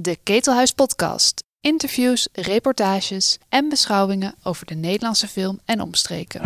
De 0.00 0.18
Ketelhuis 0.22 0.72
Podcast. 0.72 1.44
Interviews, 1.60 2.28
reportages 2.32 3.38
en 3.48 3.68
beschouwingen 3.68 4.34
over 4.42 4.66
de 4.66 4.74
Nederlandse 4.74 5.28
film 5.28 5.60
en 5.64 5.80
omstreken. 5.80 6.40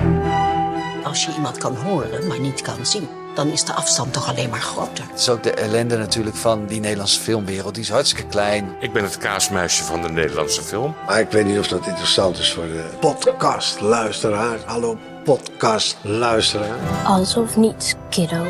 Als 1.05 1.25
je 1.25 1.33
iemand 1.35 1.59
kan 1.59 1.77
horen, 1.77 2.27
maar 2.27 2.41
niet 2.41 2.63
kan 2.63 2.87
zien, 2.87 3.09
dan 3.35 3.49
is 3.49 3.65
de 3.65 3.73
afstand 3.73 4.13
toch 4.13 4.29
alleen 4.29 4.51
maar 4.51 4.61
groter. 4.61 5.05
Het 5.11 5.19
is 5.19 5.29
ook 5.29 5.43
de 5.43 5.53
ellende 5.53 5.97
natuurlijk 5.97 6.37
van 6.37 6.67
die 6.67 6.81
Nederlandse 6.81 7.21
filmwereld. 7.21 7.75
Die 7.75 7.83
is 7.83 7.91
hartstikke 7.91 8.29
klein. 8.29 8.77
Ik 8.81 8.93
ben 8.93 9.03
het 9.03 9.19
kaasmuisje 9.19 9.85
van 9.85 10.03
de 10.03 10.09
Nederlandse 10.09 10.63
film. 10.63 10.95
Maar 11.07 11.21
ik 11.21 11.31
weet 11.31 11.47
niet 11.47 11.59
of 11.59 11.69
dat 11.69 11.87
interessant 11.87 12.39
is 12.39 12.53
voor 12.53 12.67
de 12.67 12.91
podcastluisteraar. 13.01 14.59
Hallo 14.65 14.99
podcastluisteraar. 15.25 17.05
Alles 17.05 17.37
of 17.37 17.57
niets, 17.57 17.95
kiddo. 18.11 18.47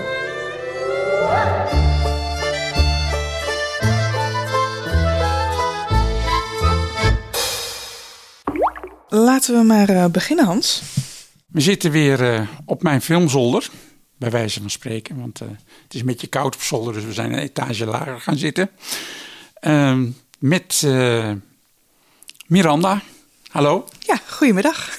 Laten 9.15 9.59
we 9.59 9.65
maar 9.65 9.89
eh, 9.89 10.07
beginnen, 10.07 10.45
Hans. 10.45 10.83
We 11.47 11.61
zitten 11.61 11.91
weer 11.91 12.33
eh, 12.33 12.49
op 12.65 12.83
mijn 12.83 13.03
filmzolder, 13.03 13.71
bij 14.17 14.31
wijze 14.31 14.61
van 14.61 14.71
spreken. 14.71 15.21
Want 15.21 15.41
eh, 15.41 15.49
het 15.83 15.95
is 15.95 16.01
een 16.01 16.07
beetje 16.07 16.27
koud 16.27 16.55
op 16.55 16.63
zolder, 16.63 16.93
dus 16.93 17.05
we 17.05 17.13
zijn 17.13 17.33
een 17.33 17.39
etage 17.39 17.87
lager 17.87 18.21
gaan 18.21 18.37
zitten. 18.37 18.71
Ehm, 19.55 20.11
met 20.39 20.87
Miranda. 22.47 23.03
Hallo. 23.51 23.89
Ja, 23.99 24.21
goedemiddag. 24.29 24.99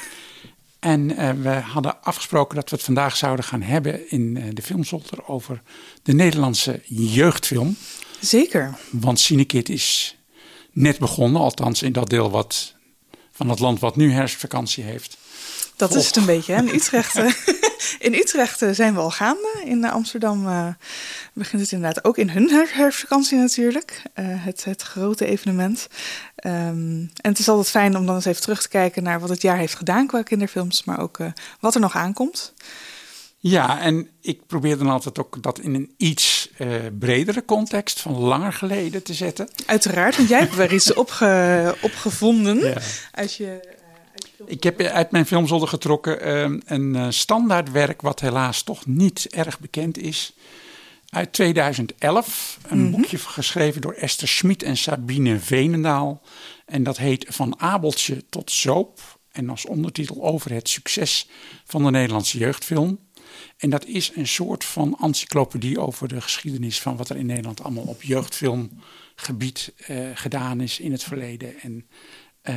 En 0.79 1.07
we 1.41 1.49
hadden 1.49 2.03
afgesproken 2.03 2.55
dat 2.55 2.69
we 2.69 2.75
het 2.75 2.85
vandaag 2.85 3.15
zouden 3.15 3.45
gaan 3.45 3.61
hebben 3.61 4.09
in 4.09 4.51
de 4.53 4.61
filmzolder 4.61 5.27
over 5.27 5.61
de 6.03 6.13
Nederlandse 6.13 6.81
jeugdfilm. 6.87 7.75
Zeker. 8.19 8.77
Want 8.89 9.19
Cinekit 9.19 9.69
is 9.69 10.17
net 10.71 10.99
begonnen, 10.99 11.41
althans 11.41 11.81
in 11.81 11.91
dat 11.91 12.09
deel 12.09 12.31
wat, 12.31 12.73
van 13.33 13.49
het 13.49 13.59
land 13.59 13.79
wat 13.79 13.95
nu 13.95 14.11
herfstvakantie 14.11 14.83
heeft. 14.83 15.17
Dat 15.75 15.95
is 15.95 16.05
het 16.05 16.15
een 16.15 16.25
beetje. 16.25 16.53
Hè? 16.53 16.59
In 16.59 16.75
Utrecht, 16.79 17.15
eh, 17.15 17.33
in 18.07 18.13
Utrecht 18.13 18.61
eh, 18.61 18.69
zijn 18.71 18.93
we 18.93 18.99
al 18.99 19.11
gaande. 19.11 19.61
In 19.65 19.83
eh, 19.83 19.91
Amsterdam 19.91 20.75
begint 21.33 21.61
het 21.61 21.71
inderdaad 21.71 22.05
ook 22.05 22.17
in 22.17 22.29
hun 22.29 22.49
her- 22.49 22.75
herfstvakantie 22.75 23.37
natuurlijk. 23.37 24.01
Het, 24.21 24.63
het 24.63 24.81
grote 24.81 25.25
evenement. 25.25 25.87
Ehm, 26.35 26.99
en 26.99 27.29
het 27.29 27.39
is 27.39 27.49
altijd 27.49 27.69
fijn 27.69 27.97
om 27.97 28.05
dan 28.05 28.15
eens 28.15 28.25
even 28.25 28.41
terug 28.41 28.61
te 28.61 28.69
kijken 28.69 29.03
naar 29.03 29.19
wat 29.19 29.29
het 29.29 29.41
jaar 29.41 29.57
heeft 29.57 29.75
gedaan 29.75 30.07
qua 30.07 30.21
kinderfilms. 30.21 30.83
Maar 30.83 30.99
ook 30.99 31.17
wat 31.59 31.75
er 31.75 31.81
nog 31.81 31.95
aankomt. 31.95 32.53
Ja, 33.37 33.81
en 33.81 34.09
ik 34.21 34.47
probeer 34.47 34.77
dan 34.77 34.89
altijd 34.89 35.19
ook 35.19 35.43
dat 35.43 35.59
in 35.59 35.73
een 35.73 35.93
iets 35.97 36.42
eh, 36.57 36.67
bredere 36.99 37.45
context 37.45 38.01
van 38.01 38.17
langer 38.17 38.53
geleden 38.53 39.03
te 39.03 39.13
zetten. 39.13 39.49
Uiteraard, 39.65 40.17
want 40.17 40.29
jij 40.29 40.39
hebt 40.39 40.55
weer 40.55 40.73
iets 40.73 40.93
opge, 40.93 41.75
opgevonden. 41.81 42.59
Ja. 42.59 42.77
Als 43.11 43.37
je, 43.37 43.75
Ik 44.45 44.63
heb 44.63 44.81
uit 44.81 45.11
mijn 45.11 45.25
filmzolder 45.25 45.67
getrokken 45.67 46.21
eh, 46.21 46.51
een 46.65 47.13
standaardwerk 47.13 48.01
wat 48.01 48.19
helaas 48.19 48.63
toch 48.63 48.85
niet 48.85 49.27
erg 49.29 49.59
bekend 49.59 49.97
is. 49.97 50.33
Uit 51.09 51.33
2011, 51.33 52.59
een 52.67 52.91
boekje 52.91 53.17
geschreven 53.17 53.81
door 53.81 53.93
Esther 53.93 54.27
Schmid 54.27 54.63
en 54.63 54.77
Sabine 54.77 55.39
Venendaal. 55.39 56.21
En 56.65 56.83
dat 56.83 56.97
heet 56.97 57.25
Van 57.29 57.59
Abeltje 57.59 58.23
tot 58.29 58.51
Zoop. 58.51 59.19
En 59.31 59.49
als 59.49 59.65
ondertitel 59.65 60.23
over 60.23 60.51
het 60.51 60.69
succes 60.69 61.29
van 61.65 61.83
de 61.83 61.91
Nederlandse 61.91 62.37
jeugdfilm. 62.37 62.99
En 63.63 63.69
dat 63.69 63.85
is 63.85 64.11
een 64.15 64.27
soort 64.27 64.63
van 64.63 64.97
encyclopedie 65.01 65.79
over 65.79 66.07
de 66.07 66.21
geschiedenis 66.21 66.81
van 66.81 66.97
wat 66.97 67.09
er 67.09 67.17
in 67.17 67.25
Nederland 67.25 67.63
allemaal 67.63 67.83
op 67.83 68.03
jeugdfilmgebied 68.03 69.73
eh, 69.77 69.97
gedaan 70.13 70.61
is 70.61 70.79
in 70.79 70.91
het 70.91 71.03
verleden. 71.03 71.61
En 71.61 71.87
eh, 72.41 72.55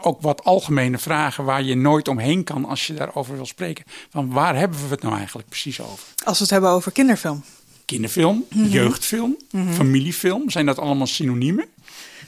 ook 0.00 0.20
wat 0.20 0.44
algemene 0.44 0.98
vragen 0.98 1.44
waar 1.44 1.62
je 1.62 1.74
nooit 1.74 2.08
omheen 2.08 2.44
kan 2.44 2.64
als 2.64 2.86
je 2.86 2.94
daarover 2.94 3.34
wil 3.34 3.46
spreken. 3.46 3.84
Van 4.10 4.30
waar 4.30 4.56
hebben 4.56 4.78
we 4.78 4.88
het 4.88 5.02
nou 5.02 5.16
eigenlijk 5.16 5.48
precies 5.48 5.80
over? 5.80 6.04
als 6.24 6.36
we 6.36 6.42
het 6.42 6.52
hebben 6.52 6.70
over 6.70 6.92
kinderfilm. 6.92 7.44
Kinderfilm, 7.84 8.44
jeugdfilm, 8.50 9.36
familiefilm, 9.70 10.50
zijn 10.50 10.66
dat 10.66 10.78
allemaal 10.78 11.06
synoniemen? 11.06 11.66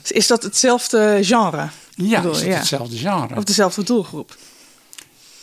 Is 0.07 0.27
dat 0.27 0.43
hetzelfde 0.43 1.19
genre? 1.21 1.69
Ja, 1.95 2.21
Bedoel, 2.21 2.35
is 2.35 2.41
ja. 2.41 2.57
hetzelfde 2.57 2.97
genre. 2.97 3.35
Of 3.35 3.43
dezelfde 3.43 3.83
doelgroep? 3.83 4.37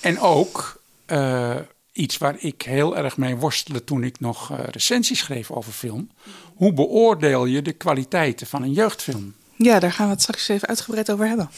En 0.00 0.20
ook 0.20 0.80
eh, 1.06 1.56
iets 1.92 2.18
waar 2.18 2.36
ik 2.38 2.62
heel 2.62 2.96
erg 2.96 3.16
mee 3.16 3.36
worstelde 3.36 3.84
toen 3.84 4.04
ik 4.04 4.20
nog 4.20 4.50
eh, 4.50 4.58
recensies 4.70 5.18
schreef 5.18 5.50
over 5.50 5.72
film. 5.72 6.10
Hoe 6.54 6.72
beoordeel 6.72 7.44
je 7.44 7.62
de 7.62 7.72
kwaliteiten 7.72 8.46
van 8.46 8.62
een 8.62 8.72
jeugdfilm? 8.72 9.34
Ja, 9.56 9.78
daar 9.78 9.92
gaan 9.92 10.06
we 10.06 10.12
het 10.12 10.22
straks 10.22 10.48
even 10.48 10.68
uitgebreid 10.68 11.10
over 11.10 11.26
hebben. 11.26 11.50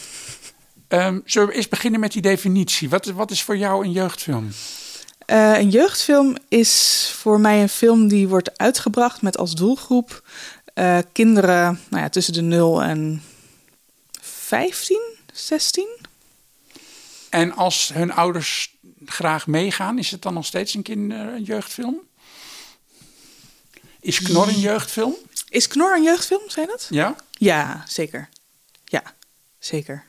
Ehm, 0.87 1.19
zullen 1.25 1.47
we 1.47 1.53
eerst 1.53 1.69
beginnen 1.69 1.99
met 1.99 2.11
die 2.11 2.21
definitie? 2.21 2.89
Wat, 2.89 3.05
wat 3.05 3.31
is 3.31 3.43
voor 3.43 3.57
jou 3.57 3.85
een 3.85 3.91
jeugdfilm? 3.91 4.51
Eh, 5.25 5.57
een 5.57 5.69
jeugdfilm 5.69 6.37
is 6.47 7.11
voor 7.17 7.39
mij 7.39 7.61
een 7.61 7.69
film 7.69 8.07
die 8.07 8.27
wordt 8.27 8.57
uitgebracht 8.57 9.21
met 9.21 9.37
als 9.37 9.55
doelgroep 9.55 10.23
eh, 10.73 10.97
kinderen 11.11 11.79
nou 11.89 12.03
ja, 12.03 12.09
tussen 12.09 12.33
de 12.33 12.41
0 12.41 12.83
en 12.83 13.23
15, 14.21 14.99
16. 15.33 15.87
En 17.29 17.55
als 17.55 17.91
hun 17.93 18.11
ouders 18.11 18.74
graag 19.05 19.47
meegaan, 19.47 19.99
is 19.99 20.11
het 20.11 20.21
dan 20.21 20.33
nog 20.33 20.45
steeds 20.45 20.73
een 20.73 20.81
kinder- 20.81 21.33
een 21.33 21.43
jeugdfilm? 21.43 21.99
Is 24.01 24.21
Knor 24.21 24.47
een 24.47 24.59
jeugdfilm? 24.59 25.15
Is 25.49 25.67
Knor 25.67 25.95
een 25.95 26.03
jeugdfilm, 26.03 26.41
zijn 26.47 26.67
dat? 26.67 26.87
Ja? 26.89 27.15
Ja, 27.31 27.83
zeker. 27.87 28.29
Ja, 28.85 29.03
zeker. 29.59 30.03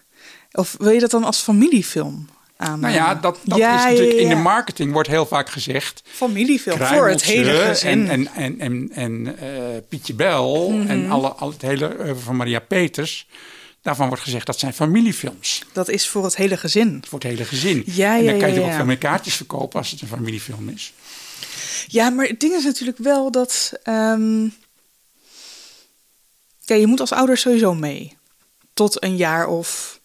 Of 0.52 0.74
wil 0.78 0.90
je 0.90 1.00
dat 1.00 1.10
dan 1.10 1.24
als 1.24 1.40
familiefilm 1.40 2.28
aan? 2.56 2.80
Nou 2.80 2.94
ja, 2.94 3.14
dat, 3.14 3.38
dat 3.44 3.58
Ja, 3.58 3.76
is 3.76 3.82
ja, 3.82 3.88
natuurlijk 3.88 4.18
in 4.18 4.28
de 4.28 4.34
marketing 4.34 4.92
wordt 4.92 5.08
heel 5.08 5.26
vaak 5.26 5.50
gezegd. 5.50 6.02
Familiefilm 6.04 6.78
voor 6.78 7.08
het 7.08 7.22
hele 7.22 7.50
gezin. 7.66 8.08
En, 8.10 8.28
en, 8.34 8.58
en, 8.58 8.60
en, 8.60 8.90
en 8.92 9.38
eh, 9.38 9.80
Pietje 9.88 10.14
Bel 10.14 10.70
Mhm. 10.70 10.88
en 10.90 11.10
alle, 11.10 11.28
al 11.28 11.50
het 11.50 11.62
hele 11.62 12.14
van 12.24 12.36
Maria 12.36 12.58
Peters. 12.60 13.26
Daarvan 13.86 14.08
wordt 14.08 14.22
gezegd 14.22 14.46
dat 14.46 14.58
zijn 14.58 14.72
familiefilms. 14.72 15.62
Dat 15.72 15.88
is 15.88 16.08
voor 16.08 16.24
het 16.24 16.36
hele 16.36 16.56
gezin. 16.56 17.04
Voor 17.08 17.18
het 17.18 17.28
hele 17.28 17.44
gezin. 17.44 17.82
Ja, 17.86 18.18
en 18.18 18.24
dan 18.24 18.34
ja, 18.34 18.40
kan 18.40 18.48
je 18.48 18.54
ja, 18.54 18.60
ook 18.60 18.70
ja. 18.70 18.76
veel 18.76 18.84
meer 18.84 18.98
kaartjes 18.98 19.34
verkopen 19.34 19.78
als 19.78 19.90
het 19.90 20.00
een 20.00 20.08
familiefilm 20.08 20.68
is. 20.68 20.92
Ja, 21.86 22.10
maar 22.10 22.26
het 22.26 22.40
ding 22.40 22.54
is 22.54 22.64
natuurlijk 22.64 22.98
wel 22.98 23.30
dat. 23.30 23.72
ehm, 23.82 24.42
ja, 26.60 26.74
je 26.74 26.86
moet 26.86 27.00
als 27.00 27.12
ouder 27.12 27.38
sowieso 27.38 27.74
mee. 27.74 28.16
Tot 28.74 29.02
een 29.02 29.16
jaar 29.16 29.46
of 29.46 30.00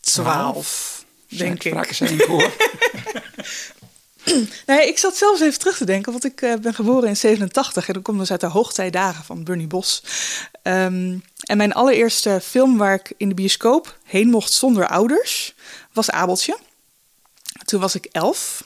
twaalf, 0.00 1.04
denk 1.28 1.64
ik. 1.64 1.74
Nee, 4.66 4.88
ik 4.88 4.98
zat 4.98 5.16
zelfs 5.16 5.40
even 5.40 5.58
terug 5.58 5.76
te 5.76 5.84
denken, 5.84 6.12
want 6.12 6.24
ik 6.24 6.42
eh, 6.42 6.54
ben 6.54 6.74
geboren 6.74 7.08
in 7.08 7.16
87 7.16 7.86
en 7.86 7.92
dan 7.92 8.02
kom 8.02 8.18
dus 8.18 8.30
uit 8.30 8.40
de 8.40 8.46
hoogtijdagen 8.46 9.24
van 9.24 9.44
Bernie 9.44 9.66
Bos. 9.66 10.02
Ehm, 10.62 11.18
en 11.40 11.56
mijn 11.56 11.72
allereerste 11.72 12.40
film 12.42 12.76
waar 12.76 12.94
ik 12.94 13.12
in 13.16 13.28
de 13.28 13.34
bioscoop 13.34 13.98
heen 14.04 14.28
mocht 14.28 14.52
zonder 14.52 14.88
ouders 14.88 15.54
was 15.92 16.10
Abeltje. 16.10 16.58
Toen 17.64 17.80
was 17.80 17.94
ik 17.94 18.04
elf. 18.04 18.64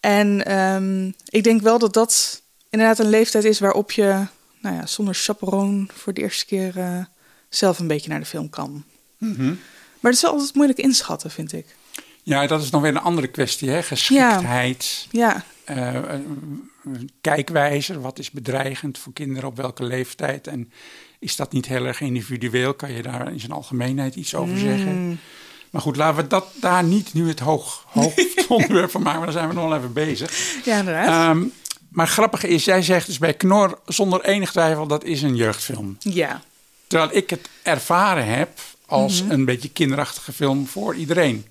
En 0.00 0.44
ehm, 0.44 1.10
ik 1.28 1.44
denk 1.44 1.62
wel 1.62 1.78
dat 1.78 1.92
dat 1.92 2.42
inderdaad 2.70 2.98
een 2.98 3.10
leeftijd 3.10 3.44
is 3.44 3.58
waarop 3.58 3.90
je 3.90 4.26
nou 4.60 4.76
ja, 4.76 4.86
zonder 4.86 5.14
chaperoon 5.14 5.90
voor 5.94 6.12
de 6.12 6.20
eerste 6.20 6.46
keer 6.46 6.78
eh, 6.78 7.04
zelf 7.48 7.78
een 7.78 7.86
beetje 7.86 8.10
naar 8.10 8.20
de 8.20 8.26
film 8.26 8.50
kan. 8.50 8.84
Maar 10.00 10.10
het 10.10 10.14
is 10.14 10.20
wel 10.20 10.30
altijd 10.30 10.54
moeilijk 10.54 10.78
inschatten, 10.78 11.30
vind 11.30 11.52
ik. 11.52 11.75
Ja, 12.26 12.46
dat 12.46 12.62
is 12.62 12.70
nog 12.70 12.82
weer 12.82 12.90
een 12.90 13.00
andere 13.00 13.26
kwestie. 13.26 13.70
Hè? 13.70 13.82
Geschiktheid, 13.82 15.06
Ja, 15.10 15.44
kijkwijze. 17.20 18.00
Wat 18.00 18.18
is 18.18 18.30
bedreigend 18.30 18.98
voor 18.98 19.12
kinderen 19.12 19.48
op 19.48 19.56
welke 19.56 19.84
leeftijd? 19.84 20.46
En 20.46 20.72
is 21.18 21.36
dat 21.36 21.52
niet 21.52 21.66
heel 21.66 21.84
erg 21.84 22.00
individueel? 22.00 22.74
Kan 22.74 22.92
je 22.92 23.02
daar 23.02 23.32
in 23.32 23.40
zijn 23.40 23.52
algemeenheid 23.52 24.14
iets 24.14 24.34
over 24.34 24.54
Mm. 24.54 24.60
zeggen? 24.60 25.20
Maar 25.70 25.82
goed, 25.82 25.96
laten 25.96 26.22
we 26.22 26.26
dat 26.28 26.46
daar 26.60 26.84
niet 26.84 27.14
nu 27.14 27.28
het 27.28 27.40
hoog, 27.40 27.84
hoofdonderwerp 27.88 28.90
van 28.90 29.02
maken. 29.02 29.18
Maar 29.20 29.28
daar 29.32 29.38
zijn 29.38 29.48
we 29.48 29.54
nog 29.54 29.68
wel 29.68 29.76
even 29.78 29.92
bezig. 29.92 30.58
ja 30.64 30.78
inderdaad. 30.78 31.06
Ehm, 31.36 31.44
maar 31.88 32.08
grappig 32.08 32.44
is, 32.44 32.64
jij 32.64 32.82
zegt 32.82 33.06
dus 33.06 33.18
bij 33.18 33.34
Knor 33.34 33.78
zonder 33.86 34.24
enig 34.24 34.50
twijfel 34.50 34.86
dat 34.86 35.04
is 35.04 35.22
een 35.22 35.36
jeugdfilm. 35.36 35.96
ja. 35.98 36.42
Terwijl 36.86 37.10
ik 37.16 37.30
het 37.30 37.48
ervaren 37.62 38.26
heb 38.26 38.48
als 38.86 39.22
Mhm. 39.22 39.30
een 39.32 39.44
beetje 39.44 39.68
kinderachtige 39.70 40.32
film 40.32 40.66
voor 40.66 40.94
iedereen. 40.94 41.46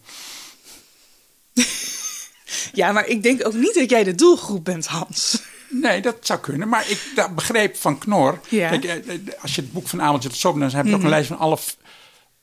Ja, 2.74 2.92
maar 2.92 3.08
ik 3.08 3.24
denk 3.24 3.46
ook 3.46 3.54
niet 3.54 3.74
dat 3.76 3.90
jij 3.90 4.04
de 4.04 4.16
doelgroep 4.16 4.64
bent, 4.66 4.86
Hans. 4.86 5.42
Nee, 5.70 6.02
dat 6.02 6.16
zou 6.22 6.40
kunnen. 6.40 6.68
Maar 6.70 6.90
ik 6.90 7.12
dat 7.16 7.36
begreep 7.36 7.76
van 7.76 7.98
Knor. 7.98 8.40
Ja. 8.50 8.70
Kijk, 8.70 8.84
eh, 8.84 8.96
eh, 9.14 9.20
als 9.42 9.56
je 9.56 9.62
het 9.62 9.72
boek 9.72 9.88
van 9.88 10.02
Abeltje 10.02 10.30
tot 10.30 10.42
dan 10.42 10.70
heb 10.70 10.86
je 10.86 10.96
ook 10.96 11.04
een 11.04 11.10
lijst 11.10 11.28
van 11.28 11.38
alle 11.38 11.58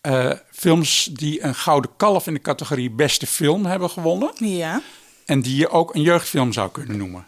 eh, 0.00 0.30
films 0.50 1.08
die 1.12 1.42
een 1.44 1.54
gouden 1.54 1.90
kalf 1.96 2.26
in 2.26 2.34
de 2.34 2.40
categorie 2.40 2.90
beste 2.90 3.26
film 3.26 3.66
hebben 3.66 3.90
gewonnen. 3.90 4.30
Ja. 4.34 4.82
En 5.24 5.42
die 5.42 5.56
je 5.56 5.68
ook 5.68 5.94
een 5.94 6.02
jeugdfilm 6.02 6.52
zou 6.52 6.70
kunnen 6.70 6.96
noemen. 6.96 7.26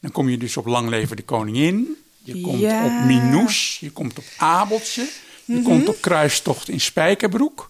Dan 0.00 0.12
kom 0.12 0.28
je 0.28 0.38
dus 0.38 0.56
op 0.56 0.66
Lang 0.66 0.88
leven 0.88 1.16
de 1.16 1.22
koningin. 1.22 1.96
Je 2.22 2.40
komt 2.40 2.60
Ja. 2.60 2.84
op 2.84 3.04
Minoes, 3.06 3.78
je 3.80 3.90
komt 3.90 4.18
op 4.18 4.24
Abeltje, 4.38 5.08
je 5.44 5.54
Mhm. 5.54 5.62
komt 5.62 5.88
op 5.88 6.00
Kruistocht 6.00 6.68
in 6.68 6.80
Spijkerbroek. 6.80 7.68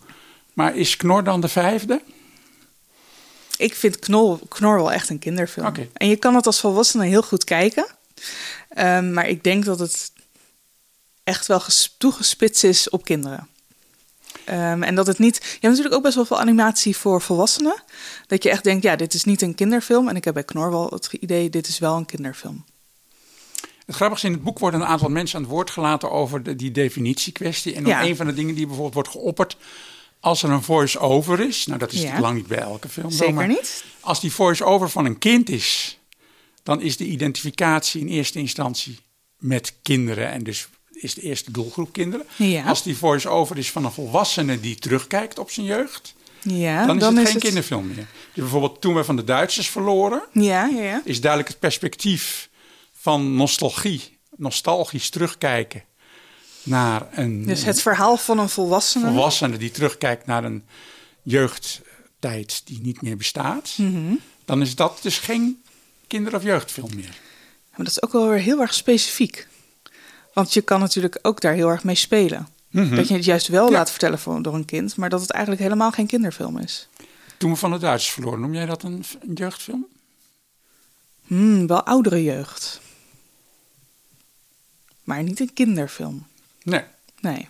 Maar 0.53 0.77
is 0.77 0.97
Knor 0.97 1.25
dan 1.25 1.41
de 1.41 1.49
vijfde? 1.49 2.03
Ik 3.59 3.75
vind 3.75 3.99
Knor, 3.99 4.39
Knor 4.49 4.77
wel 4.77 4.93
echt 4.93 5.09
een 5.09 5.19
kinderfilm. 5.19 5.67
En 5.93 6.09
je 6.09 6.17
kan 6.17 6.35
het 6.35 6.47
als 6.47 6.61
volwassene 6.61 7.07
heel 7.07 7.23
goed 7.23 7.45
kijken. 7.45 7.87
Ehm, 8.69 9.13
maar 9.13 9.29
ik 9.29 9.45
denk 9.45 9.65
dat 9.65 9.79
het 9.79 10.13
echt 11.25 11.47
wel 11.47 11.61
ges- 11.61 11.95
toegespitst 11.99 12.65
is 12.65 12.91
op 12.91 13.05
kinderen. 13.05 13.49
Ehm, 14.45 14.83
en 14.83 14.95
dat 14.95 15.07
het 15.07 15.19
niet. 15.19 15.37
Je 15.37 15.49
hebt 15.51 15.63
natuurlijk 15.63 15.95
ook 15.95 16.03
best 16.03 16.15
wel 16.15 16.25
veel 16.25 16.41
animatie 16.41 16.97
voor 16.97 17.23
volwassenen. 17.23 17.83
Dat 18.27 18.43
je 18.43 18.51
echt 18.51 18.65
denkt, 18.65 18.83
ja, 18.83 18.97
dit 18.97 19.15
is 19.15 19.25
niet 19.25 19.43
een 19.43 19.55
kinderfilm. 19.55 20.09
En 20.09 20.17
ik 20.17 20.25
heb 20.25 20.35
bij 20.35 20.45
Knor 20.45 20.71
wel 20.71 20.87
het 20.91 21.13
idee, 21.21 21.51
dit 21.51 21.69
is 21.69 21.79
wel 21.79 21.97
een 21.97 22.07
kinderfilm. 22.07 22.65
Het 23.87 23.97
grappige 23.97 24.21
is, 24.21 24.27
in 24.29 24.33
het 24.37 24.43
boek 24.45 24.59
worden 24.59 24.81
een 24.81 24.87
aantal 24.87 25.09
mensen 25.09 25.37
aan 25.37 25.43
het 25.43 25.51
woord 25.53 25.71
gelaten 25.71 26.11
over 26.11 26.43
de, 26.43 26.57
die 26.57 26.71
definitiekwestie. 26.71 27.75
En 27.75 27.87
Ja. 27.87 28.03
een 28.03 28.17
van 28.17 28.27
de 28.27 28.35
dingen 28.35 28.55
die 28.55 28.65
bijvoorbeeld 28.67 28.95
wordt 28.95 29.09
geopperd 29.09 29.57
als 30.21 30.43
er 30.43 30.51
een 30.51 30.63
voice-over 30.63 31.41
is. 31.41 31.67
Nou, 31.67 31.79
dat 31.79 31.93
is 31.93 32.03
Ja. 32.03 32.21
lang 32.21 32.37
niet 32.37 32.47
bij 32.47 32.59
elke 32.59 32.89
film. 32.89 33.11
Zeker 33.11 33.35
maar 33.35 33.49
niet. 33.49 33.85
Als 34.01 34.21
die 34.21 34.33
voice-over 34.33 34.91
van 34.91 35.05
een 35.05 35.19
kind 35.19 35.51
is, 35.51 35.99
dan 36.63 36.81
is 36.81 36.97
de 36.97 37.05
identificatie 37.05 38.01
in 38.01 38.09
eerste 38.09 38.39
instantie 38.39 38.99
met 39.39 39.75
kinderen. 39.83 40.31
En 40.31 40.43
dus 40.45 40.69
is 40.93 41.15
de 41.15 41.21
eerste 41.23 41.51
doelgroep 41.51 41.93
kinderen. 41.93 42.27
Ja. 42.37 42.65
Als 42.65 42.83
die 42.83 42.97
voice-over 42.97 43.59
is 43.59 43.71
van 43.71 43.85
een 43.85 43.93
volwassene 43.93 44.61
die 44.61 44.75
terugkijkt 44.77 45.39
op 45.39 45.51
zijn 45.51 45.67
jeugd, 45.67 46.15
Ja, 46.43 46.87
dan 46.87 46.99
is 47.19 47.23
het 47.23 47.29
geen 47.31 47.41
kinderfilm 47.41 47.87
meer. 47.87 47.97
Dus 47.97 48.07
bijvoorbeeld 48.35 48.81
toen 48.81 48.95
we 48.95 49.05
van 49.05 49.17
de 49.17 49.25
Duitsers 49.25 49.69
verloren, 49.69 50.23
Ja, 50.33 50.67
ja, 50.67 50.83
ja. 50.83 51.03
is 51.05 51.21
duidelijk 51.21 51.51
het 51.51 51.59
perspectief 51.61 52.49
van 52.93 53.35
nostalgie, 53.35 54.19
nostalgisch 54.37 55.11
terugkijken 55.11 55.85
naar 56.69 57.07
een 57.19 57.47
Dus 57.47 57.65
het 57.65 57.83
verhaal 57.83 58.17
van 58.17 58.39
een 58.39 58.49
volwassene. 58.49 59.07
volwassene 59.07 59.57
die 59.57 59.71
terugkijkt 59.71 60.27
naar 60.27 60.45
een 60.45 60.63
jeugdtijd 61.23 62.63
die 62.65 62.81
niet 62.83 63.03
meer 63.03 63.17
bestaat, 63.17 63.75
Mhm. 63.77 64.15
dan 64.45 64.61
is 64.63 64.75
dat 64.75 64.99
dus 65.03 65.19
geen 65.19 65.63
kinder- 66.07 66.35
of 66.35 66.43
jeugdfilm 66.43 66.95
meer. 66.95 67.17
Maar 67.71 67.87
dat 67.87 67.89
is 67.89 68.03
ook 68.03 68.13
wel 68.13 68.29
weer 68.29 68.39
heel 68.39 68.61
erg 68.61 68.75
specifiek. 68.75 69.49
Want 70.33 70.53
je 70.55 70.61
kan 70.61 70.81
natuurlijk 70.81 71.19
ook 71.23 71.41
daar 71.41 71.55
heel 71.55 71.69
erg 71.69 71.85
mee 71.85 71.95
spelen. 71.95 72.49
Dat 72.71 73.09
je 73.09 73.15
het 73.15 73.25
juist 73.25 73.49
wel 73.49 73.63
Mhm. 73.65 73.73
Ja. 73.73 73.79
laat 73.79 73.91
vertellen 73.91 74.19
voor, 74.19 74.43
door 74.43 74.55
een 74.55 74.65
kind, 74.65 74.97
maar 74.97 75.09
dat 75.09 75.21
het 75.21 75.31
eigenlijk 75.31 75.63
helemaal 75.63 75.91
geen 75.91 76.07
kinderfilm 76.07 76.59
is. 76.59 76.89
Toen 77.37 77.51
we 77.51 77.57
van 77.57 77.71
de 77.71 77.79
Duitsers 77.79 78.13
verloren, 78.15 78.41
noem 78.41 78.55
jij 78.55 78.67
dat 78.67 78.83
een, 78.83 79.05
een 79.29 79.33
jeugdfilm? 79.35 79.87
Hmm, 81.27 81.67
wel 81.67 81.83
oudere 81.83 82.23
jeugd. 82.23 82.81
Maar 85.05 85.23
niet 85.23 85.41
een 85.41 85.53
kinderfilm. 85.53 86.27
Nee. 86.69 86.83
Nee. 87.21 87.49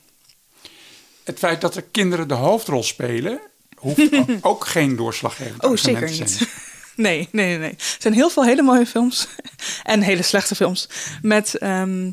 Het 1.24 1.38
feit 1.38 1.60
dat 1.60 1.76
er 1.76 1.82
kinderen 1.82 2.28
de 2.28 2.34
hoofdrol 2.34 2.82
spelen, 2.82 3.40
hoeft 3.76 4.12
ook- 4.16 4.28
ook 4.52 4.66
geen 4.66 4.96
doorslaggevend 4.96 5.64
Oh, 5.64 5.76
zeker 5.76 6.06
te 6.06 6.12
niet. 6.12 6.30
zijn. 6.30 6.48
Nee, 6.96 7.28
nee, 7.32 7.46
nee, 7.46 7.58
nee. 7.58 7.70
Er 7.70 7.96
zijn 7.98 8.14
heel 8.14 8.30
veel 8.30 8.44
hele 8.44 8.62
mooie 8.62 8.86
films 8.86 9.26
en 9.82 10.00
hele 10.02 10.22
slechte 10.22 10.54
films 10.54 10.88
met 11.22 11.54
ehm, 11.54 12.12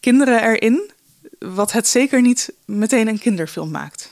kinderen 0.00 0.42
erin, 0.42 0.90
wat 1.38 1.72
het 1.72 1.88
zeker 1.88 2.20
niet 2.22 2.52
meteen 2.64 3.08
een 3.08 3.18
kinderfilm 3.18 3.70
maakt. 3.70 4.10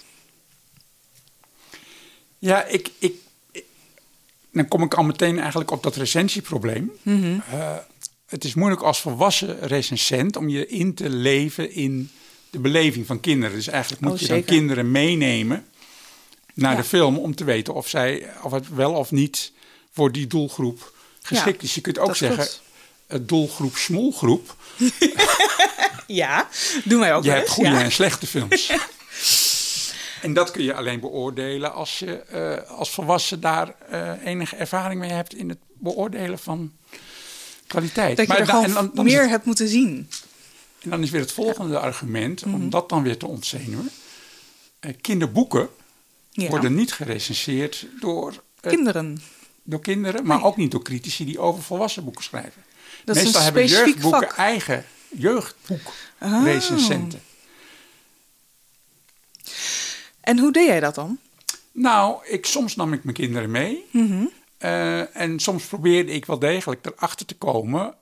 Ja, 2.38 2.64
ik, 2.64 2.90
ik, 2.98 3.14
ik- 3.52 3.64
dan 4.52 4.68
kom 4.68 4.82
ik 4.82 4.94
al 4.94 5.04
meteen 5.04 5.38
eigenlijk 5.38 5.70
op 5.70 5.82
dat 5.82 5.96
recensieprobleem. 5.96 6.92
Mhm. 7.02 7.38
Eh, 7.52 7.76
het 8.26 8.44
is 8.44 8.54
moeilijk 8.54 8.82
als 8.82 9.00
volwassen 9.00 9.58
recensent 9.60 10.36
om 10.36 10.48
je 10.48 10.66
in 10.66 10.94
te 10.94 11.08
leven 11.10 11.72
in 11.72 12.10
de 12.54 12.60
beleving 12.60 13.06
van 13.06 13.20
kinderen. 13.20 13.56
Dus 13.56 13.66
eigenlijk 13.66 14.02
moet 14.02 14.12
Oh, 14.12 14.18
je 14.18 14.26
dan 14.26 14.44
kinderen 14.44 14.90
meenemen 14.90 15.66
naar 16.54 16.70
Ja. 16.70 16.76
de 16.76 16.84
film 16.84 17.18
om 17.18 17.34
te 17.34 17.44
weten 17.44 17.74
of, 17.74 17.88
zij, 17.88 18.28
of 18.42 18.52
het 18.52 18.68
wel 18.74 18.92
of 18.92 19.10
niet 19.10 19.52
voor 19.92 20.12
die 20.12 20.26
doelgroep 20.26 20.92
geschikt 21.22 21.60
Ja, 21.60 21.66
is. 21.68 21.74
Je 21.74 21.80
kunt 21.80 21.98
ook 21.98 22.16
zeggen, 22.16 22.48
het 23.06 23.28
doelgroep 23.28 23.76
smolgroep. 23.76 24.56
Ja, 26.06 26.48
doen 26.84 27.00
wij 27.00 27.14
ook 27.14 27.24
Je 27.24 27.30
hebt 27.30 27.48
goede 27.48 27.70
ja. 27.70 27.82
en 27.82 27.92
slechte 27.92 28.26
films. 28.26 28.70
en 30.22 30.32
dat 30.34 30.50
kun 30.50 30.62
je 30.64 30.74
alleen 30.74 31.00
beoordelen 31.00 31.72
als 31.74 31.98
je 31.98 32.12
eh, 32.16 32.70
als 32.70 32.90
volwassen 32.90 33.40
daar 33.40 33.74
eh, 33.90 34.12
enige 34.24 34.56
ervaring 34.56 35.00
mee 35.00 35.10
hebt 35.10 35.34
in 35.34 35.48
het 35.48 35.58
beoordelen 35.78 36.38
van 36.38 36.72
kwaliteit. 37.66 38.16
Dat 38.16 38.26
je 38.26 38.32
er 38.32 38.38
da- 38.46 38.50
gewoon 38.52 38.64
en 38.64 38.72
dan, 38.72 38.90
dan 38.94 39.06
is 39.06 39.12
meer 39.12 39.20
het- 39.22 39.30
hebt 39.30 39.44
moeten 39.44 39.68
zien. 39.68 40.08
En 40.84 40.90
dan 40.90 41.02
is 41.02 41.10
weer 41.10 41.20
het 41.20 41.32
volgende 41.32 41.78
argument, 41.78 42.44
Mhm. 42.44 42.54
om 42.54 42.70
dat 42.70 42.88
dan 42.88 43.02
weer 43.02 43.16
te 43.18 43.26
ontzenuwen. 43.26 43.90
Eh, 44.80 44.90
kinderboeken 45.00 45.68
Ja. 46.30 46.48
worden 46.48 46.74
niet 46.74 46.92
gerecenseerd 46.92 47.86
door, 48.00 48.42
eh, 48.60 48.70
Kinderen. 48.70 49.22
door 49.62 49.80
kinderen, 49.80 50.26
maar 50.26 50.44
ook 50.44 50.56
niet 50.56 50.70
door 50.70 50.82
critici 50.82 51.24
die 51.24 51.38
over 51.38 51.62
volwassen 51.62 52.04
boeken 52.04 52.24
schrijven. 52.24 52.62
Dat 53.04 53.16
Meestal 53.16 53.42
hebben 53.42 53.66
jeugdboeken 53.66 54.20
vak. 54.28 54.36
eigen 54.36 54.78
Ah. 54.78 54.84
jeugdboekrecensenten. 55.20 57.22
En 60.20 60.38
hoe 60.38 60.52
deed 60.52 60.66
jij 60.66 60.80
dat 60.80 60.94
dan? 60.94 61.18
Nou, 61.72 62.26
ik, 62.26 62.46
soms 62.46 62.76
nam 62.76 62.92
ik 62.92 63.04
mijn 63.04 63.16
kinderen 63.16 63.50
mee. 63.50 63.84
Mhm. 63.90 64.24
Eh, 64.58 65.16
en 65.16 65.38
soms 65.40 65.64
probeerde 65.64 66.12
ik 66.12 66.24
wel 66.24 66.38
degelijk 66.38 66.86
erachter 66.86 67.26
te 67.26 67.34
komen 67.34 67.94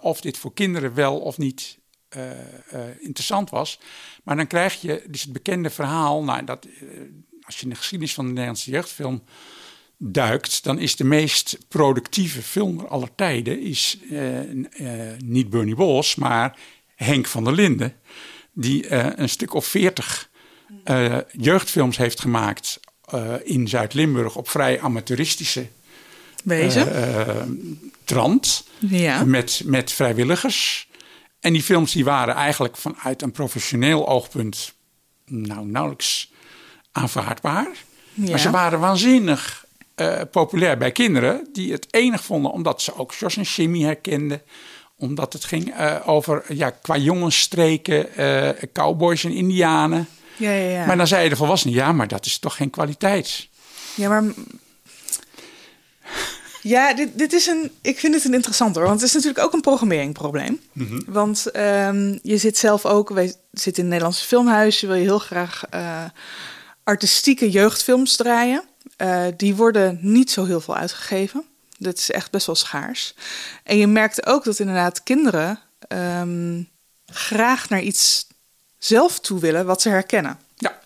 of 0.00 0.20
dit 0.20 0.38
voor 0.38 0.54
kinderen 0.54 0.94
wel 0.94 1.18
of 1.20 1.38
niet 1.38 1.78
eh, 2.14 2.30
eh, 2.70 2.80
interessant 3.00 3.50
was. 3.50 3.78
Maar 4.24 4.36
dan 4.36 4.46
krijg 4.46 4.80
je 4.80 5.04
dus 5.08 5.22
het 5.22 5.32
bekende 5.32 5.70
verhaal, 5.70 6.24
nou, 6.24 6.44
dat, 6.44 6.64
eh, 6.64 6.88
als 7.42 7.56
je 7.56 7.62
in 7.62 7.68
de 7.68 7.74
geschiedenis 7.74 8.14
van 8.14 8.24
de 8.24 8.30
Nederlandse 8.30 8.70
jeugdfilm 8.70 9.22
duikt, 9.96 10.64
dan 10.64 10.78
is 10.78 10.96
de 10.96 11.04
meest 11.04 11.58
productieve 11.68 12.42
film 12.42 12.80
aller 12.80 13.14
tijden 13.14 13.60
is, 13.60 13.98
niet 15.18 15.50
Bernie 15.50 15.74
Bos, 15.74 16.14
maar 16.14 16.58
Henk 16.94 17.26
van 17.26 17.44
der 17.44 17.52
Linden. 17.52 17.94
Die 18.52 18.92
een 18.92 19.28
stuk 19.28 19.54
of 19.54 19.66
veertig 19.66 20.30
jeugdfilms 21.32 21.96
heeft 21.96 22.20
gemaakt 22.20 22.80
in 23.42 23.68
Zuid-Limburg 23.68 24.36
op 24.36 24.48
vrij 24.48 24.80
amateuristische 24.80 25.66
eh, 26.46 27.42
trant. 28.04 28.64
Ja. 28.78 29.24
Met, 29.24 29.62
met 29.64 29.92
vrijwilligers. 29.92 30.88
En 31.44 31.52
die 31.52 31.62
films 31.62 31.92
die 31.92 32.04
waren 32.04 32.34
eigenlijk 32.34 32.76
vanuit 32.76 33.22
een 33.22 33.32
professioneel 33.32 34.08
oogpunt 34.08 34.74
nou, 35.26 35.66
nauwelijks 35.66 36.32
aanvaardbaar. 36.92 37.68
Ja. 38.14 38.30
Maar 38.30 38.38
ze 38.38 38.50
waren 38.50 38.80
waanzinnig 38.80 39.64
eh, 39.94 40.20
populair 40.30 40.78
bij 40.78 40.92
kinderen 40.92 41.48
die 41.52 41.72
het 41.72 41.86
enig 41.90 42.24
vonden 42.24 42.52
omdat 42.52 42.82
ze 42.82 42.96
ook 42.96 43.12
Jos 43.12 43.36
en 43.36 43.42
Jimmy 43.42 43.82
herkenden. 43.82 44.42
Omdat 44.96 45.32
het 45.32 45.44
ging 45.44 45.74
eh, 45.74 45.96
over 46.04 46.44
ja, 46.48 46.70
qua 46.70 46.96
jongensstreken, 46.96 48.14
eh 48.14 48.68
cowboys 48.72 49.24
en 49.24 49.32
indianen. 49.32 50.08
ja, 50.36 50.50
ja, 50.50 50.68
ja. 50.68 50.86
Maar 50.86 50.96
dan 50.96 51.06
zeiden 51.06 51.30
de 51.30 51.36
volwassenen, 51.36 51.76
ja, 51.76 51.92
maar 51.92 52.08
dat 52.08 52.26
is 52.26 52.38
toch 52.38 52.56
geen 52.56 52.70
kwaliteit. 52.70 53.48
Ja, 53.94 54.08
maar. 54.08 54.22
Ja, 56.64 56.94
dit, 56.94 57.18
dit 57.18 57.32
is 57.32 57.46
een. 57.46 57.70
Ik 57.80 57.98
vind 57.98 58.14
het 58.14 58.24
een 58.24 58.34
interessant 58.34 58.74
hoor. 58.74 58.84
Want 58.84 59.00
het 59.00 59.08
is 59.08 59.14
natuurlijk 59.14 59.44
ook 59.44 59.52
een 59.52 59.60
programmeringprobleem. 59.60 60.60
Want 61.06 61.46
ehm, 61.46 62.18
je 62.22 62.36
zit 62.36 62.58
zelf 62.58 62.86
ook. 62.86 63.08
Wij 63.08 63.34
zitten 63.52 63.72
in 63.72 63.78
het 63.78 63.88
Nederlandse 63.88 64.26
filmhuis. 64.26 64.80
Je 64.80 64.86
wil 64.86 64.96
je 64.96 65.02
heel 65.02 65.18
graag 65.18 65.64
eh, 65.70 66.04
artistieke 66.84 67.50
jeugdfilms 67.50 68.16
draaien. 68.16 68.62
Eh, 68.96 69.24
die 69.36 69.54
worden 69.54 69.98
niet 70.02 70.30
zo 70.30 70.44
heel 70.44 70.60
veel 70.60 70.76
uitgegeven. 70.76 71.44
Dat 71.78 71.98
is 71.98 72.10
echt 72.10 72.30
best 72.30 72.46
wel 72.46 72.54
schaars. 72.54 73.14
En 73.62 73.76
je 73.76 73.86
merkt 73.86 74.26
ook 74.26 74.44
dat 74.44 74.58
inderdaad 74.58 75.02
kinderen 75.02 75.60
ehm, 75.88 76.62
graag 77.06 77.68
naar 77.68 77.82
iets 77.82 78.26
zelf 78.78 79.20
toe 79.20 79.40
willen 79.40 79.66
wat 79.66 79.82
ze 79.82 79.88
herkennen. 79.88 80.38
Ja, 80.56 80.78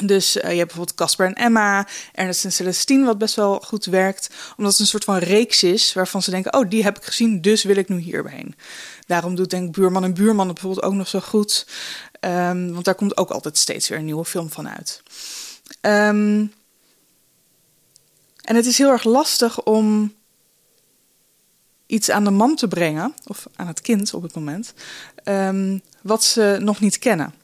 Dus 0.00 0.36
eh, 0.36 0.50
je 0.50 0.56
hebt 0.56 0.66
bijvoorbeeld 0.66 0.96
Casper 0.96 1.26
en 1.26 1.34
Emma, 1.34 1.86
Ernest 2.12 2.44
en 2.44 2.52
Celestine, 2.52 3.04
wat 3.04 3.18
best 3.18 3.34
wel 3.34 3.60
goed 3.60 3.84
werkt. 3.84 4.30
Omdat 4.56 4.72
het 4.72 4.80
een 4.80 4.86
soort 4.86 5.04
van 5.04 5.16
reeks 5.16 5.62
is 5.62 5.92
waarvan 5.92 6.22
ze 6.22 6.30
denken: 6.30 6.54
oh, 6.54 6.68
die 6.68 6.82
heb 6.82 6.96
ik 6.96 7.04
gezien, 7.04 7.40
dus 7.40 7.62
wil 7.62 7.76
ik 7.76 7.88
nu 7.88 7.98
hierbij. 7.98 8.46
Daarom 9.06 9.34
doet 9.34 9.50
denk 9.50 9.66
ik 9.66 9.72
Buurman 9.72 10.04
en 10.04 10.14
Buurman 10.14 10.46
bijvoorbeeld 10.46 10.84
ook 10.84 10.92
nog 10.92 11.08
zo 11.08 11.20
goed. 11.20 11.66
Ehm, 12.20 12.72
want 12.72 12.84
daar 12.84 12.94
komt 12.94 13.16
ook 13.16 13.30
altijd 13.30 13.58
steeds 13.58 13.88
weer 13.88 13.98
een 13.98 14.04
nieuwe 14.04 14.24
film 14.24 14.50
van 14.50 14.68
uit. 14.68 15.02
Ehm, 15.80 16.46
en 18.42 18.56
het 18.56 18.66
is 18.66 18.78
heel 18.78 18.90
erg 18.90 19.04
lastig 19.04 19.62
om 19.62 20.14
iets 21.86 22.10
aan 22.10 22.24
de 22.24 22.30
man 22.30 22.56
te 22.56 22.68
brengen, 22.68 23.14
of 23.26 23.46
aan 23.56 23.66
het 23.66 23.80
kind 23.80 24.14
op 24.14 24.22
het 24.22 24.34
moment, 24.34 24.72
ehm, 25.24 25.78
wat 26.02 26.24
ze 26.24 26.58
nog 26.60 26.80
niet 26.80 26.98
kennen. 26.98 27.34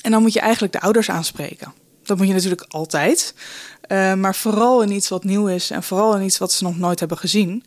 En 0.00 0.10
dan 0.10 0.22
moet 0.22 0.32
je 0.32 0.40
eigenlijk 0.40 0.72
de 0.72 0.80
ouders 0.80 1.10
aanspreken. 1.10 1.72
Dat 2.02 2.16
moet 2.16 2.26
je 2.26 2.32
natuurlijk 2.32 2.64
altijd. 2.68 3.34
Eh, 3.80 4.14
maar 4.14 4.34
vooral 4.34 4.82
in 4.82 4.90
iets 4.90 5.08
wat 5.08 5.24
nieuw 5.24 5.46
is 5.46 5.70
en 5.70 5.82
vooral 5.82 6.16
in 6.16 6.22
iets 6.22 6.38
wat 6.38 6.52
ze 6.52 6.64
nog 6.64 6.78
nooit 6.78 6.98
hebben 6.98 7.18
gezien. 7.18 7.64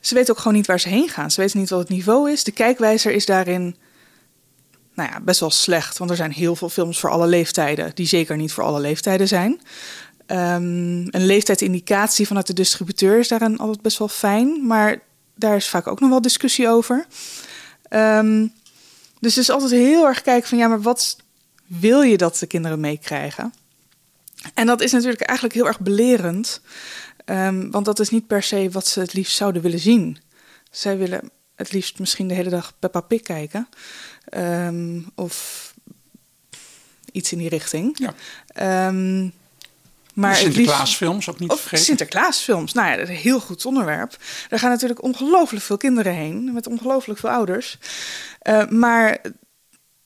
ze 0.00 0.14
weten 0.14 0.34
ook 0.34 0.40
gewoon 0.40 0.56
niet 0.56 0.66
waar 0.66 0.80
ze 0.80 0.88
heen 0.88 1.08
gaan. 1.08 1.30
Ze 1.30 1.40
weten 1.40 1.58
niet 1.58 1.70
wat 1.70 1.78
het 1.78 1.88
niveau 1.88 2.30
is. 2.30 2.44
De 2.44 2.52
kijkwijzer 2.52 3.12
is 3.12 3.26
daarin 3.26 3.76
nou 4.94 5.10
ja, 5.10 5.20
best 5.20 5.40
wel 5.40 5.50
slecht. 5.50 5.98
Want 5.98 6.10
er 6.10 6.16
zijn 6.16 6.32
heel 6.32 6.56
veel 6.56 6.68
films 6.68 7.00
voor 7.00 7.10
alle 7.10 7.26
leeftijden, 7.26 7.90
die 7.94 8.06
zeker 8.06 8.36
niet 8.36 8.52
voor 8.52 8.64
alle 8.64 8.80
leeftijden 8.80 9.28
zijn. 9.28 9.60
Ehm, 10.26 11.06
een 11.10 11.26
leeftijdindicatie 11.26 12.26
vanuit 12.26 12.46
de 12.46 12.52
distributeur 12.52 13.18
is 13.18 13.28
daarin 13.28 13.58
altijd 13.58 13.82
best 13.82 13.98
wel 13.98 14.08
fijn. 14.08 14.66
Maar 14.66 14.98
daar 15.34 15.56
is 15.56 15.68
vaak 15.68 15.86
ook 15.86 16.00
nog 16.00 16.10
wel 16.10 16.20
discussie 16.20 16.68
over. 16.68 17.06
Ehm, 17.88 18.46
dus 19.20 19.34
het 19.34 19.44
is 19.44 19.50
altijd 19.50 19.70
heel 19.70 20.06
erg 20.06 20.22
kijken 20.22 20.48
van 20.48 20.58
ja, 20.58 20.68
maar 20.68 20.82
wat 20.82 21.16
wil 21.80 22.02
je 22.02 22.16
dat 22.16 22.38
de 22.38 22.46
kinderen 22.46 22.80
meekrijgen? 22.80 23.54
En 24.54 24.66
dat 24.66 24.80
is 24.80 24.92
natuurlijk 24.92 25.22
eigenlijk 25.22 25.58
heel 25.58 25.66
erg 25.66 25.80
belerend. 25.80 26.60
Ehm, 27.24 27.70
want 27.70 27.84
dat 27.84 28.00
is 28.00 28.10
niet 28.10 28.26
per 28.26 28.42
se 28.42 28.70
wat 28.70 28.86
ze 28.86 29.00
het 29.00 29.12
liefst 29.12 29.36
zouden 29.36 29.62
willen 29.62 29.78
zien. 29.78 30.18
Zij 30.70 30.98
willen 30.98 31.30
het 31.54 31.72
liefst 31.72 31.98
misschien 31.98 32.28
de 32.28 32.34
hele 32.34 32.50
dag 32.50 32.72
Peppa 32.78 33.00
Pig 33.00 33.20
kijken. 33.20 33.68
Ehm, 34.28 35.00
of 35.14 35.74
iets 37.12 37.32
in 37.32 37.38
die 37.38 37.48
richting. 37.48 37.98
Ja. 37.98 38.14
Ehm, 38.46 39.28
maar 40.14 40.36
Sinterklaasfilms 40.36 41.28
ook 41.28 41.38
niet 41.38 41.50
of 41.50 41.60
vergeten. 41.60 41.84
Sinterklaasfilms. 41.84 42.72
Nou 42.72 42.88
ja, 42.88 42.96
dat 42.96 43.08
is 43.08 43.14
een 43.14 43.22
heel 43.22 43.40
goed 43.40 43.66
onderwerp. 43.66 44.16
Daar 44.48 44.58
gaan 44.58 44.70
natuurlijk 44.70 45.02
ongelooflijk 45.02 45.64
veel 45.64 45.76
kinderen 45.76 46.14
heen. 46.14 46.52
Met 46.52 46.66
ongelooflijk 46.66 47.18
veel 47.18 47.30
ouders. 47.30 47.78
Eh, 48.38 48.66
maar 48.66 49.18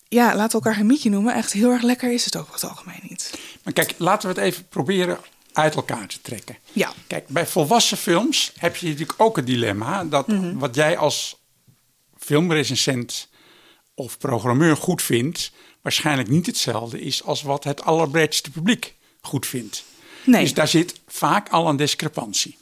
ja, 0.08 0.26
laten 0.26 0.58
we 0.58 0.64
elkaar 0.64 0.74
geen 0.74 0.86
mietje 0.86 1.10
noemen. 1.10 1.34
Echt 1.34 1.52
heel 1.52 1.70
erg 1.70 1.82
lekker 1.82 2.12
is 2.12 2.24
het 2.24 2.36
ook 2.36 2.42
over 2.42 2.54
het 2.54 2.64
algemeen 2.70 3.00
niet. 3.02 3.38
Maar 3.62 3.72
kijk, 3.72 3.94
laten 3.98 4.28
we 4.28 4.34
het 4.34 4.44
even 4.44 4.68
proberen 4.68 5.18
uit 5.52 5.74
elkaar 5.74 6.06
te 6.06 6.20
trekken. 6.20 6.58
Ja. 6.72 6.92
Kijk, 7.06 7.28
bij 7.28 7.46
volwassen 7.46 7.96
films 7.96 8.52
heb 8.58 8.76
je 8.76 8.88
natuurlijk 8.88 9.20
ook 9.20 9.36
het 9.36 9.46
dilemma 9.46 10.04
dat 10.04 10.26
wat 10.54 10.74
jij 10.74 10.96
als 10.96 11.36
filmrecensent 12.18 13.28
of 13.94 14.18
programmeur 14.18 14.76
goed 14.76 15.02
vindt, 15.02 15.52
waarschijnlijk 15.82 16.28
niet 16.28 16.46
hetzelfde 16.46 17.00
is 17.00 17.24
als 17.24 17.42
wat 17.42 17.64
het 17.64 17.82
allerbreedste 17.82 18.50
publiek 18.50 18.94
goed 19.20 19.46
vindt. 19.46 19.84
Nee. 20.24 20.42
Dus 20.42 20.54
daar 20.54 20.68
zit 20.68 21.00
vaak 21.06 21.48
al 21.48 21.68
een 21.68 21.76
discrepantie. 21.76 22.58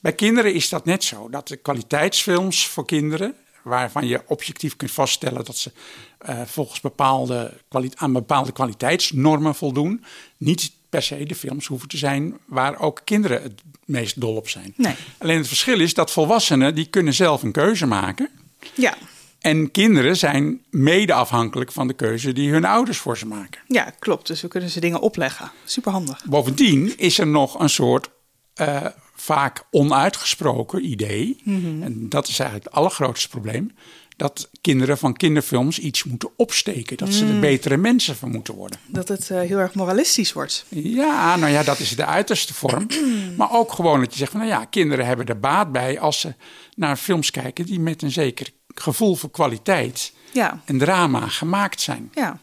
Bij 0.00 0.12
kinderen 0.12 0.54
is 0.54 0.68
dat 0.68 0.84
net 0.84 1.04
zo. 1.04 1.28
Dat 1.28 1.48
de 1.48 1.56
kwaliteitsfilms 1.56 2.66
voor 2.66 2.86
kinderen, 2.86 3.34
waarvan 3.62 4.06
je 4.06 4.22
objectief 4.26 4.76
kunt 4.76 4.90
vaststellen 4.90 5.44
dat 5.44 5.56
ze 5.56 5.72
eh, 6.18 6.40
volgens 6.46 6.80
bepaalde 6.80 7.60
aan 7.94 8.12
bepaalde 8.12 8.52
kwaliteitsnormen 8.52 9.54
voldoen, 9.54 10.04
niet 10.36 10.72
per 10.88 11.02
se 11.02 11.24
de 11.24 11.34
films 11.34 11.66
hoeven 11.66 11.88
te 11.88 11.96
zijn 11.96 12.38
waar 12.46 12.80
ook 12.80 13.00
kinderen 13.04 13.42
het 13.42 13.62
meest 13.84 14.20
dol 14.20 14.36
op 14.36 14.48
zijn. 14.48 14.74
Nee. 14.76 14.94
Alleen 15.18 15.38
het 15.38 15.48
verschil 15.48 15.80
is 15.80 15.94
dat 15.94 16.10
volwassenen 16.10 16.74
die 16.74 16.86
kunnen 16.86 17.14
zelf 17.14 17.42
een 17.42 17.52
keuze 17.52 17.86
maken. 17.86 18.28
Ja. 18.74 18.94
En 19.38 19.70
kinderen 19.70 20.16
zijn 20.16 20.60
mede 20.70 21.12
afhankelijk 21.12 21.72
van 21.72 21.86
de 21.86 21.94
keuze 21.94 22.32
die 22.32 22.50
hun 22.50 22.64
ouders 22.64 22.98
voor 22.98 23.18
ze 23.18 23.26
maken. 23.26 23.60
ja, 23.68 23.92
klopt. 23.98 24.26
Dus 24.26 24.40
we 24.40 24.48
kunnen 24.48 24.70
ze 24.70 24.80
dingen 24.80 25.00
opleggen. 25.00 25.50
Superhandig. 25.64 26.24
Bovendien 26.24 26.98
is 26.98 27.18
er 27.18 27.26
nog 27.26 27.60
een 27.60 27.70
soort 27.70 28.10
eh, 28.54 28.86
vaak 29.22 29.64
onuitgesproken 29.70 30.84
idee. 30.90 31.40
En 31.80 32.08
dat 32.08 32.28
is 32.28 32.38
eigenlijk 32.38 32.68
het 32.68 32.78
allergrootste 32.78 33.28
probleem. 33.28 33.70
Dat 34.16 34.50
kinderen 34.60 34.98
van 34.98 35.12
kinderfilms 35.16 35.78
iets 35.78 36.04
moeten 36.04 36.30
opsteken. 36.36 36.96
Dat 36.96 37.12
ze 37.12 37.26
er 37.26 37.40
betere 37.40 37.76
mensen 37.76 38.16
van 38.16 38.30
moeten 38.30 38.54
worden. 38.54 38.78
Dat 38.86 39.08
het 39.08 39.30
eh, 39.30 39.40
heel 39.40 39.58
erg 39.58 39.74
moralistisch 39.74 40.32
wordt. 40.32 40.64
Ja, 40.68 41.36
nou 41.36 41.52
ja, 41.52 41.62
dat 41.62 41.78
is 41.78 41.96
de 41.96 42.04
uiterste 42.06 42.54
vorm. 42.54 42.86
Maar 43.38 43.52
ook 43.52 43.72
gewoon 43.72 44.00
dat 44.00 44.12
je 44.12 44.18
zegt 44.18 44.30
van, 44.30 44.40
nou 44.40 44.52
ja, 44.52 44.64
kinderen 44.64 45.06
hebben 45.06 45.26
er 45.26 45.40
baat 45.40 45.72
bij 45.72 46.00
als 46.00 46.20
ze 46.20 46.34
naar 46.74 46.96
films 46.96 47.30
kijken 47.30 47.66
die 47.66 47.80
met 47.80 48.02
een 48.02 48.10
zeker 48.12 48.50
gevoel 48.74 49.14
voor 49.14 49.30
kwaliteit 49.30 50.12
Ja. 50.32 50.62
en 50.64 50.78
drama 50.78 51.28
gemaakt 51.28 51.80
zijn. 51.80 52.10
Ja. 52.14 52.38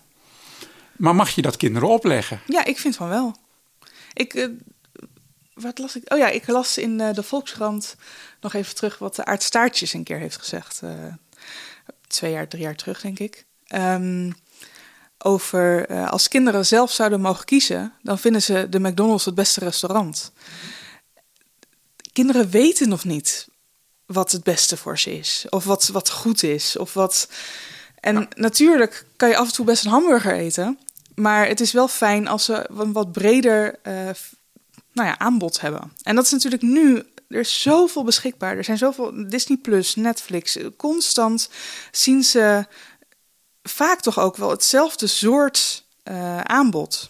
Maar 0.97 1.15
mag 1.15 1.29
je 1.29 1.41
dat 1.41 1.57
kinderen 1.57 1.89
opleggen? 1.89 2.39
Ja, 2.45 2.65
ik 2.65 2.77
vind 2.79 2.95
van 2.95 3.07
wel. 3.07 3.35
Ik, 4.13 4.33
eh, 4.33 4.47
wat 5.61 5.77
las 5.77 5.95
ik? 5.95 6.13
Oh 6.13 6.17
ja, 6.17 6.27
ik 6.27 6.47
las 6.47 6.77
in 6.77 7.01
eh, 7.01 7.13
de 7.13 7.23
Volkskrant 7.23 7.95
nog 8.41 8.53
even 8.53 8.75
terug 8.75 8.97
wat 8.97 9.15
de 9.15 9.25
Aart 9.25 9.43
Staartjes 9.43 9.93
een 9.93 10.03
keer 10.03 10.17
heeft 10.17 10.37
gezegd. 10.37 10.81
eh, 10.81 10.89
twee 12.07 12.31
jaar, 12.31 12.47
drie 12.47 12.63
jaar 12.63 12.75
terug, 12.75 13.01
denk 13.01 13.19
ik. 13.19 13.45
Ehm, 13.67 14.31
over 15.17 15.85
eh, 15.85 16.09
als 16.09 16.27
kinderen 16.27 16.65
zelf 16.65 16.91
zouden 16.91 17.21
mogen 17.21 17.45
kiezen, 17.45 17.93
dan 18.01 18.19
vinden 18.19 18.41
ze 18.41 18.67
de 18.69 18.79
McDonald's 18.79 19.25
het 19.25 19.35
beste 19.35 19.59
restaurant. 19.59 20.31
Kinderen 22.13 22.49
weten 22.49 22.89
nog 22.89 23.03
niet 23.03 23.47
wat 24.05 24.31
het 24.31 24.43
beste 24.43 24.77
voor 24.77 24.99
ze 24.99 25.17
is, 25.17 25.45
of 25.49 25.63
wat, 25.63 25.87
wat 25.87 26.09
goed 26.09 26.43
is, 26.43 26.77
of 26.77 26.93
wat. 26.93 27.29
En 27.99 28.27
natuurlijk 28.35 29.05
kan 29.15 29.29
je 29.29 29.37
af 29.37 29.47
en 29.47 29.53
toe 29.53 29.65
best 29.65 29.85
een 29.85 29.91
hamburger 29.91 30.33
eten, 30.33 30.79
maar 31.15 31.47
het 31.47 31.59
is 31.59 31.71
wel 31.71 31.87
fijn 31.87 32.27
als 32.27 32.45
ze 32.45 32.69
een 32.69 32.91
wat 32.91 33.11
breder 33.11 33.79
nou 34.99 35.11
ja, 35.11 35.19
aanbod 35.19 35.61
hebben. 35.61 35.93
En 36.03 36.15
dat 36.15 36.25
is 36.25 36.31
natuurlijk 36.31 36.61
nu. 36.61 37.03
Er 37.27 37.39
is 37.39 37.61
zoveel 37.61 38.03
beschikbaar. 38.03 38.57
Er 38.57 38.63
zijn 38.63 38.77
zoveel 38.77 39.27
Disney 39.27 39.57
Plus, 39.57 39.95
Netflix. 39.95 40.57
Constant 40.77 41.49
zien 41.91 42.23
ze 42.23 42.65
vaak 43.63 44.01
toch 44.01 44.19
ook 44.19 44.37
wel 44.37 44.49
hetzelfde 44.49 45.07
soort 45.07 45.83
eh, 46.03 46.41
aanbod. 46.41 47.09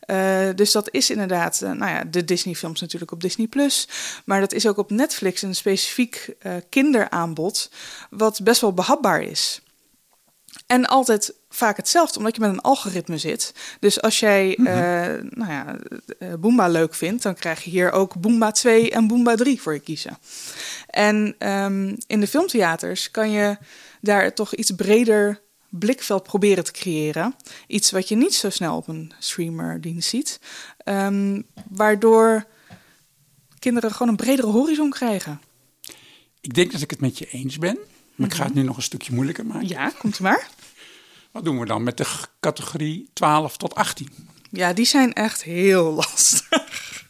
Eh, 0.00 0.48
dus 0.54 0.72
dat 0.72 0.88
is 0.90 1.10
inderdaad, 1.10 1.62
eh, 1.62 1.70
nou 1.70 1.90
ja, 1.90 2.04
de 2.04 2.24
Disney-films 2.24 2.80
natuurlijk 2.80 3.12
op 3.12 3.20
Disney 3.20 3.46
Plus, 3.46 3.88
maar 4.24 4.40
dat 4.40 4.52
is 4.52 4.66
ook 4.66 4.76
op 4.76 4.90
Netflix 4.90 5.42
een 5.42 5.54
specifiek 5.54 6.36
kinderaanbod, 6.68 7.70
wat 8.10 8.40
best 8.42 8.60
wel 8.60 8.72
behapbaar 8.72 9.22
is. 9.22 9.60
En 10.66 10.86
altijd 10.86 11.34
vaak 11.48 11.76
hetzelfde, 11.76 12.18
omdat 12.18 12.34
je 12.34 12.40
met 12.40 12.50
een 12.50 12.60
algoritme 12.60 13.18
zit. 13.18 13.54
Dus 13.80 14.02
als 14.02 14.20
jij 14.20 14.56
eh, 14.56 14.64
nou 15.30 15.50
ja, 15.50 15.76
eh, 16.18 16.34
Boomba 16.34 16.68
leuk 16.68 16.94
vindt, 16.94 17.22
dan 17.22 17.34
krijg 17.34 17.64
je 17.64 17.70
hier 17.70 17.92
ook 17.92 18.14
Boomba 18.20 18.50
2 18.50 18.90
en 18.90 19.06
Boomba 19.06 19.34
3 19.34 19.60
voor 19.60 19.72
je 19.74 19.80
kiezen. 19.80 20.18
En 20.86 21.34
ehm, 21.38 21.96
in 22.06 22.20
de 22.20 22.26
filmtheaters 22.26 23.10
kan 23.10 23.30
je 23.30 23.56
daar 24.00 24.34
toch 24.34 24.54
iets 24.54 24.70
breder 24.70 25.40
blikveld 25.68 26.22
proberen 26.22 26.64
te 26.64 26.72
creëren. 26.72 27.34
Iets 27.66 27.90
wat 27.90 28.08
je 28.08 28.16
niet 28.16 28.34
zo 28.34 28.50
snel 28.50 28.76
op 28.76 28.88
een 28.88 29.12
streamerdienst 29.18 30.08
ziet. 30.08 30.40
Ehm, 30.78 31.42
waardoor 31.68 32.46
kinderen 33.58 33.90
gewoon 33.92 34.08
een 34.08 34.16
bredere 34.16 34.48
horizon 34.48 34.90
krijgen. 34.90 35.40
Ik 36.40 36.54
denk 36.54 36.72
dat 36.72 36.80
ik 36.80 36.90
het 36.90 37.00
met 37.00 37.18
je 37.18 37.26
eens 37.30 37.58
ben. 37.58 37.78
Maar 38.16 38.28
ik 38.28 38.34
ga 38.34 38.44
het 38.44 38.54
nu 38.54 38.62
nog 38.62 38.76
een 38.76 38.82
stukje 38.82 39.12
moeilijker 39.14 39.46
maken. 39.46 39.68
Ja, 39.68 39.90
komt 39.98 40.18
u 40.18 40.22
maar. 40.22 40.48
Wat 41.32 41.44
doen 41.44 41.58
we 41.58 41.66
dan 41.66 41.82
met 41.82 41.96
de 41.96 42.06
categorie 42.40 43.10
12 43.12 43.56
tot 43.56 43.74
18? 43.74 44.08
Ja, 44.50 44.72
die 44.72 44.84
zijn 44.86 45.12
echt 45.12 45.42
heel 45.42 45.92
lastig. 45.92 47.04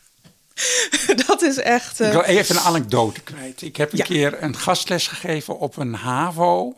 dat 1.27 1.43
is 1.43 1.57
echt. 1.57 2.01
eh, 2.01 2.07
Ik 2.07 2.13
wil 2.13 2.23
even 2.23 2.57
een 2.57 2.63
anekdote 2.63 3.21
kwijt. 3.21 3.63
Ik 3.63 3.77
heb 3.77 3.93
een 3.93 3.99
Ja. 3.99 4.05
keer 4.05 4.43
een 4.43 4.57
gastles 4.57 5.07
gegeven 5.09 5.59
op 5.59 5.77
een 5.77 5.95
HAVO 5.95 6.77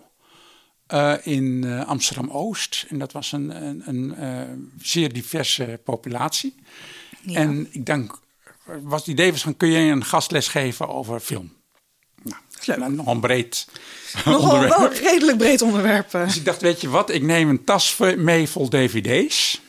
eh, 0.87 1.15
in 1.23 1.65
eh, 1.65 1.87
Amsterdam-Oost. 1.87 2.87
En 2.89 2.99
dat 2.99 3.13
was 3.13 3.33
een, 3.33 3.63
een, 3.67 3.83
een 3.87 4.15
eh, 4.15 4.43
zeer 4.83 5.13
diverse 5.13 5.81
populatie. 5.85 6.55
En 7.33 7.69
ik 7.71 7.87
denk, 7.87 8.19
wat 8.83 8.99
het 8.99 9.09
idee 9.09 9.31
was 9.33 9.43
van, 9.43 9.57
kun 9.57 9.69
je 9.69 9.93
een 9.93 10.05
gastles 10.05 10.49
geven 10.49 10.89
over 10.89 11.21
film? 11.21 11.53
Nou, 12.67 12.81
Leuk. 12.81 12.91
nog 12.91 13.07
een 13.07 13.21
breed 13.21 13.67
Nogal 14.25 14.41
onderwerp. 14.41 14.77
wel 14.79 14.91
een 14.91 14.97
redelijk 14.97 15.39
breed 15.39 15.63
onderwerp. 15.63 16.15
eh. 16.15 16.25
Dus 16.25 16.37
ik 16.37 16.45
dacht, 16.45 16.61
weet 16.61 16.81
je 16.81 16.89
wat, 16.89 17.11
ik 17.11 17.23
neem 17.23 17.49
een 17.49 17.65
tas 17.65 17.97
mee 18.17 18.49
vol 18.49 18.69
dvd's. 18.69 19.61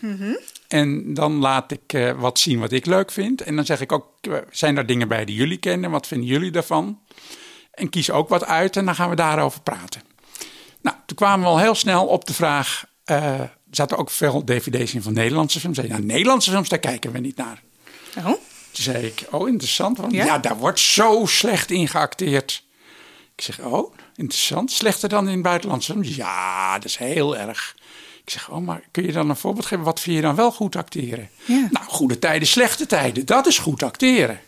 En 0.68 1.14
dan 1.14 1.34
laat 1.40 1.72
ik 1.72 1.94
eh, 1.94 2.12
wat 2.20 2.40
zien 2.40 2.60
wat 2.60 2.72
ik 2.72 2.86
leuk 2.86 3.12
vind. 3.12 3.42
En 3.42 3.56
dan 3.56 3.66
zeg 3.66 3.82
ik 3.82 3.92
ook, 3.92 4.08
eh, 4.22 4.34
zijn 4.52 4.78
er 4.78 4.86
dingen 4.86 5.08
bij 5.08 5.26
die 5.26 5.36
jullie 5.36 5.58
kennen? 5.58 5.92
Wat 5.92 6.08
vinden 6.08 6.28
jullie 6.28 6.52
daarvan? 6.52 7.00
En 7.72 7.90
kies 7.90 8.12
ook 8.12 8.30
wat 8.30 8.46
uit 8.46 8.76
en 8.78 8.86
dan 8.86 8.96
gaan 8.96 9.10
we 9.10 9.16
daarover 9.16 9.62
praten. 9.62 10.02
Nou, 10.82 10.96
toen 11.06 11.18
kwamen 11.18 11.40
we 11.46 11.52
al 11.52 11.60
heel 11.60 11.76
snel 11.76 12.06
op 12.06 12.26
de 12.26 12.34
vraag... 12.34 12.86
er 13.06 13.58
zaten 13.72 13.98
ook 13.98 14.10
veel 14.10 14.44
dvd's 14.44 14.94
in 14.94 15.02
van 15.02 15.14
Nederlandse 15.14 15.60
films. 15.60 15.76
Zei, 15.76 15.88
nou, 15.88 16.04
Nederlandse 16.04 16.52
films, 16.52 16.70
daar 16.70 16.80
kijken 16.80 17.12
we 17.12 17.20
niet 17.20 17.36
naar. 17.38 17.62
Oh, 18.18 18.26
Toen 18.26 18.38
zei 18.72 19.06
ik, 19.06 19.24
oh 19.32 19.48
interessant, 19.48 19.98
want 19.98 20.12
Ja? 20.12 20.26
ja, 20.26 20.38
daar 20.40 20.58
wordt 20.58 20.80
zo 20.80 21.24
slecht 21.26 21.72
in 21.72 21.88
geacteerd. 21.88 22.64
Ik 23.40 23.46
zeg, 23.46 23.60
oh, 23.60 23.94
interessant. 24.16 24.72
Slechter 24.72 25.10
dan 25.10 25.30
in 25.30 25.42
buitenlandse 25.42 25.92
films? 25.92 26.16
Ja, 26.16 26.74
dat 26.74 26.86
is 26.86 26.98
heel 26.98 27.38
erg. 27.38 27.76
Ik 28.24 28.30
zeg, 28.30 28.50
oh, 28.50 28.66
maar 28.66 28.82
kun 28.92 29.04
je 29.04 29.12
dan 29.12 29.30
een 29.30 29.36
voorbeeld 29.36 29.66
geven? 29.66 29.84
Wat 29.84 30.00
vind 30.00 30.16
je 30.16 30.22
dan 30.22 30.36
wel 30.36 30.52
goed 30.52 30.76
acteren? 30.76 31.30
Ja. 31.46 31.68
Nou, 31.72 31.86
goede 31.88 32.20
tijden, 32.20 32.48
slechte 32.48 32.86
tijden, 32.86 33.26
dat 33.26 33.48
is 33.48 33.58
goed 33.58 33.84
acteren. 33.84 34.40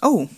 oh. 0.00 0.28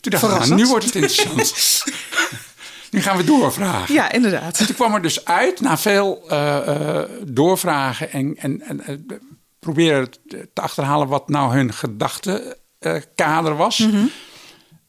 Toen 0.00 0.12
dacht 0.12 0.22
ik, 0.22 0.30
nou, 0.30 0.54
nu 0.54 0.66
wordt 0.66 0.84
het 0.84 0.94
interessant. 0.94 1.82
nu 2.90 3.00
gaan 3.02 3.16
we 3.16 3.24
doorvragen. 3.24 3.94
ja, 3.94 4.12
inderdaad. 4.12 4.58
En 4.58 4.66
toen 4.66 4.74
kwam 4.74 4.94
er 4.94 5.02
dus 5.02 5.24
uit, 5.24 5.60
na 5.60 5.78
veel 5.78 6.22
eh, 6.28 6.56
eh, 6.98 7.08
doorvragen 7.26 8.12
en, 8.12 8.36
en, 8.36 8.60
en 8.60 8.80
eh, 8.80 8.96
proberen 9.58 10.10
te 10.28 10.48
achterhalen 10.54 11.08
wat 11.08 11.28
nou 11.28 11.54
hun 11.54 11.72
gedachtenkader 11.72 13.56
was. 13.56 13.88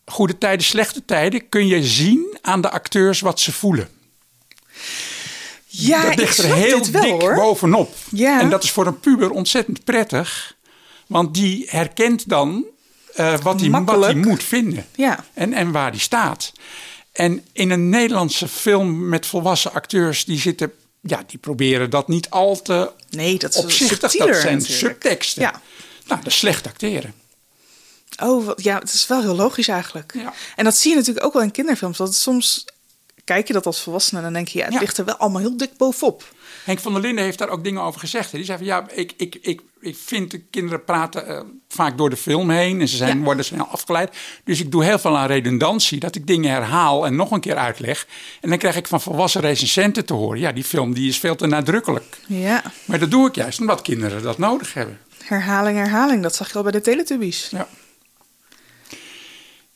Goede 0.05 0.37
tijden, 0.37 0.65
slechte 0.65 1.05
tijden 1.05 1.49
kun 1.49 1.67
je 1.67 1.83
zien 1.83 2.37
aan 2.41 2.61
de 2.61 2.69
acteurs 2.69 3.19
wat 3.19 3.39
ze 3.39 3.51
voelen. 3.51 3.89
Ja, 5.65 6.03
dat 6.03 6.15
ligt 6.15 6.37
er 6.37 6.53
heel 6.53 6.91
wel, 6.91 7.01
dik 7.01 7.21
hoor. 7.21 7.35
bovenop. 7.35 7.95
Ja. 8.11 8.39
En 8.39 8.49
dat 8.49 8.63
is 8.63 8.71
voor 8.71 8.87
een 8.87 8.99
puber 8.99 9.29
ontzettend 9.31 9.83
prettig. 9.83 10.55
Want 11.07 11.33
die 11.33 11.65
herkent 11.69 12.29
dan 12.29 12.65
eh, 13.13 13.37
wat 13.39 13.59
hij 13.59 13.69
wat 13.69 14.03
hij 14.03 14.15
moet 14.15 14.43
vinden. 14.43 14.85
Ja. 14.95 15.25
En, 15.33 15.53
en 15.53 15.71
waar 15.71 15.91
die 15.91 16.01
staat. 16.01 16.51
En 17.11 17.45
in 17.51 17.69
een 17.69 17.89
Nederlandse 17.89 18.47
film 18.47 19.09
met 19.09 19.25
volwassen 19.25 19.73
acteurs... 19.73 20.25
die 20.25 20.39
zitten, 20.39 20.71
ja, 21.01 21.23
die 21.27 21.39
proberen 21.39 21.89
dat 21.89 22.07
niet 22.07 22.29
al 22.29 22.61
te 22.61 22.91
Nee, 23.09 23.39
dat 23.39 23.55
is 23.55 23.61
opzichtig. 23.61 23.99
Dat 23.99 24.11
zijn 24.11 24.27
natuurlijk. 24.33 24.65
subteksten. 24.65 25.41
Ja. 25.41 25.61
Nou, 26.05 26.21
dat 26.23 26.31
is 26.31 26.37
slecht 26.37 26.67
acteren. 26.67 27.13
Oh, 28.21 28.45
wat- 28.45 28.63
ja, 28.63 28.79
het 28.79 28.93
is 28.93 29.07
wel 29.07 29.21
heel 29.21 29.35
logisch 29.35 29.67
eigenlijk. 29.67 30.13
Ja. 30.17 30.33
En 30.55 30.63
dat 30.63 30.75
zie 30.75 30.89
je 30.91 30.95
natuurlijk 30.97 31.25
ook 31.25 31.33
wel 31.33 31.41
in 31.41 31.51
kinderfilms. 31.51 31.97
Dat 31.97 32.15
soms 32.15 32.65
kijk 33.23 33.47
je 33.47 33.53
dat 33.53 33.65
als 33.65 33.81
volwassene 33.81 34.17
en 34.17 34.23
dan 34.25 34.33
denk 34.33 34.47
je, 34.47 34.57
ja, 34.59 34.63
het 34.65 34.73
Ja. 34.73 34.79
ligt 34.79 34.97
er 34.97 35.05
wel 35.05 35.15
allemaal 35.17 35.41
heel 35.41 35.57
dik 35.57 35.77
bovenop. 35.77 36.23
Henk 36.65 36.79
van 36.79 36.93
der 36.93 37.01
Linden 37.01 37.23
heeft 37.23 37.37
daar 37.37 37.49
ook 37.49 37.63
dingen 37.63 37.81
over 37.81 37.99
gezegd. 37.99 38.31
hè. 38.31 38.37
Die 38.37 38.45
zei 38.45 38.57
van 38.57 38.67
ja, 38.67 38.85
ik, 38.91 39.13
ik, 39.17 39.35
ik, 39.41 39.61
ik 39.81 39.97
vind 40.05 40.31
de 40.31 40.39
kinderen 40.39 40.83
praten 40.83 41.27
eh, 41.27 41.41
vaak 41.69 41.97
door 41.97 42.09
de 42.09 42.17
film 42.17 42.49
heen 42.49 42.81
en 42.81 42.87
ze 42.87 42.97
zijn, 42.97 43.17
Ja. 43.17 43.23
worden 43.23 43.45
snel 43.45 43.65
afgeleid. 43.65 44.15
Dus 44.43 44.59
ik 44.59 44.71
doe 44.71 44.83
heel 44.83 44.99
veel 44.99 45.17
aan 45.17 45.27
redundantie, 45.27 45.99
dat 45.99 46.15
ik 46.15 46.27
dingen 46.27 46.51
herhaal 46.51 47.05
en 47.05 47.15
nog 47.15 47.31
een 47.31 47.39
keer 47.39 47.55
uitleg. 47.57 48.07
En 48.41 48.49
dan 48.49 48.57
krijg 48.57 48.75
ik 48.75 48.87
van 48.87 49.01
volwassen 49.01 49.41
recensenten 49.41 50.05
te 50.05 50.13
horen, 50.13 50.39
ja, 50.39 50.51
die 50.51 50.63
film 50.63 50.93
die 50.93 51.09
is 51.09 51.17
veel 51.17 51.35
te 51.35 51.47
nadrukkelijk. 51.47 52.17
Ja, 52.27 52.63
Maar 52.85 52.99
dat 52.99 53.11
doe 53.11 53.27
ik 53.27 53.35
juist 53.35 53.59
omdat 53.59 53.81
kinderen 53.81 54.21
dat 54.21 54.37
nodig 54.37 54.73
hebben. 54.73 54.99
herhaling, 55.23 55.77
herhaling. 55.77 56.23
Dat 56.23 56.35
zag 56.35 56.49
je 56.51 56.55
al 56.57 56.63
bij 56.63 56.71
de 56.71 56.81
Teletubbies. 56.81 57.47
Ja. 57.51 57.67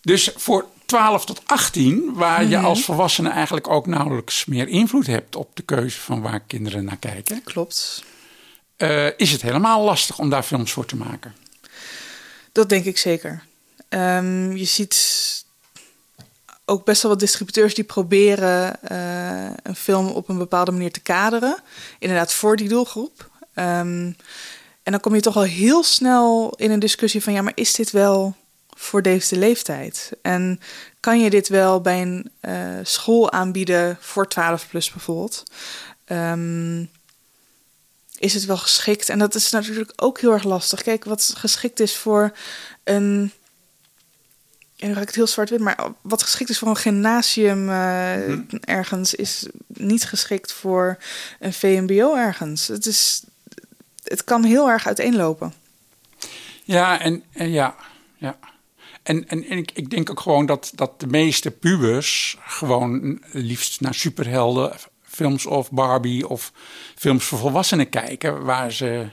Dus 0.07 0.31
voor 0.35 0.65
12 0.85 1.25
tot 1.25 1.41
18, 1.45 2.13
waar 2.13 2.45
je 2.45 2.57
als 2.57 2.83
volwassene 2.83 3.29
eigenlijk 3.29 3.67
ook 3.69 3.87
nauwelijks 3.87 4.45
meer 4.45 4.67
invloed 4.67 5.07
hebt 5.07 5.35
op 5.35 5.55
de 5.55 5.61
keuze 5.63 5.99
van 5.99 6.21
waar 6.21 6.39
kinderen 6.39 6.83
naar 6.85 6.97
kijken, 6.97 7.43
Klopt. 7.43 8.03
eh, 8.77 9.19
is 9.19 9.31
het 9.31 9.41
helemaal 9.41 9.83
lastig 9.83 10.19
om 10.19 10.29
daar 10.29 10.43
films 10.43 10.71
voor 10.71 10.85
te 10.85 10.95
maken. 10.95 11.35
Dat 12.51 12.69
denk 12.69 12.85
ik 12.85 12.97
zeker. 12.97 13.43
Ehm, 13.89 14.51
je 14.51 14.65
ziet 14.65 15.45
ook 16.65 16.85
best 16.85 17.01
wel 17.01 17.11
wat 17.11 17.19
distributeurs 17.19 17.73
die 17.73 17.83
proberen 17.83 18.81
eh, 18.83 19.55
een 19.63 19.75
film 19.75 20.07
op 20.07 20.29
een 20.29 20.37
bepaalde 20.37 20.71
manier 20.71 20.91
te 20.91 20.99
kaderen. 20.99 21.57
Inderdaad, 21.99 22.33
voor 22.33 22.55
die 22.55 22.69
doelgroep. 22.69 23.29
Ehm, 23.53 24.11
en 24.83 24.91
dan 24.91 24.99
kom 24.99 25.15
je 25.15 25.21
toch 25.21 25.35
al 25.35 25.43
heel 25.43 25.83
snel 25.83 26.53
in 26.55 26.71
een 26.71 26.79
discussie 26.79 27.23
van 27.23 27.33
ja, 27.33 27.41
maar 27.41 27.55
is 27.55 27.73
dit 27.73 27.91
wel 27.91 28.35
voor 28.77 29.01
deze 29.01 29.37
leeftijd? 29.37 30.11
En 30.21 30.59
kan 30.99 31.19
je 31.19 31.29
dit 31.29 31.47
wel 31.47 31.81
bij 31.81 32.01
een 32.01 32.31
eh, 32.39 32.79
school 32.83 33.31
aanbieden 33.31 33.97
voor 33.99 34.27
12 34.27 34.67
plus 34.67 34.91
bijvoorbeeld? 34.91 35.43
Ehm, 36.05 36.83
is 38.17 38.33
het 38.33 38.45
wel 38.45 38.57
geschikt? 38.57 39.09
En 39.09 39.19
dat 39.19 39.35
is 39.35 39.51
natuurlijk 39.51 39.93
ook 39.95 40.19
heel 40.19 40.31
erg 40.31 40.43
lastig. 40.43 40.81
Kijk, 40.81 41.05
wat 41.05 41.33
geschikt 41.37 41.79
is 41.79 41.95
voor 41.95 42.31
een. 42.83 43.31
En 44.77 44.87
nu 44.87 44.93
ga 44.93 45.01
ik 45.01 45.07
het 45.07 45.15
heel 45.15 45.27
zwart-wit, 45.27 45.59
maar 45.59 45.77
wat 46.01 46.23
geschikt 46.23 46.49
is 46.49 46.57
voor 46.57 46.67
een 46.67 46.75
gymnasium 46.75 47.69
eh, 47.69 48.29
ergens, 48.59 49.15
is 49.15 49.47
niet 49.67 50.03
geschikt 50.03 50.51
voor 50.51 50.97
een 51.39 51.53
VMBO 51.53 52.15
ergens. 52.15 52.67
Het, 52.67 52.85
is, 52.85 53.23
het 54.03 54.23
kan 54.23 54.43
heel 54.43 54.69
erg 54.69 54.87
uiteenlopen. 54.87 55.53
Ja, 56.63 56.99
en, 56.99 57.23
en 57.33 57.51
ja, 57.51 57.75
ja. 58.17 58.37
En, 59.07 59.27
en, 59.27 59.43
en 59.49 59.57
ik, 59.57 59.71
ik 59.73 59.89
denk 59.89 60.09
ook 60.09 60.19
gewoon 60.19 60.45
dat, 60.45 60.71
dat 60.75 60.99
de 60.99 61.07
meeste 61.07 61.51
pubers 61.51 62.37
gewoon 62.45 63.21
liefst 63.31 63.81
naar 63.81 63.93
superhelden 63.93 64.71
films 65.03 65.45
of 65.45 65.71
Barbie 65.71 66.27
of 66.27 66.51
films 66.95 67.23
voor 67.23 67.37
volwassenen 67.37 67.89
kijken, 67.89 68.43
waar 68.43 68.71
ze. 68.71 69.07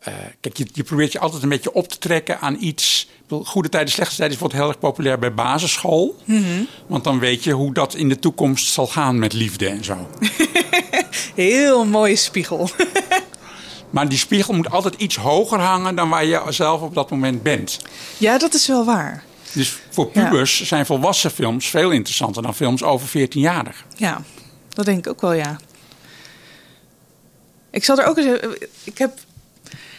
eh, 0.00 0.14
kijk, 0.40 0.56
je, 0.56 0.66
je 0.72 0.82
probeert 0.82 1.12
je 1.12 1.18
altijd 1.18 1.42
een 1.42 1.48
beetje 1.48 1.72
op 1.72 1.88
te 1.88 1.98
trekken 1.98 2.40
aan 2.40 2.56
iets. 2.60 3.08
Goede 3.44 3.68
tijden, 3.68 3.92
slechte 3.92 4.16
tijden 4.16 4.34
is 4.34 4.40
wordt 4.40 4.54
heel 4.54 4.68
erg 4.68 4.78
populair 4.78 5.18
bij 5.18 5.34
basisschool. 5.34 6.16
Want 6.86 7.04
dan 7.04 7.18
weet 7.18 7.44
je 7.44 7.52
hoe 7.52 7.74
dat 7.74 7.94
in 7.94 8.08
de 8.08 8.18
toekomst 8.18 8.72
zal 8.72 8.86
gaan 8.86 9.18
met 9.18 9.32
liefde 9.32 9.68
en 9.68 9.84
zo. 9.84 9.96
Heel 11.34 11.84
mooie 11.84 12.16
spiegel. 12.16 12.68
Maar 13.92 14.08
die 14.08 14.18
spiegel 14.18 14.54
moet 14.54 14.70
altijd 14.70 14.94
iets 14.94 15.16
hoger 15.16 15.60
hangen 15.60 15.94
dan 15.94 16.08
waar 16.08 16.24
je 16.24 16.42
zelf 16.48 16.80
op 16.80 16.94
dat 16.94 17.10
moment 17.10 17.42
bent. 17.42 17.78
ja, 18.18 18.38
dat 18.38 18.54
is 18.54 18.66
wel 18.66 18.84
waar. 18.84 19.24
Dus 19.52 19.78
voor 19.90 20.10
Ja. 20.12 20.24
pubers 20.24 20.62
zijn 20.62 20.86
volwassen 20.86 21.30
films 21.30 21.66
veel 21.68 21.90
interessanter 21.90 22.42
dan 22.42 22.54
films 22.54 22.82
over 22.82 23.08
14-jarigen. 23.08 23.84
Ja, 23.96 24.22
dat 24.68 24.84
denk 24.84 24.98
ik 24.98 25.08
ook 25.08 25.20
wel, 25.20 25.32
ja. 25.32 25.56
Ik 27.70 27.84
zal 27.84 27.98
er 27.98 28.06
ook 28.06 28.18
eens. 28.18 28.40
Ik 28.84 28.98
heb. 28.98 29.18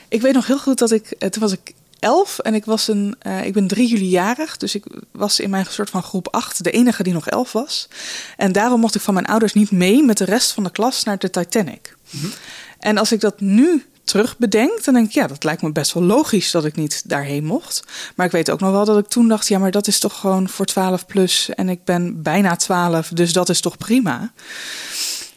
Ik 0.07 0.21
weet 0.21 0.33
nog 0.33 0.47
heel 0.47 0.59
goed 0.59 0.77
dat 0.77 0.91
ik. 0.91 1.11
eh, 1.11 1.29
Toen 1.29 1.41
was 1.41 1.51
ik 1.51 1.73
elf 1.99 2.39
en 2.39 2.53
ik 2.53 2.65
was 2.65 2.87
een. 2.87 3.15
eh, 3.19 3.45
ik 3.45 3.53
ben 3.53 3.67
3 3.67 3.87
juli 3.87 4.09
jarig, 4.09 4.57
dus 4.57 4.75
ik 4.75 4.83
was 5.11 5.39
in 5.39 5.49
mijn 5.49 5.65
soort 5.69 5.89
van 5.89 6.03
groep 6.03 6.27
8 6.33 6.63
de 6.63 6.71
enige 6.71 7.03
die 7.03 7.13
nog 7.13 7.27
elf 7.27 7.51
was. 7.51 7.87
En 8.37 8.51
daarom 8.51 8.79
mocht 8.79 8.95
ik 8.95 9.01
van 9.01 9.13
mijn 9.13 9.25
ouders 9.25 9.53
niet 9.53 9.71
mee 9.71 10.03
met 10.03 10.17
de 10.17 10.25
rest 10.25 10.51
van 10.51 10.63
de 10.63 10.71
klas 10.71 11.03
naar 11.03 11.17
de 11.17 11.29
Titanic. 11.29 11.95
En 12.83 12.97
als 12.97 13.11
ik 13.11 13.19
dat 13.19 13.39
nu 13.39 13.85
terug 14.03 14.37
bedenk, 14.37 14.83
dan 14.83 14.93
denk 14.93 15.05
ik, 15.07 15.13
ja, 15.13 15.27
dat 15.27 15.43
lijkt 15.43 15.61
me 15.61 15.71
best 15.71 15.93
wel 15.93 16.03
logisch 16.03 16.51
dat 16.51 16.65
ik 16.65 16.75
niet 16.75 17.09
daarheen 17.09 17.45
mocht. 17.45 17.83
Maar 18.15 18.25
ik 18.25 18.31
weet 18.31 18.51
ook 18.51 18.59
nog 18.59 18.71
wel 18.71 18.85
dat 18.85 18.97
ik 18.97 19.07
toen 19.07 19.27
dacht, 19.27 19.47
ja, 19.47 19.59
maar 19.59 19.71
dat 19.71 19.87
is 19.87 19.99
toch 19.99 20.19
gewoon 20.19 20.49
voor 20.49 20.65
12 20.65 21.05
plus 21.05 21.49
en 21.49 21.69
ik 21.69 21.83
ben 21.83 22.21
bijna 22.21 22.55
12, 22.55 23.07
dus 23.07 23.33
dat 23.33 23.49
is 23.49 23.61
toch 23.61 23.77
prima. 23.77 24.31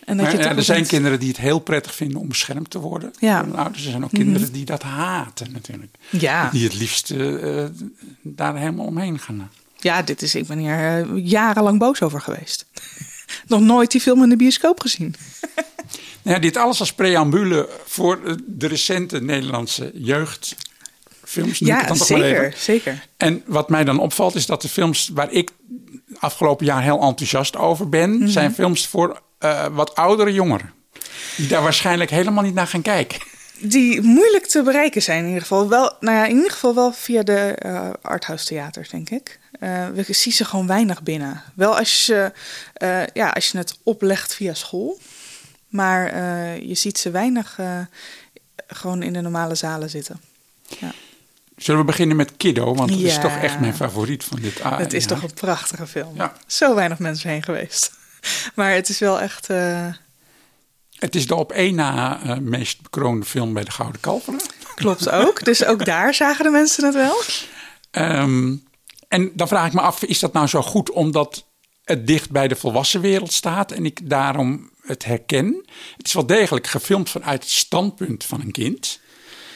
En 0.04 0.16
Maar, 0.16 0.36
je 0.36 0.42
ja, 0.42 0.56
er 0.56 0.62
zijn 0.62 0.86
kinderen 0.86 1.18
die 1.18 1.28
het 1.28 1.36
heel 1.36 1.58
prettig 1.58 1.94
vinden 1.94 2.20
om 2.20 2.28
beschermd 2.28 2.70
te 2.70 2.78
worden. 2.78 3.12
Ja. 3.18 3.46
ouders. 3.54 3.84
Er 3.84 3.90
zijn 3.90 4.04
ook 4.04 4.12
kinderen 4.12 4.52
die 4.52 4.64
dat 4.64 4.82
haten 4.82 5.52
natuurlijk. 5.52 5.94
Ja. 6.10 6.50
Die 6.50 6.64
het 6.64 6.74
liefst 6.74 7.10
eh, 7.10 7.64
daar 8.22 8.56
helemaal 8.56 8.86
omheen 8.86 9.18
gaan. 9.18 9.50
Ja, 9.76 10.02
dit 10.02 10.22
is, 10.22 10.34
ik 10.34 10.46
ben 10.46 10.58
hier 10.58 10.78
eh, 10.78 11.24
jarenlang 11.24 11.78
boos 11.78 12.02
over 12.02 12.20
geweest. 12.20 12.66
Nog 13.46 13.60
nooit 13.60 13.90
die 13.90 14.00
film 14.00 14.22
in 14.22 14.28
de 14.28 14.36
bioscoop 14.36 14.80
gezien. 14.80 15.14
Nou 16.22 16.38
ja, 16.38 16.44
dit 16.44 16.56
alles 16.56 16.80
als 16.80 16.92
preambule 16.92 17.68
voor 17.84 18.20
de 18.46 18.66
recente 18.66 19.20
Nederlandse 19.20 19.90
ik 21.46 21.54
het 21.54 21.68
Ja, 21.68 21.94
zeker, 21.94 22.54
zeker. 22.56 23.06
En 23.16 23.42
wat 23.46 23.68
mij 23.68 23.84
dan 23.84 23.98
opvalt 23.98 24.34
is 24.34 24.46
dat 24.46 24.62
de 24.62 24.68
films 24.68 25.10
waar 25.14 25.32
ik 25.32 25.50
afgelopen 26.18 26.66
jaar 26.66 26.82
heel 26.82 27.00
enthousiast 27.00 27.56
over 27.56 27.88
ben, 27.88 28.28
zijn 28.28 28.54
films 28.54 28.86
voor 28.86 29.20
eh, 29.38 29.66
wat 29.66 29.94
oudere 29.94 30.32
jongeren. 30.32 30.72
Die 31.36 31.46
daar 31.46 31.62
waarschijnlijk 31.62 32.10
helemaal 32.10 32.42
niet 32.42 32.54
naar 32.54 32.66
gaan 32.66 32.82
kijken. 32.82 33.18
Die 33.60 34.00
moeilijk 34.02 34.46
te 34.46 34.62
bereiken 34.62 35.02
zijn 35.02 35.18
in 35.18 35.26
ieder 35.26 35.40
geval. 35.42 35.68
Wel, 35.68 35.96
nou 36.00 36.16
ja, 36.16 36.26
in 36.26 36.36
ieder 36.36 36.50
geval 36.50 36.74
wel 36.74 36.92
via 36.92 37.22
de 37.22 37.54
eh 37.58 37.90
arthouse 38.02 38.44
theaters, 38.46 38.88
denk 38.88 39.10
ik. 39.10 39.38
Eh, 39.60 39.88
we 39.88 40.12
zien 40.12 40.32
ze 40.32 40.44
gewoon 40.44 40.66
weinig 40.66 41.02
binnen. 41.02 41.42
Wel 41.54 41.78
als 41.78 42.06
je, 42.06 42.32
eh, 42.72 43.02
ja, 43.12 43.28
als 43.28 43.50
je 43.50 43.58
het 43.58 43.78
oplegt 43.82 44.34
via 44.34 44.54
school. 44.54 44.98
Maar 45.68 46.16
je 46.62 46.74
ziet 46.74 46.98
ze 46.98 47.10
weinig 47.10 47.58
gewoon 48.66 49.02
in 49.02 49.12
de 49.12 49.20
normale 49.20 49.54
zalen 49.54 49.90
zitten. 49.90 50.20
Zullen 51.56 51.80
we 51.80 51.86
beginnen 51.86 52.16
met 52.16 52.36
Kiddo? 52.36 52.74
Want 52.74 52.88
dat 52.88 52.98
is 52.98 53.14
Ja. 53.14 53.20
toch 53.20 53.36
echt 53.36 53.60
mijn 53.60 53.74
favoriet 53.74 54.24
van 54.24 54.40
dit 54.40 54.60
ah, 54.60 54.78
het 54.78 54.92
is 54.92 55.02
ja. 55.02 55.08
toch 55.08 55.22
een 55.22 55.34
prachtige 55.34 55.86
film. 55.86 56.14
Ja. 56.16 56.32
Zo 56.46 56.74
weinig 56.74 56.98
mensen 56.98 57.30
heen 57.30 57.42
geweest. 57.42 57.92
Maar 58.54 58.74
het 58.74 58.88
is 58.88 58.98
wel 58.98 59.20
echt... 59.20 59.48
Het 60.98 61.14
is 61.14 61.26
de 61.26 61.34
op 61.34 61.52
één 61.52 61.74
na 61.74 62.22
eh, 62.22 62.38
meest 62.38 62.82
bekroonde 62.82 63.26
film 63.26 63.52
bij 63.52 63.64
de 63.64 63.70
Gouden 63.70 64.00
Kalveren. 64.00 64.40
klopt 64.74 65.10
ook. 65.10 65.44
dus 65.44 65.64
ook 65.64 65.84
daar 65.84 66.14
zagen 66.14 66.44
de 66.44 66.50
mensen 66.50 66.84
het 66.84 66.94
wel. 66.94 67.20
Ehm, 67.90 68.54
en 69.08 69.30
dan 69.34 69.48
vraag 69.48 69.66
ik 69.66 69.72
me 69.72 69.80
af, 69.80 70.02
is 70.02 70.18
dat 70.18 70.32
nou 70.32 70.46
zo 70.46 70.62
goed 70.62 70.90
omdat 70.90 71.44
het 71.84 72.06
dicht 72.06 72.30
bij 72.30 72.48
de 72.48 72.56
volwassen 72.56 73.00
wereld 73.00 73.32
staat 73.32 73.72
en 73.72 73.84
ik 73.84 74.10
daarom 74.10 74.70
het 74.82 75.04
herken? 75.04 75.64
Het 75.96 76.06
is 76.06 76.12
wel 76.12 76.26
degelijk 76.26 76.66
gefilmd 76.66 77.10
vanuit 77.10 77.42
het 77.42 77.52
standpunt 77.52 78.24
van 78.24 78.40
een 78.40 78.52
kind. 78.52 79.00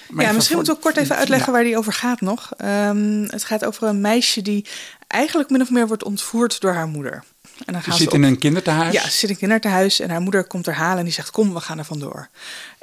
Maar 0.08 0.24
ja, 0.24 0.32
misschien 0.32 0.56
moeten 0.56 0.74
we 0.74 0.80
kort 0.80 0.96
even 0.96 1.16
uitleggen 1.16 1.46
Ja. 1.46 1.52
waar 1.52 1.64
die 1.64 1.76
over 1.78 1.92
gaat 1.92 2.20
nog. 2.20 2.50
Ehm, 2.56 3.22
het 3.26 3.44
gaat 3.44 3.64
over 3.64 3.82
een 3.82 4.00
meisje 4.00 4.42
die 4.42 4.66
eigenlijk 5.06 5.50
min 5.50 5.60
of 5.60 5.70
meer 5.70 5.86
wordt 5.86 6.04
ontvoerd 6.04 6.60
door 6.60 6.72
haar 6.72 6.86
moeder. 6.88 7.24
En 7.66 7.72
dan 7.72 7.82
Ze 7.82 7.92
zit 7.92 8.10
ze 8.10 8.16
in 8.16 8.22
een 8.22 8.38
kinderthuis. 8.38 8.92
Ja, 8.94 9.02
ze 9.02 9.10
zit 9.10 9.22
in 9.22 9.28
een 9.30 9.36
kinderthuis 9.36 10.00
en 10.00 10.10
haar 10.10 10.20
moeder 10.20 10.44
komt 10.44 10.66
haar 10.66 10.74
halen 10.74 10.98
en 10.98 11.04
die 11.04 11.12
zegt: 11.12 11.30
Kom, 11.30 11.54
we 11.54 11.60
gaan 11.60 11.78
er 11.78 11.84
vandoor. 11.84 12.28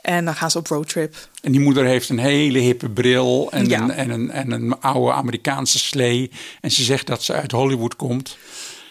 En 0.02 0.26
dan 0.26 0.36
gaan 0.36 0.52
ze 0.52 0.58
op 0.58 0.68
roadtrip. 0.68 1.16
En 1.42 1.52
die 1.52 1.62
moeder 1.62 1.86
heeft 1.86 2.10
een 2.10 2.20
hele 2.20 2.60
hippe 2.60 2.90
bril 2.90 3.48
en, 3.52 3.68
Ja. 3.68 3.82
een, 3.82 3.92
en, 3.92 4.10
een, 4.10 4.32
en 4.32 4.52
een 4.52 4.80
oude 4.82 5.12
Amerikaanse 5.14 5.80
slee. 5.80 6.32
En 6.62 6.72
ze 6.72 6.84
zegt 6.84 7.08
dat 7.08 7.24
ze 7.24 7.34
uit 7.34 7.52
Hollywood 7.52 7.96
komt. 7.96 8.38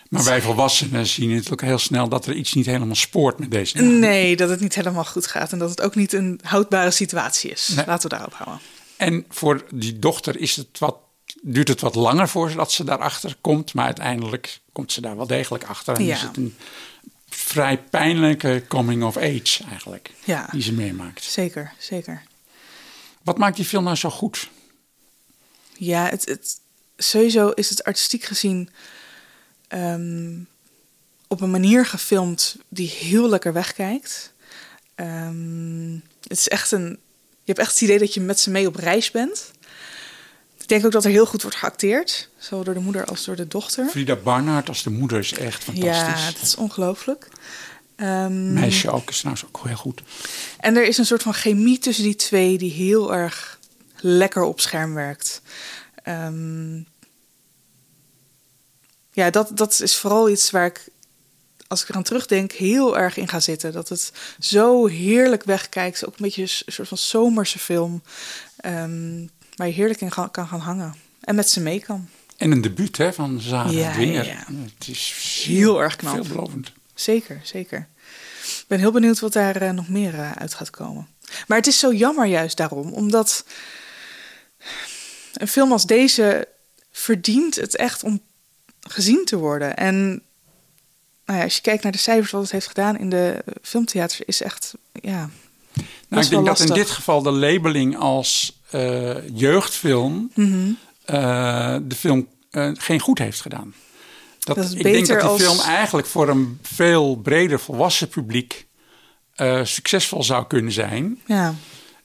Maar 0.08 0.24
wij 0.24 0.42
volwassenen 0.42 1.06
zien 1.06 1.34
natuurlijk 1.34 1.62
heel 1.62 1.78
snel 1.78 2.08
dat 2.08 2.26
er 2.26 2.34
iets 2.34 2.52
niet 2.54 2.66
helemaal 2.66 2.94
spoort 2.94 3.38
met 3.38 3.50
deze 3.50 3.76
dame. 3.76 3.88
Nee, 3.88 4.36
dat 4.36 4.48
het 4.48 4.60
niet 4.60 4.74
helemaal 4.74 5.04
goed 5.04 5.26
gaat 5.26 5.52
en 5.52 5.58
dat 5.58 5.70
het 5.70 5.80
ook 5.80 5.94
niet 5.94 6.12
een 6.12 6.40
houdbare 6.42 6.90
situatie 6.90 7.50
is. 7.50 7.68
Nee. 7.76 7.86
Laten 7.86 8.10
we 8.10 8.16
daarop 8.16 8.34
houden. 8.34 8.60
En 8.96 9.24
voor 9.28 9.64
die 9.70 9.98
dochter 9.98 10.40
is 10.40 10.56
het 10.56 10.66
wat 10.78 10.96
duurt 11.42 11.68
het 11.68 11.80
wat 11.80 11.94
langer 11.94 12.28
voordat 12.28 12.72
ze 12.72 12.84
daarachter 12.84 13.36
komt. 13.40 13.74
Maar 13.74 13.84
uiteindelijk 13.84 14.60
komt 14.72 14.92
ze 14.92 15.00
daar 15.00 15.16
wel 15.16 15.26
degelijk 15.26 15.64
achter. 15.64 15.96
En 15.96 16.04
Ja. 16.04 16.14
is 16.14 16.22
het 16.22 16.36
een 16.36 16.56
vrij 17.28 17.78
pijnlijke 17.78 18.64
coming 18.68 19.02
of 19.04 19.16
age 19.16 19.64
eigenlijk. 19.70 20.10
Ja. 20.24 20.48
Die 20.52 20.62
ze 20.62 20.72
meemaakt. 20.72 21.22
Zeker, 21.24 21.72
zeker. 21.78 22.22
Wat 23.22 23.38
maakt 23.38 23.56
die 23.56 23.64
film 23.64 23.84
nou 23.84 23.96
zo 23.96 24.10
goed? 24.10 24.50
Ja, 25.78 26.08
het, 26.08 26.24
het, 26.26 26.60
sowieso 26.96 27.48
is 27.48 27.68
het 27.70 27.84
artistiek 27.84 28.24
gezien 28.24 28.70
ehm, 29.68 30.38
op 31.28 31.40
een 31.40 31.50
manier 31.50 31.86
gefilmd 31.86 32.56
die 32.68 32.88
heel 32.88 33.28
lekker 33.28 33.52
wegkijkt. 33.52 34.32
Ehm, 34.94 35.92
het 36.22 36.38
is 36.38 36.48
echt 36.48 36.72
een. 36.72 36.98
Je 37.44 37.52
hebt 37.52 37.58
echt 37.58 37.70
het 37.72 37.80
idee 37.80 37.98
dat 37.98 38.14
je 38.14 38.20
met 38.20 38.40
ze 38.40 38.50
mee 38.50 38.66
op 38.66 38.74
reis 38.76 39.10
bent. 39.10 39.50
Ik 40.66 40.72
denk 40.72 40.84
ook 40.84 40.92
dat 40.92 41.04
er 41.04 41.10
heel 41.10 41.26
goed 41.26 41.42
wordt 41.42 41.56
geacteerd, 41.56 42.28
zowel 42.38 42.64
door 42.64 42.74
de 42.74 42.80
moeder 42.80 43.04
als 43.04 43.24
door 43.24 43.36
de 43.36 43.48
dochter. 43.48 43.88
Frida 43.88 44.16
Barnard 44.16 44.68
als 44.68 44.82
de 44.82 44.90
moeder 44.90 45.18
is 45.18 45.32
echt 45.32 45.64
fantastisch. 45.64 46.24
Ja, 46.24 46.30
dat 46.32 46.42
is 46.42 46.56
ongelooflijk. 46.56 47.28
Ehm, 47.96 48.52
Meisje 48.52 48.90
ook 48.90 49.10
is 49.10 49.18
trouwens 49.18 49.46
ook 49.46 49.60
heel 49.64 49.76
goed. 49.76 50.02
En 50.60 50.76
er 50.76 50.84
is 50.84 50.98
een 50.98 51.06
soort 51.06 51.22
van 51.22 51.34
chemie 51.34 51.78
tussen 51.78 52.04
die 52.04 52.14
twee 52.16 52.58
die 52.58 52.72
heel 52.72 53.14
erg 53.14 53.58
lekker 53.96 54.42
op 54.42 54.60
scherm 54.60 54.94
werkt. 54.94 55.42
Ehm, 56.02 56.76
ja, 59.12 59.30
dat, 59.30 59.50
dat 59.56 59.80
is 59.80 59.96
vooral 59.96 60.30
iets 60.30 60.50
waar 60.50 60.66
ik, 60.66 60.88
als 61.68 61.82
ik 61.82 61.88
eraan 61.88 62.02
terugdenk, 62.02 62.52
heel 62.52 62.98
erg 62.98 63.16
in 63.16 63.28
ga 63.28 63.40
zitten. 63.40 63.72
Dat 63.72 63.88
het 63.88 64.12
zo 64.38 64.86
heerlijk 64.86 65.44
wegkijkt. 65.44 66.06
Ook 66.06 66.18
een 66.18 66.24
beetje 66.24 66.42
een 66.42 66.72
soort 66.72 66.88
van 66.88 66.98
zomerse 66.98 67.58
film. 67.58 68.02
ehm, 68.56 69.26
waar 69.56 69.66
je 69.66 69.72
heerlijk 69.72 70.00
in 70.00 70.12
ga- 70.12 70.28
kan 70.28 70.48
gaan 70.48 70.60
hangen. 70.60 70.94
En 71.20 71.34
met 71.34 71.50
ze 71.50 71.60
mee 71.60 71.80
kan. 71.80 72.08
En 72.36 72.50
een 72.50 72.60
debuut 72.60 72.96
hè, 72.96 73.12
van 73.12 73.40
Zara 73.40 73.70
Ja, 73.70 73.92
Dwinger. 73.92 74.24
ja, 74.26 74.32
ja. 74.32 74.44
Het 74.78 74.88
is 74.88 75.42
Heel 75.46 75.82
erg 75.82 75.96
knap. 75.96 76.14
Veelbelovend. 76.14 76.72
Zeker, 76.94 77.40
zeker. 77.42 77.88
Ik 78.44 78.64
ben 78.66 78.78
heel 78.78 78.92
benieuwd 78.92 79.20
wat 79.20 79.32
daar 79.32 79.56
eh, 79.56 79.70
nog 79.70 79.88
meer 79.88 80.14
eh, 80.14 80.32
uit 80.32 80.54
gaat 80.54 80.70
komen. 80.70 81.08
Maar 81.46 81.58
het 81.58 81.66
is 81.66 81.78
zo 81.78 81.92
jammer 81.94 82.26
juist 82.26 82.56
daarom, 82.56 82.92
omdat 82.92 83.44
een 85.32 85.48
film 85.48 85.72
als 85.72 85.86
deze 85.86 86.48
verdient 86.92 87.54
het 87.54 87.76
echt 87.76 88.02
om 88.02 88.20
gezien 88.80 89.24
te 89.24 89.36
worden. 89.36 89.76
En 89.76 90.22
nou 91.24 91.38
ja, 91.38 91.44
als 91.44 91.54
je 91.54 91.60
kijkt 91.60 91.82
naar 91.82 91.92
de 91.92 91.98
cijfers 91.98 92.30
wat 92.30 92.42
het 92.42 92.50
heeft 92.50 92.66
gedaan 92.66 92.98
in 92.98 93.10
de 93.10 93.44
filmtheaters, 93.62 94.20
is 94.20 94.42
echt, 94.42 94.74
ja, 94.92 95.30
Nou, 96.08 96.22
ik 96.24 96.30
denk 96.30 96.46
dat 96.46 96.60
in 96.60 96.74
dit 96.74 96.90
geval 96.90 97.22
de 97.22 97.30
labeling 97.30 97.96
als 97.96 98.55
jeugdfilm 99.34 100.30
Mhm. 100.34 100.70
eh, 101.04 101.76
de 101.82 101.94
film 101.94 102.28
eh, 102.50 102.70
geen 102.74 103.00
goed 103.00 103.18
heeft 103.18 103.40
gedaan. 103.40 103.74
Dat, 104.38 104.56
Dat 104.56 104.64
is 104.64 104.72
ik 104.72 104.82
denk 104.82 105.06
dat 105.06 105.20
die 105.20 105.28
als- 105.28 105.42
film 105.42 105.60
eigenlijk 105.60 106.06
voor 106.06 106.28
een 106.28 106.58
veel 106.62 107.16
breder 107.16 107.60
volwassen 107.60 108.08
publiek 108.08 108.66
eh, 109.34 109.64
succesvol 109.64 110.22
zou 110.22 110.46
kunnen 110.46 110.72
zijn. 110.72 111.20
ja, 111.26 111.54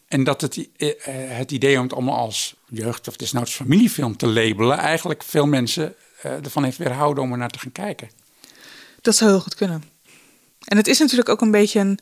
En 0.07 0.23
dat 0.23 0.41
het, 0.41 0.67
eh, 0.77 0.89
eh, 0.89 1.37
het 1.37 1.51
idee 1.51 1.77
om 1.77 1.83
het 1.83 1.93
allemaal 1.93 2.17
als 2.17 2.55
jeugd- 2.69 3.07
of 3.07 3.15
desnoods 3.15 3.53
familiefilm 3.53 4.17
te 4.17 4.27
labelen, 4.27 4.77
eigenlijk 4.77 5.23
veel 5.23 5.45
mensen 5.45 5.95
eh, 6.21 6.31
ervan 6.31 6.63
heeft 6.63 6.77
weerhouden 6.77 7.23
om 7.23 7.31
er 7.31 7.37
naar 7.37 7.49
te 7.49 7.59
gaan 7.59 7.71
kijken. 7.71 8.09
dat 9.01 9.15
zou 9.15 9.29
heel 9.31 9.39
goed 9.39 9.55
kunnen. 9.55 9.83
En 10.65 10.77
het 10.77 10.87
is 10.87 10.99
natuurlijk 10.99 11.29
ook 11.29 11.41
een 11.41 11.51
beetje 11.51 11.79
een, 11.79 11.99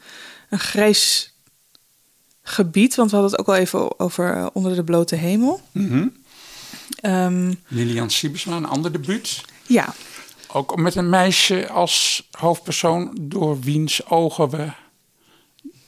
een 0.50 0.60
grijs 0.60 1.34
gebied, 2.43 2.95
want 2.95 3.10
we 3.12 3.17
hadden 3.17 3.32
het 3.38 3.47
ook 3.47 3.56
al 3.56 3.62
even 3.62 3.99
over 3.99 4.34
eh, 4.34 4.45
Onder 4.54 4.75
de 4.75 4.84
blote 4.84 5.15
hemel. 5.15 5.62
Mhm. 5.71 6.08
Ehm, 7.02 7.54
Lilian 7.67 8.10
Siebesma, 8.10 8.56
een 8.56 8.65
ander 8.65 8.91
debuut. 8.91 9.41
ja, 9.67 9.93
Ook 10.52 10.75
met 10.75 10.95
een 10.95 11.10
meisje 11.10 11.69
als 11.69 12.28
hoofdpersoon 12.32 13.17
door 13.21 13.60
wiens 13.60 14.06
ogen 14.10 14.49
we 14.49 14.67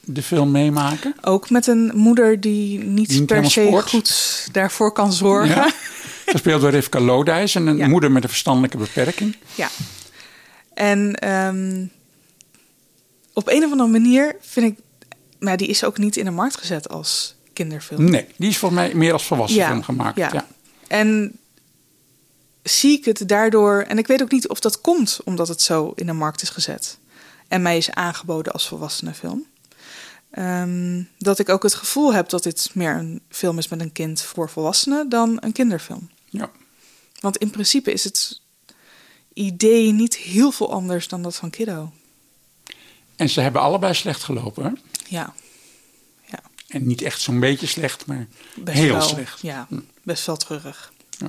de 0.04 0.22
film 0.22 0.50
meemaken. 0.50 1.14
Ook 1.20 1.50
met 1.50 1.66
een 1.66 1.90
moeder 1.94 2.40
die 2.40 2.78
niet 2.78 3.08
Die 3.08 3.24
per 3.24 3.50
se 3.50 3.82
goed 3.84 4.48
daarvoor 4.52 4.92
kan 4.92 5.12
zorgen. 5.12 5.54
Ja. 5.54 5.64
Ja. 5.64 5.72
Gespeeld 6.32 6.60
door 6.60 6.70
Rivka 6.70 7.00
Lodijs 7.00 7.54
en 7.54 7.66
een 7.66 7.76
Ja. 7.76 7.88
moeder 7.88 8.12
met 8.12 8.22
een 8.22 8.28
verstandelijke 8.28 8.76
beperking. 8.76 9.36
En 10.74 11.14
ehm, 11.14 11.84
op 13.32 13.48
een 13.48 13.64
of 13.64 13.70
andere 13.70 13.88
manier 13.90 14.36
vind 14.40 14.66
ik... 14.72 14.78
Maar 15.42 15.56
die 15.56 15.66
is 15.68 15.84
ook 15.84 15.98
niet 15.98 16.16
in 16.16 16.24
de 16.24 16.30
markt 16.30 16.56
gezet 16.56 16.88
als 16.88 17.34
kinderfilm. 17.52 18.10
Nee, 18.10 18.26
die 18.36 18.48
is 18.48 18.58
voor 18.58 18.72
mij 18.72 18.94
meer 18.94 19.12
als 19.12 19.26
volwassen 19.26 19.60
Ja, 19.60 19.68
film 19.68 19.82
gemaakt. 19.82 20.16
ja. 20.16 20.30
Ja. 20.32 20.46
En 20.88 21.38
zie 22.62 22.98
ik 22.98 23.04
het 23.04 23.28
daardoor... 23.28 23.84
En 23.88 23.98
ik 23.98 24.06
weet 24.06 24.22
ook 24.22 24.30
niet 24.30 24.48
of 24.48 24.60
dat 24.60 24.80
komt 24.80 25.20
omdat 25.24 25.48
het 25.48 25.60
zo 25.62 25.92
in 25.94 26.06
de 26.06 26.12
markt 26.12 26.42
is 26.42 26.48
gezet. 26.48 26.98
En 27.48 27.62
mij 27.62 27.76
is 27.76 27.90
aangeboden 27.90 28.52
als 28.52 28.68
volwassenenfilm. 28.68 29.46
Ehm, 30.30 31.02
dat 31.18 31.38
ik 31.38 31.48
ook 31.48 31.62
het 31.62 31.74
gevoel 31.74 32.14
heb 32.14 32.28
dat 32.28 32.42
dit 32.42 32.70
meer 32.74 32.96
een 32.96 33.20
film 33.28 33.58
is 33.58 33.68
met 33.68 33.80
een 33.80 33.92
kind 33.92 34.22
voor 34.22 34.50
volwassenen 34.50 35.08
dan 35.08 35.36
een 35.40 35.52
kinderfilm. 35.52 36.10
Ja. 36.30 36.50
Want 37.20 37.36
in 37.36 37.50
principe 37.50 37.92
is 37.92 38.04
het 38.04 38.40
idee 39.32 39.92
niet 39.92 40.16
heel 40.16 40.50
veel 40.50 40.72
anders 40.72 41.08
dan 41.08 41.22
dat 41.22 41.36
van 41.36 41.50
Kiddo. 41.50 41.92
En 43.16 43.28
ze 43.28 43.40
hebben 43.40 43.62
allebei 43.62 43.94
slecht 43.94 44.22
gelopen. 44.22 44.64
Hè? 44.64 44.70
Ja, 45.12 45.34
En 46.68 46.86
niet 46.86 47.02
echt 47.02 47.20
zo'n 47.20 47.40
beetje 47.40 47.66
slecht, 47.66 48.06
maar 48.06 48.26
best 48.54 48.78
heel 48.78 48.92
wel. 48.92 49.02
slecht. 49.02 49.40
Ja, 49.40 49.68
best 50.02 50.26
wel 50.26 50.36
treurig. 50.36 50.92
Ja. 51.18 51.28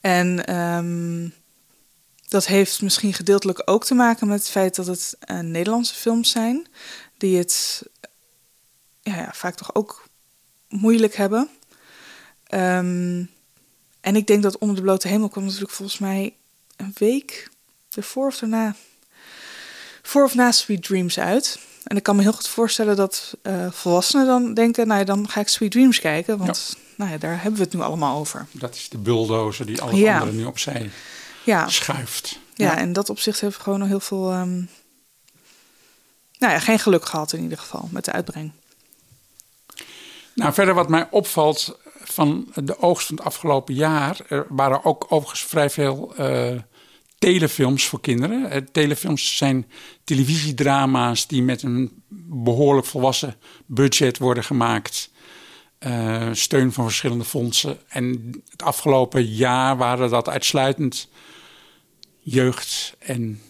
En 0.00 0.46
ehm, 0.46 1.28
dat 2.28 2.46
heeft 2.46 2.82
misschien 2.82 3.14
gedeeltelijk 3.14 3.62
ook 3.64 3.84
te 3.84 3.94
maken 3.94 4.26
met 4.28 4.38
het 4.38 4.48
feit 4.48 4.74
dat 4.74 4.86
het 4.86 5.16
eh, 5.20 5.38
Nederlandse 5.38 5.94
films 5.94 6.30
zijn, 6.30 6.66
die 7.18 7.38
het 7.38 7.82
ja, 9.02 9.16
ja, 9.16 9.30
vaak 9.32 9.54
toch 9.54 9.74
ook 9.74 10.08
moeilijk 10.68 11.14
hebben. 11.14 11.48
Ehm, 12.46 13.24
en 14.00 14.16
ik 14.16 14.26
denk 14.26 14.42
dat 14.42 14.58
Onder 14.58 14.76
de 14.76 14.82
Blote 14.82 15.08
Hemel 15.08 15.28
kwam 15.28 15.44
natuurlijk 15.44 15.72
volgens 15.72 15.98
mij 15.98 16.34
een 16.76 16.92
week 16.94 17.48
ervoor 17.94 18.26
of 18.26 18.38
daarna. 18.38 18.76
Voor 20.02 20.24
of 20.24 20.34
na 20.34 20.52
Sweet 20.52 20.82
Dreams 20.82 21.18
uit. 21.18 21.58
En 21.84 21.96
ik 21.96 22.02
kan 22.02 22.16
me 22.16 22.22
heel 22.22 22.32
goed 22.32 22.48
voorstellen 22.48 22.96
dat 22.96 23.36
eh, 23.42 23.66
volwassenen 23.70 24.26
dan 24.26 24.54
denken... 24.54 24.86
nou 24.86 24.98
ja, 24.98 25.04
dan 25.06 25.28
ga 25.28 25.40
ik 25.40 25.48
Sweet 25.48 25.70
Dreams 25.70 26.00
kijken. 26.00 26.38
Want 26.38 26.76
nou 26.96 27.10
ja, 27.10 27.18
daar 27.18 27.42
hebben 27.42 27.58
we 27.58 27.64
het 27.64 27.74
nu 27.74 27.80
allemaal 27.80 28.18
over. 28.18 28.46
Dat 28.52 28.74
is 28.74 28.88
de 28.88 28.98
bulldozer 28.98 29.66
die 29.66 29.82
alle 29.82 29.96
Ja. 29.96 30.12
anderen 30.18 30.36
nu 30.36 30.44
opzij 30.44 30.90
Ja, 31.44 31.68
schuift. 31.68 32.38
ja, 32.54 32.76
en 32.78 32.92
dat 32.92 33.10
opzicht 33.10 33.40
heeft 33.40 33.56
gewoon 33.56 33.78
nog 33.78 33.88
heel 33.88 34.00
veel... 34.00 34.30
ehm, 34.30 34.54
nou 36.38 36.52
ja, 36.52 36.58
geen 36.58 36.78
geluk 36.78 37.04
gehad 37.04 37.32
in 37.32 37.42
ieder 37.42 37.58
geval 37.58 37.88
met 37.90 38.04
de 38.04 38.12
uitbreng. 38.12 38.52
Nou, 40.34 40.52
verder 40.52 40.74
wat 40.74 40.88
mij 40.88 41.06
opvalt 41.10 41.78
van 42.04 42.52
de 42.54 42.78
oogst 42.78 43.06
van 43.06 43.16
het 43.16 43.24
afgelopen 43.24 43.74
jaar... 43.74 44.20
er 44.28 44.46
waren 44.48 44.84
ook 44.84 45.06
overigens 45.08 45.42
vrij 45.44 45.70
veel 45.70 46.14
eh, 46.16 46.56
telefilms 47.22 47.86
voor 47.86 48.00
kinderen. 48.00 48.50
Eh, 48.50 48.60
telefilms 48.72 49.36
zijn 49.36 49.66
televisiedrama's 50.04 51.26
die 51.26 51.42
met 51.42 51.62
een 51.62 52.02
behoorlijk 52.28 52.86
volwassen 52.86 53.34
budget 53.66 54.18
worden 54.18 54.44
gemaakt... 54.44 55.10
Eh, 55.78 56.28
steun 56.32 56.72
van 56.72 56.84
verschillende 56.84 57.24
fondsen. 57.24 57.78
En 57.88 58.32
het 58.50 58.62
afgelopen 58.62 59.26
jaar 59.26 59.76
waren 59.76 60.10
dat 60.10 60.28
uitsluitend 60.28 61.08
jeugd- 62.20 62.94
en 62.98 63.40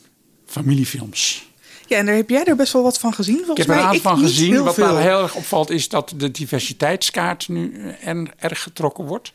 familiefilms. 0.47 1.47
Ja, 1.87 1.99
en 1.99 2.07
daar 2.07 2.15
heb 2.15 2.31
jij 2.31 2.45
er 2.45 2.57
best 2.57 2.73
wel 2.73 2.83
wat 2.83 2.99
van 2.99 3.15
gezien, 3.15 3.45
volgens 3.45 3.59
Ik 3.59 3.67
heb 3.67 3.69
er 3.69 3.75
mij. 3.75 3.83
een 3.85 3.89
aantal 3.97 4.11
van 4.13 4.21
gezien. 4.23 4.65
Wat 4.65 4.77
mij 4.77 5.03
heel 5.03 5.23
erg 5.23 5.35
opvalt 5.35 5.71
is 5.71 5.89
dat 5.89 6.13
de 6.17 6.31
diversiteitskaart 6.31 7.49
nu 7.49 7.75
eh, 7.75 8.09
er, 8.09 8.35
erg 8.39 8.63
getrokken 8.63 9.05
wordt. 9.05 9.33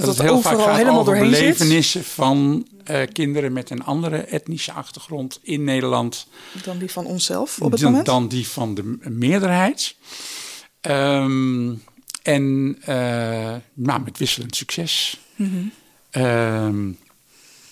Dat, 0.00 0.04
dat 0.04 0.16
het 0.16 0.26
heel 0.26 0.40
vaak 0.40 0.58
gaat 0.58 0.76
helemaal 0.76 1.00
over 1.00 1.14
doorheen 1.14 1.34
zit. 1.34 1.42
belevenissen 1.42 2.04
van 2.04 2.66
eh, 2.84 3.02
kinderen 3.12 3.52
met 3.52 3.70
een 3.70 3.84
andere 3.84 4.16
etnische 4.16 4.72
achtergrond 4.72 5.38
in 5.42 5.64
Nederland 5.64 6.26
Dan 6.64 6.78
die 6.78 6.90
van 6.90 7.06
onszelf 7.06 7.60
op 7.60 7.70
het 7.70 7.80
dan, 7.80 7.90
moment. 7.90 8.06
dan 8.06 8.28
die 8.28 8.48
van 8.48 8.74
de 8.74 8.98
meerderheid. 9.02 9.94
Ehm, 10.80 11.72
en 12.22 12.76
nou, 13.74 14.00
met 14.04 14.18
wisselend 14.18 14.56
succes. 14.56 15.20
Mhm. 15.36 15.50
Ehm, 16.10 16.86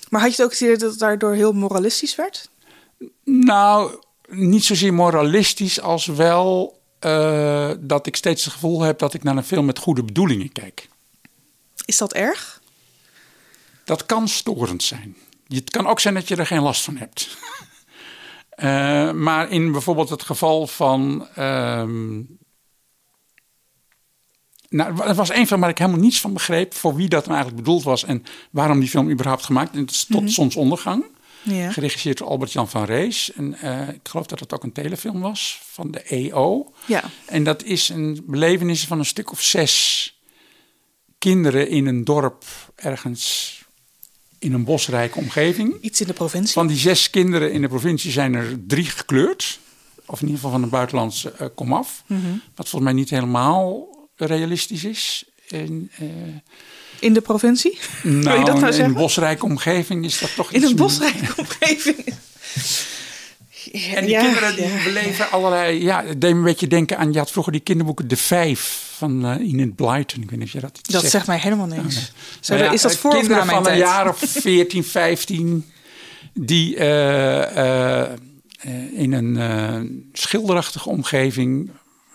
Maar 0.09 0.21
had 0.21 0.37
je 0.37 0.37
het 0.37 0.43
ook 0.43 0.51
het 0.51 0.61
idee 0.61 0.77
dat 0.77 0.91
het 0.91 0.99
daardoor 0.99 1.35
heel 1.35 1.53
moralistisch 1.53 2.17
werd? 2.17 2.51
Nou, 3.25 3.95
niet 4.29 4.65
zozeer 4.65 4.95
moralistisch 4.95 5.81
als 5.81 6.07
wel 6.07 6.79
eh, 6.99 7.71
dat 7.81 8.07
ik 8.07 8.17
steeds 8.17 8.45
het 8.45 8.53
gevoel 8.53 8.81
heb 8.81 8.99
dat 8.99 9.15
ik 9.15 9.23
naar 9.23 9.37
een 9.37 9.45
film 9.45 9.65
met 9.65 9.79
goede 9.79 10.05
bedoelingen 10.05 10.53
kijk. 10.53 10.89
Is 11.85 11.97
dat 11.97 12.13
erg? 12.13 12.63
Dat 13.85 14.07
kan 14.07 14.29
storend 14.29 14.83
zijn. 14.83 15.17
Het 15.49 15.71
kan 15.71 15.87
ook 15.87 16.01
zijn 16.01 16.15
dat 16.15 16.29
je 16.29 16.37
er 16.37 16.47
geen 16.47 16.63
last 16.63 16.83
van 16.83 16.97
hebt. 16.97 17.29
Eh, 18.55 19.13
maar 19.13 19.51
in 19.51 19.73
bijvoorbeeld 19.73 20.09
het 20.09 20.23
geval 20.23 20.67
van 20.67 21.29
ehm, 21.35 22.21
nou, 24.69 25.03
er 25.03 25.15
was 25.15 25.31
één 25.31 25.47
film 25.47 25.61
waar 25.61 25.71
ik 25.71 25.79
helemaal 25.79 26.01
niets 26.01 26.21
van 26.21 26.33
begreep... 26.33 26.75
voor 26.75 26.95
wie 26.95 27.09
dat 27.09 27.25
nou 27.25 27.35
eigenlijk 27.35 27.65
bedoeld 27.65 27.83
was... 27.83 28.05
en 28.05 28.23
waarom 28.51 28.81
die 28.81 28.89
film 28.89 29.11
überhaupt 29.11 29.45
gemaakt. 29.45 29.75
En 29.75 29.81
dat 29.81 29.91
is 29.91 30.07
Tot 30.09 30.33
Zonsondergang. 30.33 31.05
Ja. 31.43 31.71
Geregisseerd 31.73 32.19
door 32.19 32.29
Albert-Jan 32.29 32.69
van 32.69 32.85
Rees. 32.85 33.33
En 33.33 33.55
eh, 33.55 33.89
ik 33.89 34.09
geloof 34.09 34.27
dat 34.27 34.41
het 34.41 34.53
ook 34.53 34.63
een 34.63 34.73
telefilm 34.73 35.21
was 35.21 35.61
van 35.65 35.91
de 35.91 36.03
EO. 36.03 36.73
Ja. 36.87 37.05
En 37.27 37.45
dat 37.45 37.63
is 37.63 37.89
een 37.89 38.23
belevenis 38.27 38.85
van 38.85 38.99
een 38.99 39.05
stuk 39.05 39.33
of 39.33 39.43
zes 39.43 40.14
kinderen 41.25 41.69
in 41.69 41.87
een 41.87 42.05
dorp 42.05 42.45
ergens 42.75 43.59
in 44.39 44.53
een 44.53 44.65
bosrijke 44.65 45.19
omgeving. 45.19 45.77
Iets 45.81 46.01
in 46.01 46.07
de 46.07 46.13
provincie. 46.13 46.53
Van 46.53 46.67
die 46.67 46.77
zes 46.77 47.11
kinderen 47.11 47.53
in 47.53 47.61
de 47.61 47.69
provincie 47.69 48.11
zijn 48.11 48.35
er 48.35 48.57
drie 48.67 48.85
gekleurd. 48.85 49.59
Of 50.07 50.21
in 50.21 50.27
ieder 50.27 50.35
geval 50.35 50.51
van 50.51 50.63
een 50.63 50.69
buitenlandse 50.69 51.33
eh, 51.33 51.47
komaf. 51.55 52.03
Mhm. 52.07 52.21
Wat 52.55 52.69
volgens 52.69 52.83
mij 52.83 52.93
niet 52.93 53.11
helemaal 53.11 53.87
realistisch 54.17 54.85
is. 54.85 55.25
En, 55.49 55.91
eh, 55.99 56.07
In 56.99 57.13
de 57.13 57.21
provincie? 57.21 57.79
Wil 58.03 58.13
je 58.13 58.19
nou, 58.19 58.45
dat 58.45 58.61
nou 58.61 58.75
in 58.75 58.85
een 58.85 58.93
bosrijke 58.93 59.45
omgeving 59.45 60.05
is 60.05 60.19
dat 60.19 60.35
toch 60.35 60.53
In 60.53 60.63
een 60.63 60.77
bosrijke 60.77 61.33
omgeving. 61.43 62.05
Ja, 63.73 63.95
En 63.95 64.05
die 64.05 64.11
ja, 64.11 64.23
kinderen 64.23 64.57
die 64.57 64.67
ja. 64.67 64.83
beleven 64.83 65.31
allerlei... 65.31 65.83
Ja, 65.83 66.05
het 66.05 66.21
deed 66.21 66.31
me 66.31 66.39
een 66.39 66.45
beetje 66.45 66.67
denken 66.67 66.99
aan... 66.99 67.13
Je 67.13 67.19
had 67.19 67.31
vroeger 67.31 67.53
die 67.53 67.61
kinderboeken 67.61 68.09
De 68.09 68.17
Vijf 68.17 68.94
van 68.95 69.25
eh 69.27 69.49
Enid 69.49 69.75
Blyton. 69.75 70.23
Ik 70.23 70.31
weet 70.31 70.39
niet 70.39 70.49
of 70.49 70.53
je 70.53 70.61
dat 70.61 70.79
iets 70.79 70.89
Dat 70.89 71.01
zegt. 71.01 71.13
zegt 71.13 71.27
mij 71.27 71.39
helemaal 71.39 71.67
niks. 71.67 71.95
Nou 71.95 72.05
dat- 72.47 72.59
ja, 72.59 72.71
is 72.73 72.83
dat 72.83 72.93
eh, 72.93 72.99
voor 72.99 73.11
of 73.11 73.17
na 73.17 73.21
kinderen 73.21 73.47
mijn 73.47 73.63
van 73.65 73.73
een 73.73 73.79
jaar 73.79 74.09
of 74.09 74.19
14, 74.43 74.85
15... 74.85 75.71
die 76.35 76.77
eh, 76.77 78.13
in 78.93 79.13
een 79.13 80.09
schilderachtige 80.13 80.89
omgeving... 80.89 81.71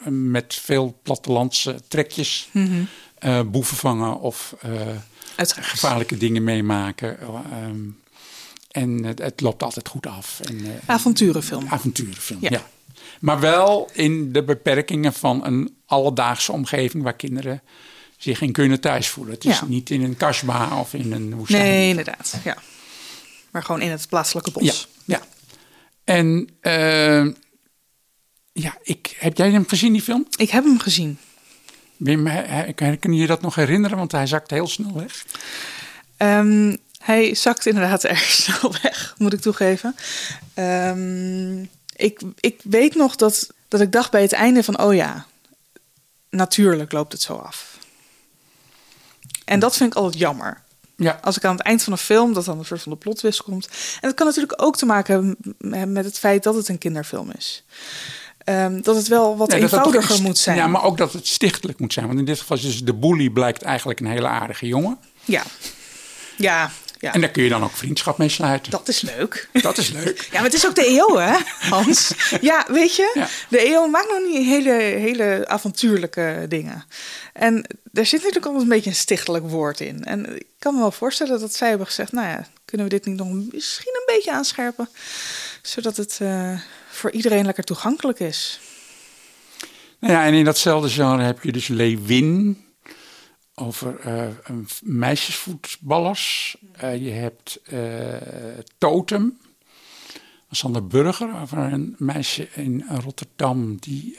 met 0.10 0.56
veel 0.64 1.00
plattelandse 1.04 1.76
trekjes... 1.88 2.50
Mhm. 2.52 2.84
boeven 3.52 3.78
vangen 3.78 4.20
of 4.20 4.56
gevaarlijke 5.38 6.18
dingen 6.18 6.44
meemaken. 6.44 7.20
Eh, 7.20 7.28
ehm, 7.28 7.76
en 8.72 9.04
het, 9.04 9.20
het 9.20 9.42
loopt 9.42 9.64
altijd 9.64 9.88
goed 9.88 10.08
af. 10.08 10.40
En, 10.44 10.66
Avonturenfilm. 10.86 11.66
avonturenfilm, 11.70 12.40
Ja. 12.42 12.50
ja. 12.52 12.68
Maar 13.20 13.40
wel 13.40 13.90
in 13.94 14.32
de 14.32 14.44
beperkingen 14.44 15.14
van 15.14 15.46
een 15.46 15.76
alledaagse 15.90 16.52
omgeving 16.52 17.04
waar 17.04 17.16
kinderen 17.16 17.62
zich 18.18 18.42
in 18.42 18.52
kunnen 18.52 18.80
thuis 18.80 19.08
voelen. 19.08 19.34
Het 19.34 19.46
is 19.46 19.60
Ja. 19.60 19.66
niet 19.66 19.90
in 19.90 20.04
een 20.04 20.18
kasbah 20.18 20.80
of 20.80 20.94
in 20.94 21.12
een 21.12 21.36
woestijn. 21.36 21.62
Nee, 21.64 21.90
inderdaad. 21.90 22.36
Ja. 22.44 22.58
Maar 23.52 23.64
gewoon 23.64 23.82
in 23.82 23.92
het 23.92 24.08
plaatselijke 24.10 24.52
bos. 24.52 24.88
Ja, 25.06 25.16
ja. 25.16 25.22
En 26.04 26.50
eh, 26.62 27.26
ja, 28.54 28.78
ik, 28.84 29.16
heb 29.20 29.38
jij 29.38 29.52
hem 29.52 29.68
gezien, 29.68 29.92
die 29.94 30.02
film? 30.02 30.26
Ik 30.36 30.50
heb 30.50 30.64
hem 30.64 30.80
gezien. 30.80 31.18
Wim, 31.98 32.24
kun 32.76 33.14
je 33.14 33.22
je 33.22 33.28
dat 33.28 33.42
nog 33.42 33.56
herinneren? 33.56 33.98
Want 33.98 34.12
hij 34.12 34.28
zakt 34.28 34.50
heel 34.52 34.68
snel 34.68 34.94
weg. 34.94 35.26
Ehm, 36.18 36.76
hij 37.04 37.36
zakt 37.36 37.66
inderdaad 37.66 38.04
erg 38.14 38.22
snel 38.22 38.74
weg, 38.82 39.16
moet 39.18 39.34
ik 39.34 39.42
toegeven. 39.42 39.96
Ehm, 40.54 41.62
ik, 41.96 42.22
ik 42.40 42.60
weet 42.64 42.96
nog 42.96 43.16
dat, 43.16 43.50
dat 43.68 43.82
ik 43.82 43.92
dacht 43.92 44.12
bij 44.12 44.22
het 44.22 44.34
einde 44.34 44.64
van... 44.64 44.80
oh 44.82 44.94
ja, 44.94 45.26
natuurlijk 46.30 46.92
loopt 46.92 47.12
het 47.12 47.22
zo 47.22 47.34
af. 47.34 47.78
En 49.46 49.60
dat 49.60 49.78
vind 49.78 49.92
ik 49.92 49.98
altijd 49.98 50.18
jammer. 50.22 50.62
Ja, 50.96 51.20
Als 51.22 51.38
ik 51.38 51.46
aan 51.46 51.56
het 51.56 51.66
eind 51.66 51.84
van 51.84 51.94
een 51.94 52.00
film, 52.00 52.34
dat 52.34 52.46
dan 52.46 52.60
een 52.60 52.66
soort 52.66 52.82
van 52.82 52.92
de 52.92 52.98
plotwist 52.98 53.44
komt. 53.44 53.68
En 53.68 54.00
dat 54.02 54.14
kan 54.14 54.26
natuurlijk 54.26 54.62
ook 54.62 54.78
te 54.78 54.86
maken 54.86 55.38
hebben 55.60 55.94
met 55.94 56.06
het 56.06 56.20
feit 56.20 56.44
dat 56.44 56.56
het 56.56 56.68
een 56.68 56.78
kinderfilm 56.78 57.32
is. 57.38 57.64
Ehm, 58.38 58.82
dat 58.82 58.96
het 58.96 59.08
wel 59.08 59.38
wat 59.38 59.50
Nee, 59.50 59.62
eenvoudiger 59.62 60.22
moet 60.22 60.38
zijn. 60.38 60.58
Ja, 60.58 60.68
maar 60.68 60.84
ook 60.84 60.98
dat 60.98 61.14
het 61.14 61.28
stichtelijk 61.28 61.80
moet 61.80 61.94
zijn. 61.94 62.08
Want 62.08 62.20
in 62.20 62.26
dit 62.26 62.40
geval 62.40 62.58
is 62.58 62.64
dus 62.64 62.84
de 62.84 62.94
bully 62.94 63.30
blijkt 63.30 63.62
eigenlijk 63.62 64.00
een 64.00 64.06
hele 64.06 64.28
aardige 64.28 64.68
jongen. 64.68 64.98
ja. 65.26 65.44
ja, 66.38 66.72
ja. 67.00 67.14
En 67.14 67.22
daar 67.22 67.30
kun 67.30 67.44
je 67.44 67.50
dan 67.50 67.64
ook 67.64 67.72
vriendschap 67.76 68.18
mee 68.18 68.30
sluiten. 68.30 68.72
dat 68.72 68.88
is 68.88 69.02
leuk. 69.02 69.50
Dat 69.62 69.78
is 69.78 69.90
leuk. 69.90 70.20
Ja, 70.32 70.36
maar 70.36 70.44
het 70.44 70.54
is 70.54 70.66
ook 70.68 70.76
de 70.76 70.86
EO, 70.86 71.18
hè, 71.18 71.38
Hans? 71.60 72.12
Ja, 72.42 72.66
weet 72.70 72.96
je, 72.96 73.12
Ja. 73.14 73.28
de 73.50 73.60
EO 73.60 73.88
maakt 73.88 74.08
nog 74.10 74.22
niet 74.32 74.46
hele, 74.46 74.72
hele 74.82 75.44
avontuurlijke 75.48 76.46
dingen. 76.50 76.84
En 77.34 77.66
daar 77.92 78.06
zit 78.06 78.20
natuurlijk 78.20 78.46
altijd 78.46 78.64
een 78.64 78.70
beetje 78.70 78.90
een 78.90 78.96
stichtelijk 78.96 79.50
woord 79.50 79.80
in. 79.80 80.04
En 80.04 80.36
ik 80.36 80.46
kan 80.60 80.74
me 80.74 80.80
wel 80.80 80.92
voorstellen 80.92 81.40
dat 81.40 81.56
zij 81.56 81.70
hebben 81.70 81.88
gezegd... 81.88 82.12
nou 82.12 82.28
ja, 82.28 82.48
kunnen 82.66 82.88
we 82.88 82.94
dit 82.94 83.06
niet 83.06 83.18
nog 83.18 83.28
misschien 83.52 83.94
een 83.96 84.16
beetje 84.16 84.32
aanscherpen... 84.32 84.90
zodat 85.62 85.98
het 85.98 86.18
eh, 86.22 86.60
voor 86.90 87.12
iedereen 87.12 87.46
lekker 87.46 87.64
toegankelijk 87.64 88.20
is. 88.20 88.60
Nou 90.00 90.14
ja, 90.14 90.26
en 90.26 90.34
in 90.34 90.46
datzelfde 90.46 90.90
genre 90.90 91.24
heb 91.24 91.44
je 91.44 91.52
dus 91.52 91.68
Lewin 91.68 92.64
over 93.60 94.00
eh, 94.00 94.28
meisjesvoetballers. 94.82 96.58
Eh, 96.72 97.04
je 97.04 97.12
hebt 97.12 97.60
eh, 97.64 97.80
Totem 98.78 99.38
Sander 100.52 100.88
Burger 100.88 101.42
over 101.42 101.58
een 101.58 101.96
meisje 101.98 102.48
in 102.54 102.86
Rotterdam 103.04 103.78
die 103.80 104.18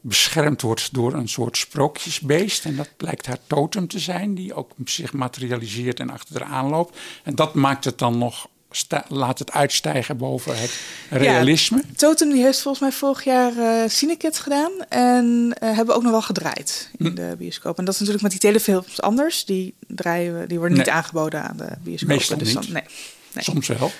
beschermd 0.00 0.62
wordt 0.62 0.94
door 0.94 1.14
een 1.14 1.28
soort 1.28 1.56
sprookjesbeest. 1.56 2.64
En 2.64 2.76
dat 2.76 2.96
blijkt 2.96 3.26
haar 3.26 3.38
totem 3.46 3.88
te 3.88 3.98
zijn, 3.98 4.34
die 4.34 4.54
ook 4.54 4.70
zich 4.84 5.12
materialiseert 5.12 6.00
en 6.00 6.10
achter 6.10 6.42
haar 6.42 6.52
aanloopt. 6.52 6.98
En 7.22 7.34
dat 7.34 7.54
maakt 7.54 7.84
het 7.84 7.98
dan 7.98 8.18
nog, 8.18 8.48
sta- 8.76 9.04
laat 9.08 9.38
het 9.38 9.52
uitstijgen 9.52 10.16
boven 10.16 10.58
het 10.60 10.78
realisme. 11.10 11.82
Totem 11.96 12.30
die 12.32 12.42
heeft 12.42 12.60
volgens 12.60 12.82
mij 12.82 12.92
vorig 12.92 13.24
jaar 13.24 13.56
eh 13.58 13.88
Cinekids 13.88 14.38
gedaan. 14.38 14.70
En 14.88 15.54
eh, 15.58 15.68
hebben 15.68 15.86
we 15.86 15.92
ook 15.92 16.02
nog 16.02 16.10
wel 16.12 16.22
gedraaid 16.22 16.90
in 16.98 17.06
Hm. 17.06 17.14
de 17.14 17.34
bioscoop. 17.38 17.78
En 17.78 17.84
dat 17.84 17.94
is 17.94 18.00
natuurlijk 18.00 18.22
met 18.32 18.32
die 18.40 18.50
telefilms 18.50 19.00
anders. 19.00 19.44
Die, 19.44 19.74
draaien 19.86 20.40
we, 20.40 20.46
die 20.46 20.58
worden 20.58 20.78
niet 20.78 20.88
aangeboden 20.88 21.42
aan 21.42 21.56
de 21.56 21.68
bioscoop. 21.82 22.08
Meestal 22.08 22.38
dus 22.38 22.52
dan- 22.52 22.62
niet. 22.62 22.72
nee. 22.72 22.84
nee. 23.32 23.44
Soms 23.44 23.66
wel. 23.66 23.90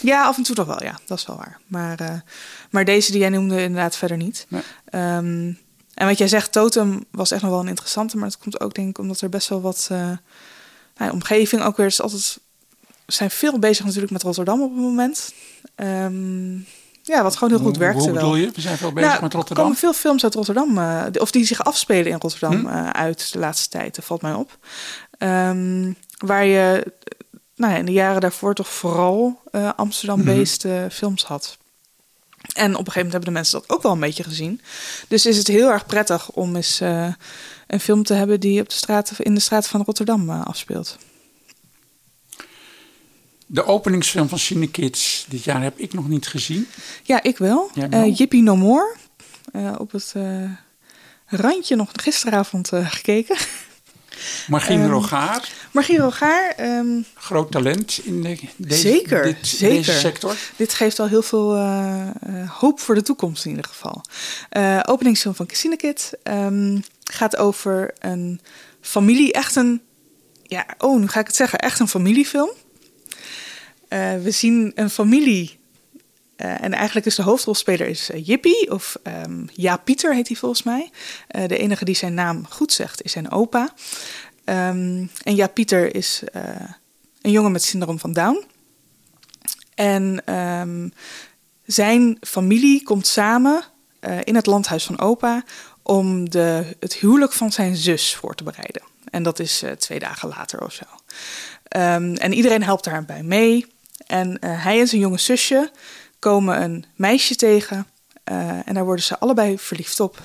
Ja, 0.00 0.24
af 0.26 0.36
en 0.36 0.42
toe 0.42 0.54
toch 0.54 0.66
wel, 0.66 0.82
ja. 0.82 0.98
Dat 1.06 1.18
is 1.18 1.26
wel 1.26 1.36
waar. 1.36 1.60
Maar, 1.66 2.00
eh, 2.00 2.14
maar 2.70 2.84
deze 2.84 3.10
die 3.10 3.20
jij 3.20 3.28
noemde 3.28 3.62
inderdaad 3.62 3.96
verder 3.96 4.16
niet. 4.16 4.46
Nee. 4.48 4.62
Ehm, 4.84 5.52
en 5.94 6.06
wat 6.06 6.18
jij 6.18 6.28
zegt, 6.28 6.52
Totem 6.52 7.04
was 7.10 7.30
echt 7.30 7.42
nog 7.42 7.50
wel 7.50 7.60
een 7.60 7.68
interessante. 7.68 8.16
Maar 8.16 8.28
dat 8.28 8.38
komt 8.38 8.60
ook 8.60 8.74
denk 8.74 8.88
ik 8.88 8.98
omdat 8.98 9.20
er 9.20 9.28
best 9.28 9.48
wel 9.48 9.60
wat... 9.60 9.86
nou, 9.90 10.16
ja, 10.96 11.10
omgeving 11.10 11.62
ook 11.62 11.76
weer 11.76 11.86
is 11.86 12.00
altijd... 12.02 12.38
We 13.12 13.18
zijn 13.18 13.30
veel 13.30 13.58
bezig 13.58 13.84
natuurlijk 13.84 14.12
met 14.12 14.22
Rotterdam 14.22 14.62
op 14.62 14.70
het 14.70 14.80
moment. 14.80 15.32
Ehm, 15.74 16.52
ja, 17.02 17.22
wat 17.22 17.36
gewoon 17.36 17.54
heel 17.54 17.66
goed 17.66 17.76
werkte 17.76 18.02
Hoe 18.02 18.12
bedoel 18.12 18.36
je? 18.36 18.50
We 18.54 18.60
zijn 18.60 18.76
veel 18.78 18.92
bezig 18.92 19.10
Nou, 19.10 19.22
met 19.22 19.30
Er 19.32 19.36
Rotterdam. 19.38 19.64
komen 19.64 19.80
veel 19.80 19.92
films 19.92 20.24
uit 20.24 20.34
Rotterdam, 20.34 20.78
eh, 20.78 21.04
of 21.18 21.30
die 21.30 21.44
zich 21.46 21.64
afspelen 21.64 22.06
in 22.12 22.18
Rotterdam 22.20 22.60
Hm? 22.60 22.66
eh, 22.66 22.90
uit 22.90 23.32
de 23.32 23.38
laatste 23.38 23.68
tijd, 23.68 23.94
dat 23.94 24.04
valt 24.04 24.22
mij 24.22 24.32
op. 24.32 24.58
Ehm, 25.18 25.92
waar 26.18 26.44
je 26.44 26.92
nou 27.56 27.72
ja, 27.72 27.78
in 27.78 27.84
de 27.84 27.92
jaren 27.92 28.20
daarvoor 28.20 28.54
toch 28.54 28.68
vooral 28.68 29.40
eh, 29.50 29.70
Amsterdam-based 29.76 30.64
eh, 30.64 30.84
films 30.90 31.24
had. 31.24 31.56
En 32.54 32.70
op 32.76 32.86
een 32.86 32.92
gegeven 32.92 32.92
moment 32.94 33.12
hebben 33.12 33.28
de 33.28 33.30
mensen 33.38 33.60
dat 33.60 33.70
ook 33.70 33.82
wel 33.82 33.92
een 33.92 34.00
beetje 34.00 34.22
gezien. 34.22 34.60
Dus 35.08 35.26
is 35.26 35.36
het 35.38 35.46
heel 35.46 35.70
erg 35.70 35.86
prettig 35.86 36.30
om 36.30 36.56
eens 36.56 36.80
een 37.66 37.80
film 37.80 38.02
te 38.02 38.14
hebben 38.14 38.40
die 38.40 38.60
op 38.60 38.68
de 38.68 38.74
straten, 38.74 39.16
in 39.18 39.34
de 39.34 39.40
straten 39.40 39.70
van 39.70 39.82
Rotterdam 39.82 40.30
afspeelt. 40.30 40.98
De 43.52 43.64
openingsfilm 43.64 44.28
van 44.28 44.38
Cinekids 44.38 45.26
dit 45.28 45.44
jaar 45.44 45.62
heb 45.62 45.78
ik 45.78 45.92
nog 45.92 46.08
niet 46.08 46.26
gezien. 46.26 46.68
Ja, 47.02 47.22
ik 47.22 47.38
wel. 47.38 47.70
Eh, 47.90 48.16
Jippie 48.16 48.42
No 48.42 48.56
More. 48.56 48.94
Eh, 49.52 49.74
op 49.78 49.92
het 49.92 50.12
eh, 50.16 50.50
randje 51.26 51.76
nog 51.76 51.88
gisteravond 51.92 52.68
gekeken. 52.74 53.36
Margien 54.48 54.80
Ehm, 54.80 54.90
Rogaar, 54.90 55.48
Rogaar, 55.96 56.50
ehm, 56.56 57.00
groot 57.14 57.50
talent 57.50 58.00
in 58.04 58.22
de, 58.22 58.38
deze, 58.56 58.80
Zeker, 58.80 59.22
dit- 59.22 59.46
zeker. 59.46 59.76
deze 59.76 59.92
sector. 59.98 60.36
dit 60.56 60.74
geeft 60.74 60.98
al 60.98 61.06
heel 61.08 61.22
veel 61.22 61.56
hoop 62.48 62.80
voor 62.80 62.94
de 62.94 63.02
toekomst 63.02 63.44
in 63.44 63.50
ieder 63.50 63.66
geval. 63.66 64.02
Openingsfilm 64.82 65.34
van 65.34 65.46
Casino 65.46 65.76
Kid 65.76 66.12
ehm, 66.22 66.78
gaat 67.04 67.36
over 67.36 67.94
een 67.98 68.40
familie, 68.80 69.32
echt 69.32 69.56
een, 69.56 69.82
ja, 70.42 70.66
oh, 70.78 71.00
nu 71.00 71.08
ga 71.08 71.20
ik 71.20 71.26
het 71.26 71.36
zeggen, 71.36 71.58
echt 71.58 71.80
een 71.80 71.88
familiefilm. 71.88 72.50
Eh, 73.92 74.14
we 74.22 74.30
zien 74.30 74.72
een 74.74 74.90
familie 74.90 75.60
eh, 76.36 76.62
en 76.62 76.72
eigenlijk 76.72 77.06
is 77.06 77.14
de 77.14 77.22
hoofdrolspeler 77.22 77.86
is 77.88 78.10
eh, 78.10 78.26
Jippie, 78.26 78.70
of 78.70 78.96
ehm, 79.02 79.46
Ja 79.52 79.76
Pieter 79.76 80.14
heet 80.14 80.28
hij 80.28 80.36
volgens 80.36 80.62
mij. 80.62 80.90
De 81.46 81.58
enige 81.58 81.84
die 81.84 81.94
zijn 81.94 82.14
naam 82.14 82.46
goed 82.48 82.72
zegt 82.72 83.02
is 83.02 83.12
zijn 83.12 83.30
opa. 83.30 83.74
Ehm, 84.44 85.06
en 85.22 85.34
Ja 85.34 85.46
Pieter 85.46 85.94
is 85.94 86.22
een 87.20 87.30
jongen 87.30 87.52
met 87.52 87.62
syndroom 87.62 87.98
van 87.98 88.12
Down. 88.12 88.44
En 89.74 90.22
ehm, 90.24 90.88
zijn 91.64 92.16
familie 92.20 92.82
komt 92.82 93.06
samen 93.06 93.62
in 94.24 94.34
het 94.34 94.46
landhuis 94.46 94.84
van 94.84 95.00
opa 95.00 95.44
om 95.82 96.30
de, 96.30 96.76
het 96.80 96.94
huwelijk 96.94 97.32
van 97.32 97.52
zijn 97.52 97.76
zus 97.76 98.14
voor 98.14 98.34
te 98.34 98.44
bereiden. 98.44 98.82
En 99.10 99.22
dat 99.22 99.38
is 99.38 99.64
twee 99.78 99.98
dagen 99.98 100.28
later 100.28 100.64
of 100.64 100.72
zo. 100.72 100.84
En 101.68 102.32
iedereen 102.32 102.62
helpt 102.62 102.84
daarbij 102.84 103.22
mee. 103.22 103.66
En 104.12 104.38
eh, 104.38 104.64
hij 104.64 104.80
en 104.80 104.88
zijn 104.88 105.00
jonge 105.00 105.18
zusje 105.18 105.70
komen 106.18 106.62
een 106.62 106.84
meisje 106.96 107.34
tegen. 107.34 107.86
eh, 108.24 108.68
en 108.68 108.74
daar 108.74 108.84
worden 108.84 109.04
ze 109.04 109.18
allebei 109.18 109.58
verliefd 109.58 110.00
op. 110.00 110.18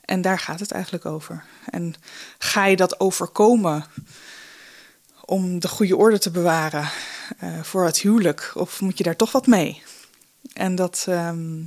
En 0.00 0.22
daar 0.22 0.38
gaat 0.38 0.60
het 0.60 0.70
eigenlijk 0.70 1.06
over. 1.06 1.44
En 1.70 1.94
ga 2.38 2.66
je 2.66 2.76
dat 2.76 3.00
overkomen 3.00 3.84
om 5.24 5.58
de 5.60 5.68
goede 5.68 5.96
orde 5.96 6.18
te 6.18 6.30
bewaren 6.30 6.88
eh, 7.38 7.62
voor 7.62 7.84
het 7.84 7.98
huwelijk? 7.98 8.52
Of 8.54 8.80
moet 8.80 8.98
je 8.98 9.04
daar 9.04 9.16
toch 9.16 9.32
wat 9.32 9.46
mee? 9.46 9.82
En 10.52 10.74
dat 10.74 11.04
ehm, 11.08 11.62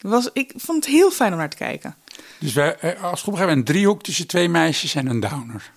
was, 0.00 0.30
ik 0.32 0.52
vond 0.56 0.84
het 0.84 0.94
heel 0.94 1.10
fijn 1.10 1.32
om 1.32 1.38
naar 1.38 1.50
te 1.50 1.56
kijken. 1.56 1.96
Dus 2.38 2.58
als 3.00 3.22
goed 3.22 3.36
hebben 3.36 3.56
een 3.56 3.64
driehoek 3.64 4.02
tussen 4.02 4.26
twee 4.26 4.48
meisjes 4.48 4.94
en 4.94 5.06
een 5.06 5.20
downer. 5.20 5.70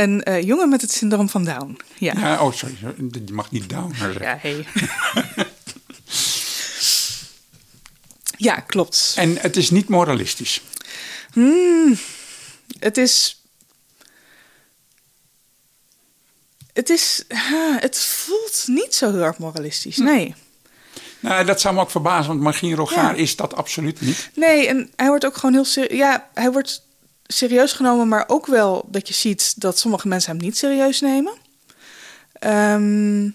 Een 0.00 0.22
eh, 0.22 0.42
jongen 0.42 0.68
met 0.68 0.80
het 0.80 0.92
syndroom 0.92 1.28
van 1.28 1.44
Down. 1.44 1.76
Ja, 1.98 2.12
ja. 2.16 2.20
Ja, 2.20 2.42
oh, 2.44 2.52
sorry. 2.52 2.76
Je 2.80 3.32
mag 3.32 3.50
niet 3.50 3.68
downer 3.68 3.96
zeggen. 4.12 4.38
hey. 4.40 4.66
ja, 8.36 8.54
klopt. 8.60 9.14
En 9.16 9.36
het 9.40 9.56
is 9.56 9.70
niet 9.70 9.88
moralistisch. 9.88 10.62
Het 12.78 12.96
is. 12.96 13.42
Het 16.72 16.90
is. 16.90 17.24
Het 17.78 17.98
voelt 17.98 18.64
niet 18.66 18.94
zo 18.94 19.10
heel 19.10 19.22
erg 19.22 19.38
moralistisch. 19.38 19.96
Nee. 19.96 20.34
Nou, 21.20 21.44
dat 21.44 21.60
zou 21.60 21.74
me 21.74 21.80
ook 21.80 21.90
verbazen, 21.90 22.28
want 22.28 22.40
Margien 22.40 22.74
Rogaar 22.74 23.16
Ja. 23.16 23.22
is 23.22 23.36
dat 23.36 23.54
absoluut 23.54 24.00
niet. 24.00 24.30
Nee, 24.34 24.66
en 24.66 24.90
hij 24.96 25.08
wordt 25.08 25.26
ook 25.26 25.34
gewoon 25.36 25.54
heel 25.54 25.64
serieus. 25.64 25.98
Ja, 25.98 26.28
hij 26.34 26.52
wordt 26.52 26.82
serieus 27.32 27.72
genomen, 27.72 28.08
maar 28.08 28.24
ook 28.26 28.46
wel 28.46 28.88
dat 28.88 29.08
je 29.08 29.14
ziet 29.14 29.60
dat 29.60 29.78
sommige 29.78 30.08
mensen 30.08 30.30
hem 30.30 30.40
niet 30.40 30.56
serieus 30.56 31.00
nemen. 31.00 31.32
Ehm, 32.32 33.30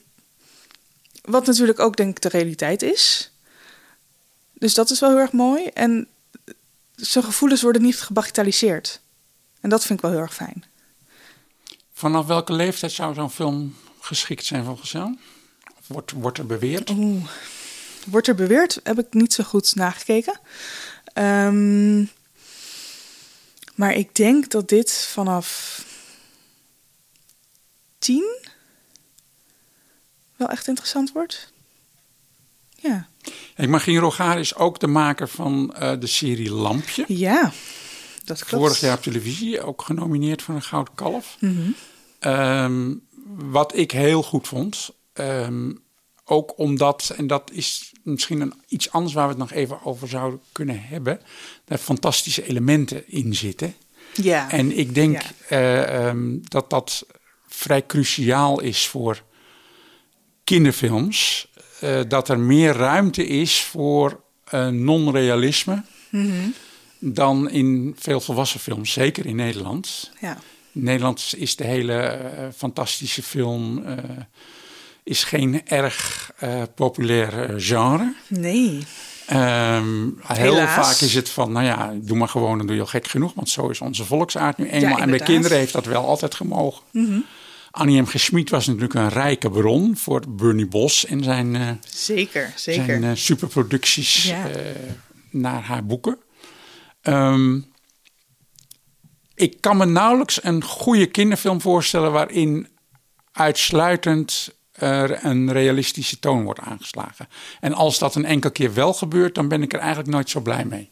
wat 1.22 1.46
natuurlijk 1.46 1.80
ook, 1.80 1.98
denk 1.98 2.10
ik, 2.10 2.22
de 2.22 2.38
realiteit 2.38 2.82
is. 2.82 3.32
Dus 4.54 4.74
dat 4.74 4.90
is 4.90 5.00
wel 5.00 5.10
heel 5.10 5.20
erg 5.20 5.32
mooi. 5.32 5.66
En 5.66 6.08
zijn 6.96 7.24
gevoelens 7.24 7.62
worden 7.62 7.82
niet 7.82 8.02
gebagitaliseerd. 8.02 9.02
En 9.62 9.70
dat 9.70 9.86
vind 9.86 10.00
ik 10.00 10.06
wel 10.06 10.14
heel 10.14 10.22
erg 10.22 10.34
fijn. 10.34 10.64
Vanaf 11.94 12.26
welke 12.26 12.54
leeftijd 12.54 12.92
zou 12.92 13.14
zo'n 13.14 13.32
film 13.32 13.76
geschikt 14.00 14.46
zijn 14.46 14.64
volgens 14.64 14.92
jou? 14.92 15.18
Wordt, 15.88 16.12
wordt 16.12 16.38
er 16.38 16.46
beweerd? 16.46 16.90
Oeh. 16.90 17.26
Wordt 18.06 18.28
er 18.28 18.36
beweerd? 18.36 18.80
Heb 18.84 19.00
ik 19.00 19.14
niet 19.14 19.34
zo 19.34 19.44
goed 19.44 19.76
nagekeken. 19.76 20.40
Ehm, 21.14 22.04
maar 23.76 23.94
ik 23.94 24.16
denk 24.16 24.50
dat 24.52 24.70
dit 24.70 24.92
vanaf 24.94 25.82
tien 28.00 28.38
wel 30.36 30.48
echt 30.50 30.68
interessant 30.68 31.12
wordt. 31.12 31.54
Ja, 32.76 33.08
Hey, 33.56 33.68
Margien 33.68 34.00
Rogaar 34.00 34.40
is 34.40 34.56
ook 34.56 34.80
de 34.80 34.88
maker 34.88 35.30
van 35.30 35.74
eh, 35.76 36.00
de 36.00 36.08
serie 36.08 36.52
Lampje. 36.52 37.06
ja 37.08 37.52
dat 38.24 38.44
klopt. 38.46 38.64
Vorig 38.66 38.80
jaar 38.80 38.98
op 38.98 39.04
televisie, 39.04 39.62
ook 39.62 39.82
genomineerd 39.82 40.42
voor 40.42 40.56
een 40.56 40.62
Gouden 40.62 40.96
Kalf. 40.96 41.38
Ehm, 42.20 42.94
wat 43.28 43.76
ik 43.76 43.92
heel 43.92 44.24
goed 44.24 44.48
vond. 44.48 44.90
ehm, 45.14 45.72
ook 46.26 46.58
omdat, 46.60 47.14
en 47.18 47.28
dat 47.28 47.52
is 47.54 47.92
misschien 48.04 48.42
een, 48.42 48.54
iets 48.68 48.92
anders 48.92 49.14
waar 49.14 49.24
we 49.24 49.30
het 49.30 49.40
nog 49.40 49.52
even 49.52 49.84
over 49.86 50.08
zouden 50.08 50.40
kunnen 50.52 50.82
hebben. 50.84 51.20
Daar 51.66 51.78
fantastische 51.78 52.48
elementen 52.48 53.04
in 53.12 53.36
zitten. 53.36 53.74
Ja, 54.14 54.52
En 54.52 54.78
ik 54.78 54.96
denk 54.96 55.22
Ja. 55.22 55.30
eh, 55.50 56.08
ehm, 56.08 56.38
dat 56.44 56.70
dat 56.70 57.06
vrij 57.48 57.86
cruciaal 57.86 58.62
is 58.62 58.88
voor 58.88 59.24
kinderfilms. 60.44 61.48
eh, 61.80 62.00
dat 62.08 62.30
er 62.30 62.40
meer 62.40 62.74
ruimte 62.74 63.28
is 63.28 63.62
voor 63.62 64.24
eh, 64.46 64.68
non-realisme 64.68 65.84
dan 67.00 67.50
in 67.50 67.96
veel 68.00 68.20
volwassen 68.22 68.60
films, 68.60 68.92
zeker 68.94 69.26
in 69.26 69.36
Nederland. 69.36 70.12
ja. 70.22 70.38
In 70.72 70.84
Nederland 70.84 71.34
is 71.38 71.56
de 71.56 71.64
hele 71.64 72.20
fantastische 72.56 73.24
film 73.24 73.84
is 75.06 75.24
geen 75.24 75.68
erg 75.68 76.32
eh, 76.38 76.62
populair 76.76 77.44
eh, 77.50 77.56
genre. 77.58 78.14
Nee. 78.28 78.80
Ehm, 79.26 80.10
heel 80.28 80.54
Helaas. 80.56 80.88
vaak 80.88 81.00
is 81.08 81.14
het 81.14 81.30
van, 81.30 81.52
nou 81.52 81.66
ja, 81.66 81.94
doe 82.02 82.18
maar 82.18 82.28
gewoon, 82.30 82.58
dan 82.58 82.68
doe 82.68 82.76
je 82.76 82.82
al 82.82 82.88
gek 82.88 83.08
genoeg. 83.08 83.34
Want 83.34 83.50
zo 83.50 83.70
is 83.70 83.82
onze 83.82 84.06
volksaard 84.06 84.58
nu 84.58 84.70
eenmaal. 84.70 84.98
en 85.00 85.10
bij 85.10 85.20
kinderen 85.20 85.58
heeft 85.58 85.74
dat 85.74 85.86
wel 85.86 86.06
altijd 86.06 86.36
gemogen. 86.36 86.84
Annie 87.72 88.02
M. 88.02 88.06
Gesmied 88.06 88.50
was 88.50 88.66
natuurlijk 88.68 88.94
een 88.94 89.10
rijke 89.10 89.50
bron 89.50 89.98
voor 89.98 90.22
Bernie 90.30 90.68
Bos 90.68 91.06
en 91.06 91.24
zijn, 91.24 91.56
eh, 91.56 91.70
Zeker, 91.90 92.54
zeker. 92.56 93.00
zijn 93.00 93.18
superproducties 93.18 94.24
Ja. 94.24 94.48
naar 95.32 95.62
haar 95.64 95.86
boeken. 95.86 96.18
Ehm, 97.02 97.60
ik 99.36 99.62
kan 99.62 99.78
me 99.78 99.86
nauwelijks 99.86 100.44
een 100.44 100.64
goede 100.64 101.06
kinderfilm 101.06 101.62
voorstellen 101.62 102.12
waarin 102.12 102.68
uitsluitend 103.32 104.55
een 104.78 105.52
realistische 105.52 106.20
toon 106.20 106.44
wordt 106.44 106.60
aangeslagen. 106.60 107.28
En 107.60 107.74
als 107.74 108.00
dat 108.00 108.16
een 108.16 108.26
enkel 108.26 108.52
keer 108.52 108.74
wel 108.74 108.94
gebeurt, 108.94 109.36
dan 109.36 109.48
ben 109.48 109.62
ik 109.64 109.74
er 109.74 109.80
eigenlijk 109.80 110.10
nooit 110.10 110.30
zo 110.30 110.40
blij 110.40 110.66
mee. 110.66 110.90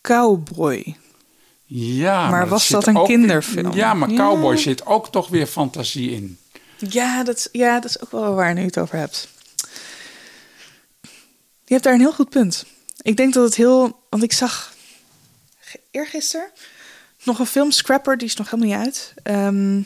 Cowboy. 0.00 0.96
Ja, 1.66 2.30
Maar 2.30 2.48
was 2.48 2.68
dat 2.68 2.86
een 2.86 3.04
kinderfilm? 3.04 3.72
Ja, 3.74 3.94
maar 3.94 4.10
Ja. 4.10 4.16
Cowboy 4.16 4.56
zit 4.56 4.86
ook 4.86 5.08
toch 5.12 5.28
weer 5.28 5.46
fantasie 5.46 6.10
in. 6.10 6.38
Ja 6.76 7.24
dat, 7.24 7.36
is- 7.36 7.48
ja, 7.52 7.80
dat 7.80 7.90
is 7.90 8.00
ook 8.02 8.10
wel 8.10 8.34
waar 8.34 8.54
nu 8.54 8.60
je 8.60 8.66
het 8.66 8.78
over 8.78 8.98
hebt. 8.98 9.28
Je 11.64 11.72
hebt 11.72 11.82
daar 11.84 11.92
een 11.94 12.00
heel 12.00 12.12
goed 12.12 12.28
punt. 12.28 12.64
Ik 13.02 13.16
denk 13.16 13.34
dat 13.34 13.44
het 13.44 13.54
heel... 13.54 13.98
Want 14.10 14.22
ik 14.22 14.32
zag 14.32 14.72
eergisteren 15.90 16.50
nog 17.24 17.38
een 17.38 17.46
film, 17.46 17.70
Scrapper, 17.70 18.18
die 18.18 18.26
is 18.28 18.36
nog 18.36 18.50
helemaal 18.50 18.76
niet 18.76 18.86
uit. 18.86 19.14
Ehm, 19.22 19.82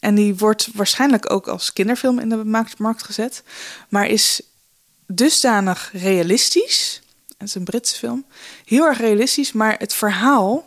en 0.00 0.14
die 0.14 0.36
wordt 0.36 0.68
waarschijnlijk 0.74 1.32
ook 1.32 1.48
als 1.48 1.72
kinderfilm 1.72 2.18
in 2.18 2.28
de 2.28 2.64
markt, 2.78 3.02
gezet. 3.02 3.42
Maar 3.88 4.06
is 4.06 4.40
dusdanig 5.06 5.90
realistisch. 5.92 7.02
Het 7.38 7.48
is 7.48 7.54
een 7.54 7.64
Britse 7.64 7.96
film. 7.96 8.24
Heel 8.64 8.84
erg 8.84 8.98
realistisch, 8.98 9.52
maar 9.52 9.78
het 9.78 9.94
verhaal 9.94 10.66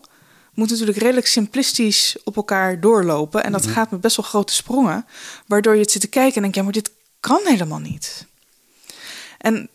moet 0.53 0.69
natuurlijk 0.69 0.97
redelijk 0.97 1.27
simplistisch 1.27 2.17
op 2.23 2.35
elkaar 2.35 2.79
doorlopen. 2.79 3.43
En 3.43 3.51
dat 3.51 3.67
gaat 3.67 3.91
met 3.91 4.01
best 4.01 4.15
wel 4.15 4.25
grote 4.25 4.53
sprongen. 4.53 5.05
Waardoor 5.47 5.73
je 5.73 5.81
het 5.81 5.91
zit 5.91 6.01
te 6.01 6.07
kijken 6.07 6.35
en 6.35 6.41
denkt, 6.41 6.55
ja, 6.55 6.63
maar 6.63 6.71
dit 6.71 6.91
kan 7.19 7.41
helemaal 7.43 7.79
niet. 7.79 8.25
En 9.37 9.69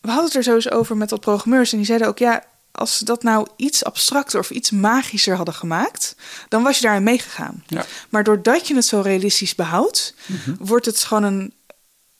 we 0.00 0.08
hadden 0.08 0.26
het 0.26 0.34
er 0.34 0.42
zo 0.42 0.54
eens 0.54 0.70
over 0.70 0.96
met 0.96 1.10
wat 1.10 1.20
programmeurs. 1.20 1.70
En 1.72 1.76
die 1.76 1.86
zeiden 1.86 2.08
ook, 2.08 2.18
ja, 2.18 2.44
als 2.78 2.98
ze 2.98 3.04
dat 3.04 3.22
nou 3.22 3.46
iets 3.56 3.84
abstracter 3.84 4.40
of 4.40 4.50
iets 4.50 4.70
magischer 4.70 5.36
hadden 5.36 5.54
gemaakt, 5.54 6.16
dan 6.48 6.62
was 6.62 6.76
je 6.76 6.82
daarin 6.82 7.02
meegegaan. 7.02 7.64
Ja. 7.66 7.84
Maar 8.08 8.24
doordat 8.24 8.68
je 8.68 8.74
het 8.74 8.84
zo 8.84 9.00
realistisch 9.00 9.54
behoudt, 9.54 10.14
wordt 10.58 10.86
het 10.86 11.04
gewoon 11.04 11.22
een, 11.22 11.54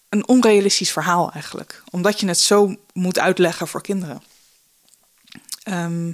een 0.09 0.29
onrealistisch 0.29 0.93
verhaal 0.93 1.33
eigenlijk. 1.33 1.83
Omdat 1.91 2.21
je 2.21 2.27
het 2.27 2.39
zo 2.39 2.77
moet 2.93 3.19
uitleggen 3.19 3.69
voor 3.69 3.83
kinderen. 3.83 4.23
Ehm, 5.63 6.13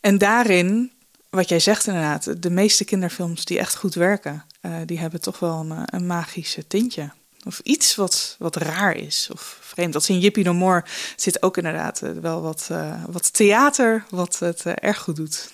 en 0.00 0.18
daarin, 0.18 0.92
wat 1.30 1.48
jij 1.48 1.60
zegt 1.60 1.86
inderdaad, 1.86 2.42
de 2.42 2.50
meeste 2.50 2.84
kinderfilms 2.84 3.44
die 3.44 3.58
echt 3.58 3.76
goed 3.76 3.94
werken, 3.94 4.44
eh, 4.60 4.76
die 4.86 4.98
hebben 4.98 5.20
toch 5.20 5.38
wel 5.38 5.60
een, 5.60 5.72
eh, 5.72 5.82
een 5.86 6.06
magische 6.06 6.66
tintje. 6.66 7.10
Of 7.44 7.60
iets 7.62 7.94
wat, 7.94 8.36
wat 8.38 8.56
raar 8.56 8.96
is 8.96 9.28
of 9.32 9.58
vreemd. 9.60 9.92
Dat 9.92 10.08
in 10.08 10.20
Jippie 10.20 10.44
No 10.44 10.54
More 10.54 10.84
zit 11.16 11.42
ook 11.42 11.56
inderdaad 11.56 12.02
eh, 12.02 12.10
wel 12.20 12.42
wat, 12.42 12.68
eh, 12.70 13.04
wat 13.08 13.32
theater 13.32 14.04
wat 14.10 14.38
het 14.38 14.66
eh, 14.66 14.72
erg 14.76 14.98
goed 14.98 15.16
doet. 15.16 15.50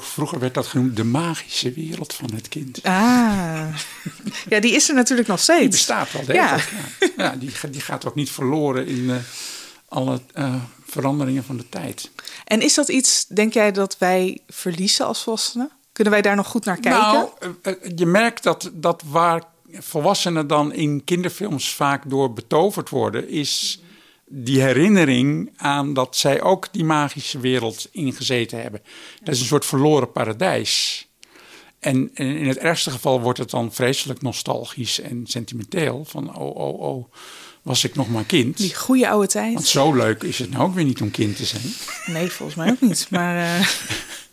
Vroeger- 0.00 0.38
werd 0.38 0.54
dat 0.54 0.66
genoemd 0.66 0.96
de 0.96 1.04
magische 1.04 1.72
wereld 1.72 2.12
van 2.12 2.30
het 2.34 2.48
kind. 2.48 2.82
Ah, 2.82 3.76
ja, 4.48 4.60
die 4.60 4.74
is 4.74 4.88
er 4.88 4.94
natuurlijk 4.94 5.28
nog 5.28 5.40
steeds. 5.40 5.60
Die 5.60 5.68
bestaat 5.68 6.12
wel 6.12 6.24
degelijk. 6.24 6.72
Ja. 7.00 7.08
Ja. 7.16 7.36
die, 7.36 7.52
die 7.70 7.80
gaat 7.80 8.06
ook 8.06 8.14
niet 8.14 8.30
verloren 8.30 8.86
in 8.86 9.22
alle 9.88 10.20
veranderingen 10.86 11.44
van 11.44 11.56
de 11.56 11.68
tijd. 11.68 12.10
En 12.44 12.60
is 12.60 12.74
dat 12.74 12.88
iets, 12.88 13.26
denk 13.26 13.52
jij, 13.52 13.72
dat 13.72 13.98
wij 13.98 14.38
verliezen 14.48 15.06
als 15.06 15.22
volwassenen? 15.22 15.70
Kunnen 15.92 16.12
wij 16.12 16.22
daar 16.22 16.36
nog 16.36 16.46
goed 16.46 16.64
naar 16.64 16.80
kijken? 16.80 17.00
Nou, 17.00 17.28
je 17.96 18.06
merkt 18.06 18.42
dat, 18.42 18.70
dat 18.72 19.02
waar 19.06 19.42
volwassenen 19.78 20.46
dan 20.46 20.72
in 20.72 21.04
kinderfilms 21.04 21.74
vaak 21.74 22.10
door 22.10 22.32
betoverd 22.32 22.88
worden, 22.88 23.28
is 23.28 23.82
die 24.26 24.60
herinnering 24.60 25.52
aan 25.56 25.94
dat 25.94 26.16
zij 26.16 26.42
ook 26.42 26.68
die 26.72 26.84
magische 26.84 27.40
wereld 27.40 27.88
ingezeten 27.92 28.62
hebben. 28.62 28.82
Dat 29.22 29.34
is 29.34 29.40
een 29.40 29.46
soort 29.46 29.66
verloren 29.66 30.12
paradijs. 30.12 31.06
En 31.78 32.10
en 32.14 32.36
in 32.36 32.48
het 32.48 32.58
ergste 32.58 32.90
geval 32.90 33.20
wordt 33.20 33.38
het 33.38 33.50
dan 33.50 33.72
vreselijk 33.72 34.22
nostalgisch 34.22 35.00
en 35.00 35.26
sentimenteel. 35.26 36.04
Van 36.04 36.36
oh, 36.36 36.56
oh, 36.56 36.80
oh, 36.80 37.04
was 37.62 37.84
ik 37.84 37.94
nog 37.94 38.08
maar 38.08 38.24
kind. 38.24 38.56
Die 38.56 38.74
goede 38.74 39.08
oude 39.08 39.26
tijd. 39.26 39.54
Want 39.54 39.66
zo 39.66 39.94
leuk 39.94 40.22
is 40.22 40.38
het 40.38 40.50
nou 40.50 40.64
ook 40.64 40.74
weer 40.74 40.84
niet 40.84 41.00
om 41.00 41.10
kind 41.10 41.36
te 41.36 41.44
zijn. 41.44 41.74
Nee, 42.06 42.30
volgens 42.30 42.58
mij 42.58 42.70
ook 42.70 42.80
niet. 42.80 43.06
Maar 43.10 43.36
eh, 43.36 43.68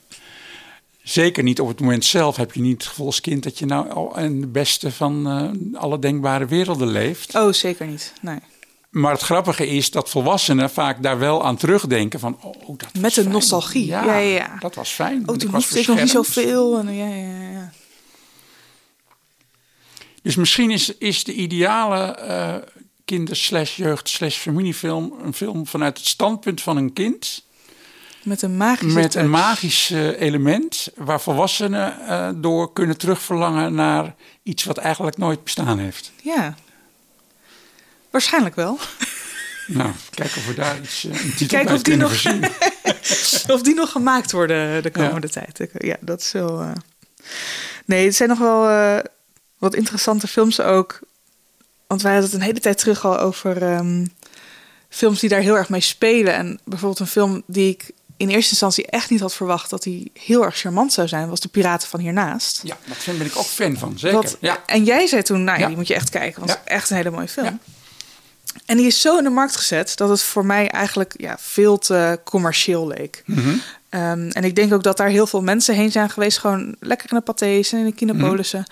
Zeker 1.04 1.44
niet 1.44 1.60
op 1.60 1.68
het 1.68 1.80
moment 1.80 2.06
zelf 2.06 2.36
heb 2.36 2.54
je 2.54 2.62
niet 2.62 2.78
het 2.78 2.88
gevoel 2.88 3.06
als 3.06 3.22
kind 3.22 3.44
dat 3.44 3.60
je 3.60 3.66
nou 3.66 3.90
al 3.90 4.18
in 4.18 4.42
de 4.42 4.48
beste 4.48 4.92
van 4.92 5.28
eh, 5.28 5.80
alle 5.82 6.00
denkbare 6.00 6.46
werelden 6.46 6.88
leeft. 6.88 7.36
oh, 7.36 7.52
zeker 7.52 7.88
niet. 7.88 8.14
Nee. 8.22 8.40
Maar 8.90 9.12
het 9.12 9.22
grappige 9.22 9.68
is 9.68 9.92
dat 9.92 10.10
volwassenen 10.10 10.70
vaak 10.70 11.04
daar 11.04 11.20
wel 11.20 11.46
aan 11.46 11.58
terugdenken 11.58 12.20
van... 12.20 12.38
Oh, 12.42 12.68
dat 12.68 12.90
was 12.94 13.02
Met 13.02 13.18
een 13.18 13.24
fijn. 13.24 13.36
nostalgie. 13.36 13.86
Ja, 13.86 14.04
ja, 14.04 14.18
ja. 14.18 14.56
dat 14.60 14.76
was 14.76 14.90
fijn. 14.90 15.30
Oh, 15.30 15.36
toen 15.36 15.52
hoefde 15.54 15.80
ik 15.80 15.88
nog 15.88 16.00
niet 16.00 16.10
zoveel. 16.10 16.78
En, 16.78 16.94
ja, 16.94 17.08
ja, 17.08 17.52
ja. 17.52 17.72
Dus 20.22 20.36
misschien 20.36 20.72
is, 20.72 20.98
is 20.98 21.24
de 21.24 21.34
ideale 21.34 21.98
eh 22.16 22.56
kinder 23.06 23.36
slash 23.36 23.76
jeugd 23.76 24.10
slash 24.10 24.38
familiefilm... 24.38 25.14
een 25.24 25.34
film 25.34 25.68
vanuit 25.68 25.98
het 25.98 26.08
standpunt 26.08 26.62
van 26.62 26.78
een 26.78 26.94
kind... 26.94 27.44
Met 28.24 28.42
een 28.42 28.58
met 28.94 29.28
magisch 29.28 29.90
element... 30.18 30.88
waar 30.96 31.22
volwassenen 31.22 32.08
eh, 32.08 32.30
door 32.36 32.74
kunnen 32.74 32.98
terugverlangen 32.98 33.74
naar 33.74 34.16
iets 34.44 34.64
wat 34.64 34.78
eigenlijk 34.78 35.18
nooit 35.18 35.44
bestaan 35.44 35.80
heeft. 35.80 36.12
Ja. 36.24 36.56
Waarschijnlijk 38.10 38.56
wel. 38.56 38.80
Nou, 39.68 39.92
kijken 40.10 40.38
of 40.38 40.48
we 40.48 40.54
daar 40.54 40.80
iets, 40.82 41.06
eh, 41.06 41.24
een 41.24 41.34
titel 41.36 41.48
Kijken 41.48 41.66
bij 41.66 41.76
of 41.76 41.82
die 41.82 41.96
nog- 41.96 43.50
of 43.56 43.62
die 43.62 43.74
nog 43.76 43.92
gemaakt 43.92 44.32
worden 44.32 44.84
de 44.84 44.92
komende 44.92 45.30
tijd. 45.30 45.68
Ja, 45.78 45.98
dat 46.00 46.20
is 46.22 46.32
wel... 46.32 46.62
eh, 46.62 46.72
Nee, 47.86 48.06
het 48.06 48.16
zijn 48.16 48.30
nog 48.30 48.40
wel 48.40 48.64
wat 49.58 49.76
interessante 49.76 50.28
films 50.28 50.60
ook. 50.60 51.00
Want 51.88 52.02
wij 52.02 52.12
hadden 52.12 52.30
het 52.32 52.40
een 52.40 52.46
hele 52.46 52.60
tijd 52.60 52.78
terug 52.78 53.06
al 53.06 53.20
over 53.20 53.62
ehm, 53.64 54.06
films 54.90 55.20
die 55.20 55.30
daar 55.30 55.40
heel 55.42 55.56
erg 55.58 55.70
mee 55.70 55.82
spelen. 55.82 56.34
En 56.34 56.60
bijvoorbeeld 56.64 57.00
een 57.00 57.08
film 57.08 57.44
die 57.46 57.70
ik 57.70 57.92
in 58.22 58.30
eerste 58.30 58.50
instantie 58.52 58.86
echt 58.88 59.10
niet 59.10 59.20
had 59.20 59.34
verwacht... 59.34 59.70
dat 59.70 59.84
die 59.84 60.12
heel 60.14 60.44
erg 60.44 60.58
charmant 60.58 60.94
zou 60.94 61.08
zijn, 61.08 61.30
was 61.30 61.40
De 61.40 61.48
Piraten 61.48 61.88
van 61.88 62.00
Hiernaast. 62.00 62.60
Ja, 62.64 62.78
daar 63.06 63.16
ben 63.16 63.26
ik 63.26 63.38
ook 63.38 63.46
fan 63.46 63.78
van, 63.78 64.00
zeker. 64.00 64.18
Wat- 64.18 64.38
ja. 64.40 64.64
En 64.66 64.84
jij 64.84 65.08
zei 65.08 65.22
toen, 65.22 65.44
nou 65.44 65.60
ja, 65.60 65.68
die 65.68 65.76
moet 65.76 65.88
je 65.88 65.94
echt 65.94 66.10
kijken. 66.10 66.40
Want 66.40 66.52
het 66.52 66.60
is 66.66 66.72
echt 66.72 66.90
een 66.90 66.96
hele 66.96 67.10
mooie 67.10 67.28
film. 67.28 67.60
En 68.66 68.78
die 68.78 68.86
is 68.86 69.02
zo 69.02 69.18
in 69.18 69.24
de 69.24 69.30
markt 69.30 69.56
gezet 69.56 69.98
dat 69.98 70.10
het 70.10 70.22
voor 70.22 70.46
mij 70.46 70.70
eigenlijk 70.70 71.14
ja, 71.18 71.36
veel 71.40 71.78
te 71.78 72.20
commercieel 72.24 72.88
leek. 72.88 73.24
Mhm. 73.26 73.54
Ehm, 73.90 74.30
en 74.30 74.44
ik 74.44 74.56
denk 74.56 74.74
ook 74.74 74.84
dat 74.84 74.98
daar 74.98 75.10
heel 75.10 75.28
veel 75.28 75.42
mensen 75.42 75.76
heen 75.76 75.92
zijn 75.92 76.10
geweest, 76.10 76.38
gewoon 76.38 76.76
lekker 76.80 77.10
in 77.12 77.18
de 77.18 77.24
pathés 77.24 77.72
en 77.72 77.80
in 77.80 77.86
de 77.86 77.92
kinopolissen, 77.94 78.66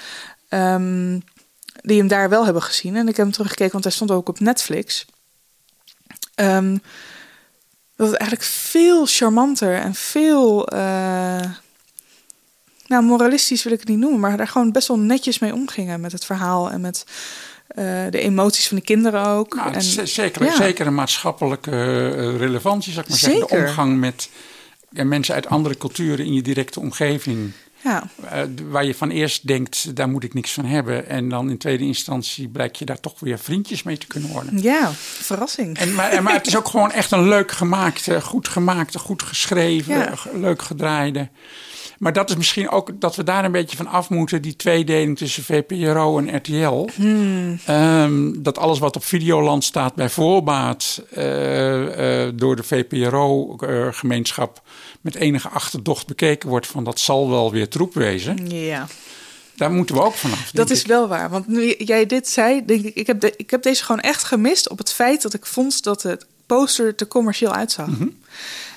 ehm, 0.50 1.20
die 1.82 1.97
hem 1.97 2.08
daar 2.08 2.30
wel 2.30 2.43
hebben 2.45 2.64
gezien. 2.64 2.95
En 2.95 3.08
ik 3.08 3.16
heb 3.16 3.26
hem 3.26 3.32
teruggekeken, 3.34 3.72
want 3.72 3.84
hij 3.84 3.93
stond 3.93 4.12
ook 4.12 4.30
op 4.30 4.39
Netflix. 4.39 5.06
Ehm, 6.36 6.78
dat 8.00 8.08
het 8.08 8.18
eigenlijk 8.18 8.50
veel 8.50 9.06
charmanter 9.06 9.76
en 9.76 9.95
veel, 9.95 10.68
eh, 10.68 11.45
nou 12.88 13.04
moralistisch 13.04 13.64
wil 13.64 13.74
ik 13.74 13.80
het 13.80 13.88
niet 13.88 13.97
noemen, 13.97 14.20
maar 14.20 14.38
daar 14.38 14.47
gewoon 14.47 14.72
best 14.72 14.88
wel 14.88 15.00
netjes 15.00 15.39
mee 15.39 15.54
omgingen 15.54 16.02
met 16.02 16.12
het 16.12 16.26
verhaal 16.26 16.72
en 16.72 16.82
met 16.82 17.06
eh, 17.68 17.86
de 18.10 18.20
emoties 18.20 18.68
van 18.68 18.78
de 18.78 18.84
kinderen 18.84 19.26
ook. 19.26 19.56
Nou, 19.56 19.74
en, 19.74 19.82
zeker, 20.08 20.43
ja. 20.43 20.56
zeker 20.56 20.88
een 20.88 20.95
maatschappelijke 20.95 21.72
eh, 21.72 22.38
relevantie, 22.38 22.91
zou 22.91 23.04
ik 23.04 23.10
maar 23.10 23.20
zeggen. 23.20 23.47
De 23.47 23.68
omgang 23.68 24.00
met 24.00 24.30
mensen 24.89 25.36
uit 25.36 25.47
andere 25.47 25.78
culturen 25.78 26.26
in 26.26 26.34
je 26.34 26.41
directe 26.41 26.80
omgeving. 26.80 27.52
Ja, 27.84 28.03
eh, 28.30 28.41
waar 28.69 28.86
je 28.86 28.95
van 28.95 29.09
eerst 29.09 29.47
denkt, 29.47 29.95
daar 29.95 30.09
moet 30.09 30.23
ik 30.23 30.34
niks 30.34 30.53
van 30.53 30.65
hebben. 30.65 31.07
En 31.07 31.30
dan 31.30 31.49
in 31.49 31.57
tweede 31.57 31.84
instantie 31.84 32.47
blijkt 32.47 32.77
je 32.77 32.86
daar 32.86 32.99
toch 32.99 33.19
weer 33.19 33.39
vriendjes 33.39 33.84
mee 33.84 33.97
te 33.97 34.07
kunnen 34.07 34.30
worden. 34.32 34.61
ja, 34.61 34.91
verrassing. 34.93 35.77
En, 35.77 35.93
maar, 35.95 36.09
en- 36.09 36.23
maar 36.23 36.34
het 36.34 36.47
is 36.47 36.57
ook 36.57 36.67
gewoon 36.67 36.91
echt 36.91 37.11
een 37.11 37.27
leuk 37.27 37.51
gemaakte, 37.51 38.21
goed 38.21 38.47
gemaakte, 38.47 38.99
goed 38.99 39.23
geschreven, 39.23 39.97
Ja. 39.97 40.13
leuk 40.34 40.61
gedraaide. 40.61 41.30
Maar 41.97 42.13
dat 42.13 42.30
is 42.30 42.36
misschien 42.36 42.69
ook 42.69 42.91
dat 43.01 43.15
we 43.15 43.23
daar 43.23 43.45
een 43.45 43.51
beetje 43.51 43.77
van 43.77 43.88
af 43.88 44.09
moeten, 44.09 44.41
die 44.41 44.55
tweedeling 44.55 45.17
tussen 45.17 45.43
VPRO 45.43 46.17
en 46.19 46.36
RTL. 46.36 46.89
Hmm. 46.95 47.59
Ehm, 47.65 48.32
dat 48.41 48.57
alles 48.57 48.80
wat 48.80 48.95
op 48.95 49.03
Videoland 49.03 49.63
staat 49.63 49.95
bij 49.95 50.09
voorbaat 50.09 51.03
eh, 51.11 52.23
eh, 52.25 52.34
door 52.36 52.55
de 52.55 52.63
VPRO-gemeenschap 52.63 54.61
met 55.02 55.16
enige 55.16 55.50
achterdocht 55.50 56.08
bekeken 56.08 56.50
wordt 56.50 56.68
van 56.68 56.84
dat 56.84 57.00
zal 57.00 57.30
wel 57.30 57.52
weer 57.52 57.70
troep 57.70 57.93
wezen. 57.93 58.50
Ja, 58.50 58.88
Daar 59.56 59.72
moeten 59.72 59.95
we 59.95 60.02
ook 60.02 60.14
vanaf. 60.14 60.52
dat 60.52 60.70
is 60.70 60.82
ik. 60.82 60.88
wel 60.88 61.08
waar. 61.08 61.30
Want 61.30 61.47
nu 61.47 61.76
jij 61.78 62.06
dit 62.06 62.30
zei, 62.30 62.66
denk 62.66 62.84
ik, 62.86 62.95
ik 62.95 63.08
heb, 63.08 63.20
de, 63.20 63.34
ik 63.38 63.50
heb 63.50 63.62
deze 63.64 63.84
gewoon 63.84 64.02
echt 64.02 64.24
gemist 64.24 64.70
op 64.70 64.78
het 64.78 64.91
feit 64.91 65.22
dat 65.22 65.34
ik 65.34 65.45
vond 65.45 65.84
dat 65.84 66.02
het 66.04 66.26
poster 66.45 66.86
er 66.86 66.95
te 66.95 67.08
commercieel 67.08 67.54
uitzag. 67.54 67.88
Mhm. 67.88 68.08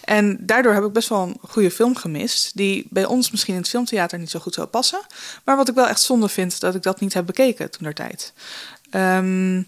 En 0.04 0.36
daardoor 0.40 0.72
heb 0.74 0.84
ik 0.84 0.92
best 0.92 1.08
wel 1.08 1.22
een 1.22 1.36
goede 1.48 1.70
film 1.70 1.96
gemist, 1.96 2.56
die 2.56 2.86
bij 2.90 3.04
ons 3.04 3.30
misschien 3.30 3.54
in 3.54 3.60
het 3.60 3.68
filmtheater 3.68 4.18
niet 4.18 4.30
zo 4.30 4.38
goed 4.40 4.54
zou 4.54 4.66
passen. 4.66 5.00
Maar 5.44 5.56
wat 5.56 5.68
ik 5.68 5.74
wel 5.74 5.86
echt 5.86 6.00
zonde 6.02 6.28
vind, 6.28 6.60
dat 6.60 6.74
ik 6.74 6.82
dat 6.82 7.00
niet 7.00 7.14
heb 7.14 7.26
bekeken 7.26 7.70
toen 7.70 7.82
der 7.84 7.94
tijd. 7.94 8.32
Ehm, 8.90 9.62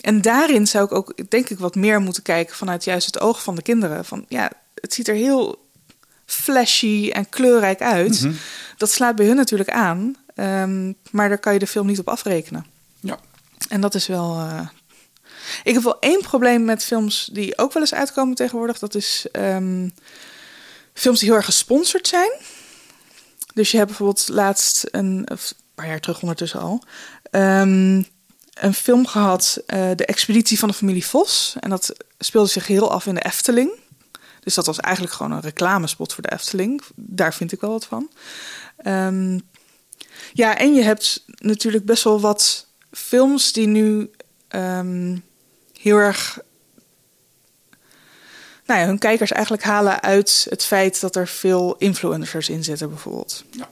en 0.00 0.20
daarin 0.22 0.66
zou 0.66 0.84
ik 0.84 0.92
ook, 0.92 1.30
denk 1.30 1.48
ik, 1.48 1.58
wat 1.58 1.74
meer 1.74 2.00
moeten 2.00 2.22
kijken 2.22 2.56
vanuit 2.56 2.84
juist 2.84 3.06
het 3.06 3.20
oog 3.20 3.42
van 3.42 3.54
de 3.54 3.62
kinderen. 3.62 4.04
Van 4.04 4.24
ja, 4.28 4.50
het 4.80 4.94
ziet 4.94 5.08
er 5.08 5.14
heel 5.14 5.68
flashy 6.26 7.10
en 7.12 7.28
kleurrijk 7.28 7.80
uit. 7.80 8.20
Mhm. 8.22 8.32
Dat 8.76 8.90
slaat 8.90 9.16
bij 9.16 9.26
hun 9.26 9.36
natuurlijk 9.36 9.70
aan, 9.70 10.16
ehm, 10.34 10.92
maar 11.10 11.28
daar 11.28 11.38
kan 11.38 11.52
je 11.52 11.58
de 11.58 11.66
film 11.66 11.86
niet 11.86 11.98
op 11.98 12.08
afrekenen. 12.08 12.66
Ja. 13.00 13.18
En 13.68 13.80
dat 13.80 13.94
is 13.94 14.06
wel. 14.06 14.38
eh, 14.38 14.66
Ik 15.64 15.74
heb 15.74 15.82
wel 15.82 15.98
één 16.00 16.20
probleem 16.20 16.64
met 16.64 16.84
films 16.84 17.28
die 17.32 17.58
ook 17.58 17.72
wel 17.72 17.82
eens 17.82 17.94
uitkomen 17.94 18.34
tegenwoordig. 18.34 18.78
Dat 18.78 18.94
is 18.94 19.26
ehm, 19.32 19.88
films 20.94 21.18
die 21.18 21.28
heel 21.28 21.36
erg 21.36 21.44
gesponsord 21.44 22.08
zijn. 22.08 22.30
Dus 23.54 23.70
je 23.70 23.76
hebt 23.76 23.88
bijvoorbeeld 23.88 24.28
laatst 24.28 24.84
een, 24.90 25.26
of 25.32 25.50
een 25.50 25.56
paar 25.74 25.86
jaar 25.86 26.00
terug 26.00 26.20
ondertussen 26.22 26.60
al, 26.60 26.82
ehm, 27.30 28.02
een 28.54 28.74
film 28.74 29.06
gehad, 29.06 29.62
eh, 29.66 29.90
De 29.96 30.04
Expeditie 30.06 30.58
van 30.58 30.68
de 30.68 30.74
Familie 30.74 31.06
Vos. 31.06 31.54
En 31.60 31.70
dat 31.70 31.92
speelde 32.18 32.48
zich 32.48 32.66
heel 32.66 32.90
af 32.92 33.06
in 33.06 33.14
de 33.14 33.22
Efteling. 33.24 33.70
Dus 34.40 34.54
dat 34.54 34.66
was 34.66 34.80
eigenlijk 34.80 35.14
gewoon 35.14 35.32
een 35.32 35.40
reclamespot 35.40 36.12
voor 36.12 36.22
de 36.22 36.32
Efteling. 36.32 36.82
Daar 36.94 37.34
vind 37.34 37.52
ik 37.52 37.60
wel 37.60 37.70
wat 37.70 37.86
van. 37.86 38.10
Ehm, 38.76 39.38
ja, 40.32 40.56
en 40.58 40.74
je 40.74 40.82
hebt 40.82 41.24
natuurlijk 41.26 41.84
best 41.84 42.04
wel 42.04 42.20
wat 42.20 42.66
films 42.92 43.52
die 43.52 43.66
nu 43.66 44.10
ehm, 44.48 45.16
heel 45.80 45.96
erg. 45.96 46.38
Nou 48.66 48.80
ja, 48.80 48.86
hun 48.86 48.98
kijkers 48.98 49.32
eigenlijk 49.32 49.62
halen 49.62 50.02
uit 50.02 50.46
het 50.48 50.64
feit 50.64 51.00
dat 51.00 51.16
er 51.16 51.28
veel 51.28 51.74
influencers 51.78 52.48
in 52.48 52.64
zitten, 52.64 52.88
bijvoorbeeld. 52.88 53.44
Ja. 53.50 53.68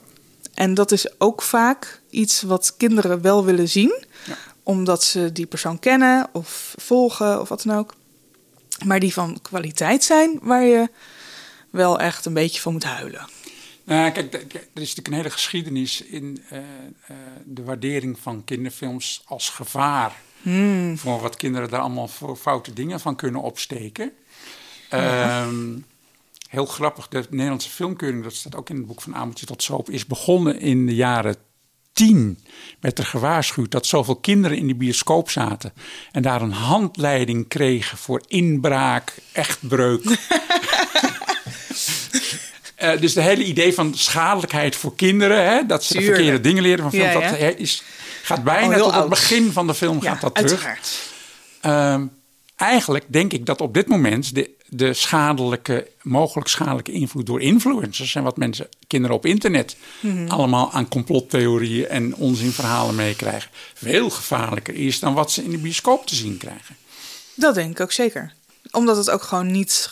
En 0.53 0.73
dat 0.73 0.91
is 0.91 1.19
ook 1.19 1.41
vaak 1.41 2.01
iets 2.09 2.41
wat 2.41 2.73
kinderen 2.77 3.21
wel 3.21 3.45
willen 3.45 3.69
zien, 3.69 4.03
Ja. 4.25 4.37
omdat 4.63 5.03
ze 5.03 5.31
die 5.31 5.45
persoon 5.45 5.79
kennen 5.79 6.29
of 6.31 6.73
volgen 6.77 7.41
of 7.41 7.49
wat 7.49 7.63
dan 7.63 7.77
ook. 7.77 7.93
Maar 8.85 8.99
die 8.99 9.13
van 9.13 9.39
kwaliteit 9.41 10.03
zijn 10.03 10.39
waar 10.41 10.63
je 10.63 10.89
wel 11.69 11.99
echt 11.99 12.25
een 12.25 12.33
beetje 12.33 12.61
van 12.61 12.73
moet 12.73 12.83
huilen. 12.83 13.27
Nou, 13.83 14.11
kijk, 14.11 14.33
er 14.33 14.41
is 14.53 14.69
natuurlijk 14.73 15.07
een 15.07 15.13
hele 15.13 15.29
geschiedenis 15.29 16.01
in 16.01 16.43
eh, 16.49 16.57
eh, 16.59 17.15
de 17.45 17.63
waardering 17.63 18.19
van 18.19 18.43
kinderfilms 18.43 19.21
als 19.25 19.49
gevaar. 19.49 20.15
Voor 20.95 21.21
wat 21.21 21.35
kinderen 21.35 21.69
daar 21.69 21.79
allemaal 21.79 22.07
voor 22.07 22.35
foute 22.35 22.73
dingen 22.73 22.99
van 22.99 23.15
kunnen 23.15 23.41
opsteken. 23.41 24.11
Ehm, 24.89 25.77
heel 26.49 26.65
grappig, 26.65 27.07
de 27.07 27.25
Nederlandse 27.29 27.69
filmkeuring, 27.69 28.23
dat 28.23 28.33
staat 28.33 28.55
ook 28.55 28.69
in 28.69 28.75
het 28.75 28.85
boek 28.85 29.01
van 29.01 29.15
Ameltje 29.15 29.45
tot 29.45 29.63
Zoop, 29.63 29.89
is 29.89 30.05
begonnen 30.05 30.59
in 30.59 30.85
de 30.85 30.95
jaren 30.95 31.35
tien. 31.99 32.39
Werd 32.79 32.97
er 32.99 33.05
gewaarschuwd 33.05 33.71
dat 33.71 33.85
zoveel 33.85 34.15
kinderen 34.15 34.57
in 34.57 34.67
de 34.67 34.75
bioscoop 34.75 35.29
zaten. 35.29 35.73
En 36.11 36.21
daar 36.21 36.41
een 36.41 36.51
handleiding 36.51 37.47
kregen 37.47 37.97
voor 37.97 38.21
inbraak, 38.27 39.13
echtbreuk. 39.31 40.03
Eh, 42.75 42.99
dus 42.99 43.13
de 43.13 43.21
hele 43.21 43.43
idee 43.43 43.73
van 43.73 43.93
schadelijkheid 43.95 44.75
voor 44.75 44.95
kinderen, 44.95 45.49
hè, 45.49 45.65
dat 45.65 45.83
ze 45.83 45.93
Tuurlijk. 45.93 46.13
verkeerde 46.13 46.41
dingen 46.41 46.63
leren 46.63 46.89
van 46.91 46.99
Ja, 46.99 47.11
ja. 47.11 47.31
dat 47.31 47.57
is, 47.57 47.83
gaat 48.23 48.43
bijna 48.43 48.77
tot 48.77 48.93
het 48.95 49.09
begin 49.09 49.51
van 49.51 49.67
de 49.67 49.73
film 49.73 49.97
Ja, 50.01 50.11
gaat 50.11 50.21
dat 50.21 50.35
terug. 50.35 50.65
uiteraard. 50.65 52.18
Eigenlijk 52.59 53.05
denk 53.07 53.33
ik 53.33 53.45
dat 53.45 53.61
op 53.61 53.73
dit 53.73 53.87
moment 53.87 54.35
de, 54.35 54.49
de 54.67 54.93
schadelijke, 54.93 55.87
mogelijk 56.01 56.47
schadelijke 56.49 56.91
invloed 56.91 57.25
door 57.25 57.41
influencers 57.41 58.15
en 58.15 58.23
wat 58.23 58.37
mensen, 58.37 58.67
kinderen 58.87 59.15
op 59.15 59.25
internet, 59.25 59.75
Mhm. 59.99 60.27
allemaal 60.27 60.71
aan 60.71 60.87
complottheorieën 60.87 61.87
en 61.87 62.15
onzinverhalen 62.15 62.95
meekrijgen, 62.95 63.51
veel 63.73 64.09
gevaarlijker 64.09 64.73
is 64.75 64.99
dan 64.99 65.13
wat 65.13 65.31
ze 65.31 65.43
in 65.43 65.51
de 65.51 65.57
bioscoop 65.57 66.05
te 66.07 66.15
zien 66.15 66.37
krijgen. 66.37 66.75
Dat 67.35 67.55
denk 67.55 67.71
ik 67.71 67.79
ook 67.79 67.91
zeker. 67.91 68.33
Omdat 68.71 68.97
het 68.97 69.09
ook 69.09 69.23
gewoon 69.23 69.51
niet 69.51 69.89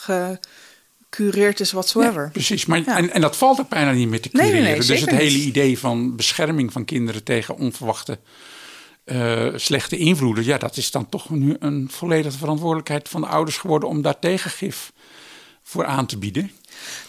gecureerd 1.10 1.60
is 1.60 1.72
whatsoever. 1.72 2.22
Ja, 2.22 2.28
precies, 2.30 2.66
maar, 2.66 2.78
Ja. 2.84 2.96
en, 2.96 3.12
en 3.12 3.20
dat 3.20 3.36
valt 3.36 3.60
ook 3.60 3.68
bijna 3.68 3.92
niet 3.92 4.08
meer 4.08 4.20
te 4.20 4.28
cureren. 4.28 4.52
nee, 4.52 4.62
nee, 4.62 4.76
dus 4.80 5.00
het 5.00 5.10
hele 5.10 5.38
idee 5.38 5.78
van 5.78 6.16
bescherming 6.16 6.72
van 6.72 6.84
kinderen 6.84 7.24
tegen 7.24 7.56
onverwachte 7.56 8.18
eh, 9.08 9.58
slechte 9.58 9.96
invloeden, 9.96 10.44
ja, 10.44 10.58
dat 10.58 10.76
is 10.76 10.90
dan 10.90 11.08
toch 11.08 11.30
nu 11.30 11.56
een 11.58 11.88
volledige 11.90 12.38
verantwoordelijkheid 12.38 13.08
van 13.08 13.20
de 13.20 13.26
ouders 13.26 13.56
geworden 13.56 13.88
om 13.88 14.02
daar 14.02 14.18
tegengif 14.18 14.92
voor 15.62 15.84
aan 15.84 16.06
te 16.06 16.18
bieden. 16.18 16.50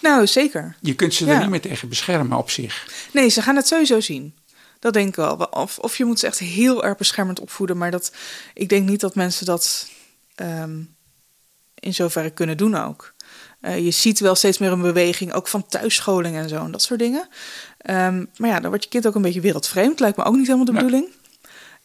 Nou, 0.02 0.28
zeker. 0.28 0.76
Je 0.82 0.94
kunt 0.96 1.14
ze 1.14 1.26
er 1.26 1.40
niet 1.40 1.50
meer 1.50 1.62
tegen 1.62 1.90
beschermen 1.90 2.38
op 2.38 2.50
zich. 2.50 2.88
Nee, 3.14 3.30
ze 3.30 3.42
gaan 3.42 3.56
het 3.56 3.68
sowieso 3.68 4.00
zien. 4.00 4.36
Dat 4.80 4.94
denk 4.94 5.08
ik 5.08 5.16
wel. 5.16 5.36
Of, 5.36 5.78
of 5.80 5.98
je 5.98 6.06
moet 6.06 6.20
ze 6.20 6.28
echt 6.28 6.40
heel 6.40 6.84
erg 6.84 6.98
beschermend 6.98 7.40
opvoeden. 7.40 7.78
Maar 7.78 7.92
dat, 7.92 8.12
ik 8.54 8.70
denk 8.70 8.90
niet 8.90 9.00
dat 9.00 9.16
mensen 9.16 9.46
dat 9.46 9.90
ehm, 10.36 10.80
in 11.80 11.94
zoverre 11.94 12.30
kunnen 12.30 12.58
doen 12.58 12.76
ook. 12.76 13.14
Eh, 13.62 13.86
je 13.86 13.92
ziet 13.92 14.20
wel 14.20 14.36
steeds 14.36 14.58
meer 14.58 14.72
een 14.72 14.82
beweging, 14.82 15.34
ook 15.34 15.48
van 15.48 15.66
thuisscholing 15.68 16.36
en 16.36 16.50
zo 16.50 16.64
en 16.64 16.72
dat 16.72 16.82
soort 16.82 17.00
dingen. 17.00 17.28
Ehm, 17.78 18.26
maar 18.38 18.50
ja, 18.50 18.60
dan 18.60 18.70
wordt 18.70 18.84
je 18.84 18.90
kind 18.90 19.08
ook 19.08 19.16
een 19.16 19.22
beetje 19.22 19.42
wereldvreemd. 19.42 20.00
Lijkt 20.00 20.18
me 20.18 20.24
ook 20.24 20.36
niet 20.36 20.46
helemaal 20.46 20.66
de 20.66 20.72
Nee. 20.72 20.84
bedoeling. 20.84 21.08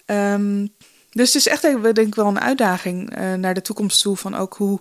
Ehm, 0.05 0.67
dus 1.11 1.33
het 1.33 1.35
is 1.35 1.47
echt 1.47 1.63
denk 1.63 1.99
ik 1.99 2.15
wel 2.15 2.27
een 2.27 2.41
uitdaging 2.41 3.17
eh, 3.17 3.35
naar 3.35 3.55
de 3.55 3.63
toekomst 3.63 4.03
toe. 4.03 4.17
Van 4.17 4.35
ook 4.35 4.55
hoe, 4.57 4.81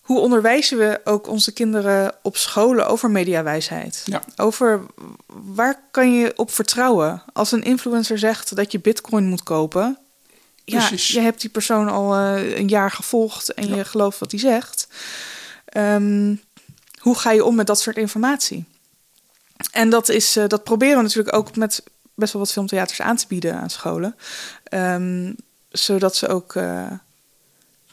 hoe 0.00 0.18
onderwijzen 0.18 0.78
we 0.78 1.00
ook 1.04 1.28
onze 1.28 1.52
kinderen 1.52 2.14
op 2.22 2.36
scholen 2.36 2.86
over 2.86 3.10
mediawijsheid? 3.10 4.02
Ja. 4.04 4.22
Over 4.36 4.86
waar 5.26 5.80
kan 5.90 6.14
je 6.14 6.32
op 6.36 6.50
vertrouwen? 6.50 7.22
Als 7.32 7.52
een 7.52 7.62
influencer 7.62 8.18
zegt 8.18 8.56
dat 8.56 8.72
je 8.72 8.80
bitcoin 8.80 9.24
moet 9.24 9.42
kopen. 9.42 9.98
Ja, 10.64 10.90
je 10.96 11.20
hebt 11.20 11.40
die 11.40 11.50
persoon 11.50 11.88
al 11.88 12.14
eh, 12.14 12.58
een 12.58 12.68
jaar 12.68 12.90
gevolgd 12.90 13.54
en 13.54 13.74
je 13.74 13.84
gelooft 13.84 14.18
wat 14.18 14.30
hij 14.30 14.40
zegt. 14.40 14.88
Ehm, 15.64 16.34
hoe 16.98 17.14
ga 17.14 17.30
je 17.30 17.44
om 17.44 17.54
met 17.54 17.66
dat 17.66 17.80
soort 17.80 17.96
informatie? 17.96 18.64
En 19.70 19.90
dat, 19.90 20.08
is, 20.08 20.36
eh, 20.36 20.46
dat 20.46 20.64
proberen 20.64 20.96
we 20.96 21.02
natuurlijk 21.02 21.36
ook 21.36 21.56
met 21.56 21.82
best 22.20 22.32
wel 22.32 22.42
wat 22.42 22.52
filmtheaters 22.52 23.00
aan 23.00 23.16
te 23.16 23.24
bieden 23.28 23.60
aan 23.60 23.70
scholen. 23.70 24.16
Ehm, 24.64 25.32
zodat 25.70 26.16
ze 26.16 26.28
ook 26.28 26.54
eh, 26.54 26.86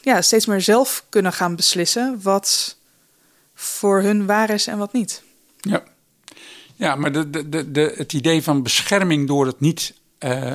ja, 0.00 0.22
steeds 0.22 0.46
meer 0.46 0.60
zelf 0.60 1.04
kunnen 1.08 1.32
gaan 1.32 1.56
beslissen 1.56 2.20
wat 2.22 2.76
voor 3.54 4.02
hun 4.02 4.26
waar 4.26 4.50
is 4.50 4.66
en 4.66 4.78
wat 4.78 4.92
niet. 4.92 5.22
Ja, 5.60 5.82
ja 6.74 6.94
maar 6.96 7.12
de, 7.12 7.30
de, 7.70 7.92
het 7.96 8.12
idee 8.12 8.42
van 8.42 8.62
bescherming 8.62 9.26
door 9.26 9.46
het 9.46 9.60
niet. 9.60 9.94
eh, 10.18 10.54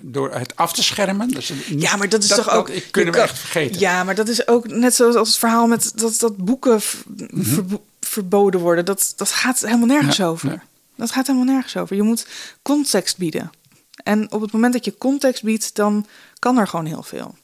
door 0.00 0.34
het 0.34 0.56
af 0.56 0.72
te 0.72 0.82
schermen. 0.82 1.28
Dus 1.28 1.48
niet- 1.68 1.82
Ja, 1.82 1.96
maar 1.96 2.08
dat 2.08 2.22
is 2.22 2.28
toch 2.28 2.50
ook. 2.50 2.68
ik 2.68 2.88
kunnen 2.90 3.14
we 3.14 3.20
echt 3.20 3.38
vergeten. 3.38 3.80
Ja, 3.80 4.04
maar 4.04 4.14
dat 4.14 4.28
is 4.28 4.48
ook 4.48 4.66
net 4.68 4.94
zoals 4.94 5.14
als 5.14 5.28
het 5.28 5.38
verhaal 5.38 5.66
met 5.66 5.92
dat, 5.94 6.18
dat 6.18 6.36
boeken 6.36 6.80
Mhm. 7.16 7.42
verbo- 7.42 7.84
verboden 8.00 8.60
worden. 8.60 8.84
Dat, 8.84 9.12
dat 9.16 9.30
gaat 9.30 9.60
helemaal 9.60 9.86
nergens 9.86 10.16
Ja, 10.16 10.26
over. 10.26 10.62
Dat 10.98 11.10
gaat 11.10 11.26
helemaal 11.26 11.54
nergens 11.54 11.76
over. 11.76 11.96
Je 11.96 12.02
moet 12.02 12.26
context 12.62 13.16
bieden. 13.16 13.50
En 14.02 14.32
op 14.32 14.40
het 14.40 14.52
moment 14.52 14.72
dat 14.72 14.84
je 14.84 14.98
context 14.98 15.42
biedt, 15.42 15.74
dan 15.74 16.06
kan 16.38 16.58
er 16.58 16.68
gewoon 16.68 16.86
heel 16.86 17.02
veel. 17.02 17.34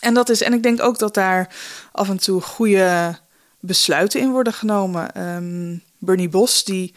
En 0.00 0.14
dat 0.14 0.28
is, 0.28 0.42
en 0.42 0.52
ik 0.52 0.62
denk 0.62 0.82
ook 0.82 0.98
dat 0.98 1.14
daar 1.14 1.54
af 1.92 2.08
en 2.08 2.18
toe 2.18 2.40
goede 2.40 3.18
besluiten 3.60 4.20
in 4.20 4.30
worden 4.30 4.52
genomen. 4.52 5.12
Ehm, 5.14 5.76
Bernie 5.98 6.28
Bos, 6.28 6.64
die 6.64 6.94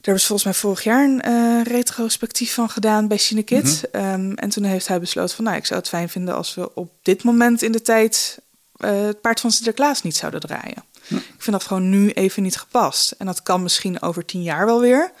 daar 0.00 0.18
ze 0.18 0.26
volgens 0.26 0.44
mij 0.44 0.54
vorig 0.54 0.84
jaar 0.84 1.04
een 1.04 1.22
eh, 1.22 1.62
retrospectief 1.62 2.54
van 2.54 2.70
gedaan 2.70 3.08
bij 3.08 3.16
Cinekid. 3.16 3.90
Ehm, 3.90 4.32
en 4.32 4.48
toen 4.48 4.64
heeft 4.64 4.88
hij 4.88 5.00
besloten 5.00 5.36
van, 5.36 5.44
nou, 5.44 5.56
ik 5.56 5.66
zou 5.66 5.80
het 5.80 5.88
fijn 5.88 6.08
vinden 6.08 6.34
als 6.34 6.54
we 6.54 6.74
op 6.74 6.92
dit 7.02 7.22
moment 7.22 7.62
in 7.62 7.72
de 7.72 7.82
tijd 7.82 8.38
eh, 8.76 9.06
het 9.06 9.20
paard 9.20 9.40
van 9.40 9.50
Sinterklaas 9.50 10.02
niet 10.02 10.16
zouden 10.16 10.40
draaien. 10.40 10.84
Ik 11.08 11.42
vind 11.42 11.56
dat 11.56 11.64
gewoon 11.64 11.88
nu 11.88 12.10
even 12.10 12.42
niet 12.42 12.56
gepast. 12.56 13.10
En 13.10 13.26
dat 13.26 13.42
kan 13.42 13.62
misschien 13.62 14.02
over 14.02 14.24
tien 14.24 14.42
jaar 14.42 14.66
wel 14.66 14.80
weer, 14.80 15.12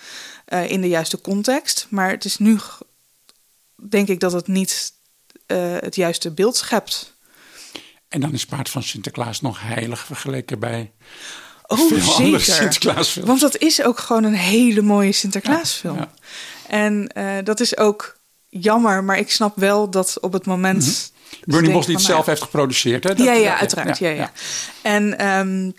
eh, 0.44 0.70
in 0.70 0.80
de 0.80 0.88
juiste 0.88 1.20
context. 1.20 1.86
Maar 1.90 2.10
het 2.10 2.24
is 2.24 2.38
nu, 2.38 2.58
denk 3.88 4.08
ik, 4.08 4.20
dat 4.20 4.32
het 4.32 4.46
niet 4.46 4.92
eh, 5.46 5.76
het 5.80 5.96
juiste 5.96 6.30
beeld 6.30 6.56
schept. 6.56 7.14
En 8.08 8.20
dan 8.20 8.32
is 8.32 8.46
Paard 8.46 8.70
van 8.70 8.82
Sinterklaas 8.82 9.40
nog 9.40 9.60
heilig 9.60 10.04
vergeleken 10.04 10.58
bij 10.58 10.92
Oh, 11.66 11.78
veel 11.88 12.38
zeker. 12.40 13.24
Want 13.24 13.40
dat 13.40 13.56
is 13.58 13.82
ook 13.82 13.98
gewoon 13.98 14.24
een 14.24 14.34
hele 14.34 14.82
mooie 14.82 15.12
Sinterklaasfilm. 15.12 15.96
Ja, 15.96 16.10
En 16.68 17.06
eh, 17.06 17.44
dat 17.44 17.60
is 17.60 17.76
ook 17.76 18.16
jammer, 18.48 19.04
maar 19.04 19.18
ik 19.18 19.30
snap 19.30 19.56
wel 19.56 19.90
dat 19.90 20.20
op 20.20 20.32
het 20.32 20.46
moment. 20.46 21.12
Bernie 21.44 21.72
Bos 21.72 21.86
die 21.86 21.94
het 21.94 22.02
nou, 22.04 22.14
zelf 22.14 22.26
heeft 22.26 22.42
geproduceerd. 22.42 23.04
Hè? 23.04 23.14
Dat- 23.14 23.26
ja, 23.26 23.32
ja, 23.32 23.58
uiteraard. 23.58 23.98
Ja, 23.98 24.08
ja. 24.08 24.32
En 24.82 25.18
ehm, 25.18 25.70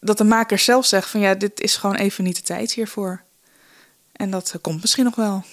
dat 0.00 0.18
de 0.18 0.24
maker 0.24 0.58
zelf 0.58 0.86
zegt 0.86 1.08
van 1.10 1.20
ja, 1.20 1.34
dit 1.34 1.60
is 1.60 1.76
gewoon 1.76 1.96
even 1.96 2.24
niet 2.24 2.36
de 2.36 2.42
tijd 2.42 2.72
hiervoor. 2.72 3.22
En 4.12 4.30
dat 4.30 4.50
eh, 4.54 4.60
komt 4.60 4.80
misschien 4.80 5.04
nog 5.04 5.14
wel. 5.14 5.44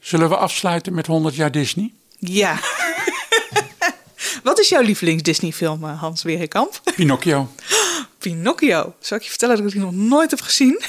Zullen 0.00 0.28
we 0.28 0.36
afsluiten 0.36 0.94
met 0.94 1.06
100 1.06 1.34
jaar 1.34 1.50
Disney? 1.50 1.92
Ja. 2.18 2.58
Wat 4.42 4.58
is 4.58 4.68
jouw 4.68 4.82
lievelings 4.82 5.22
Disney-film, 5.22 5.84
eh, 5.84 6.00
Hans 6.00 6.22
Werekamp? 6.22 6.80
Pinocchio. 6.94 7.52
Pinocchio. 8.18 8.94
Zal 9.00 9.16
ik 9.16 9.22
je 9.22 9.28
vertellen 9.30 9.56
dat 9.56 9.66
ik 9.66 9.72
die 9.72 9.80
nog 9.80 9.92
nooit 9.92 10.30
heb 10.30 10.40
gezien? 10.40 10.82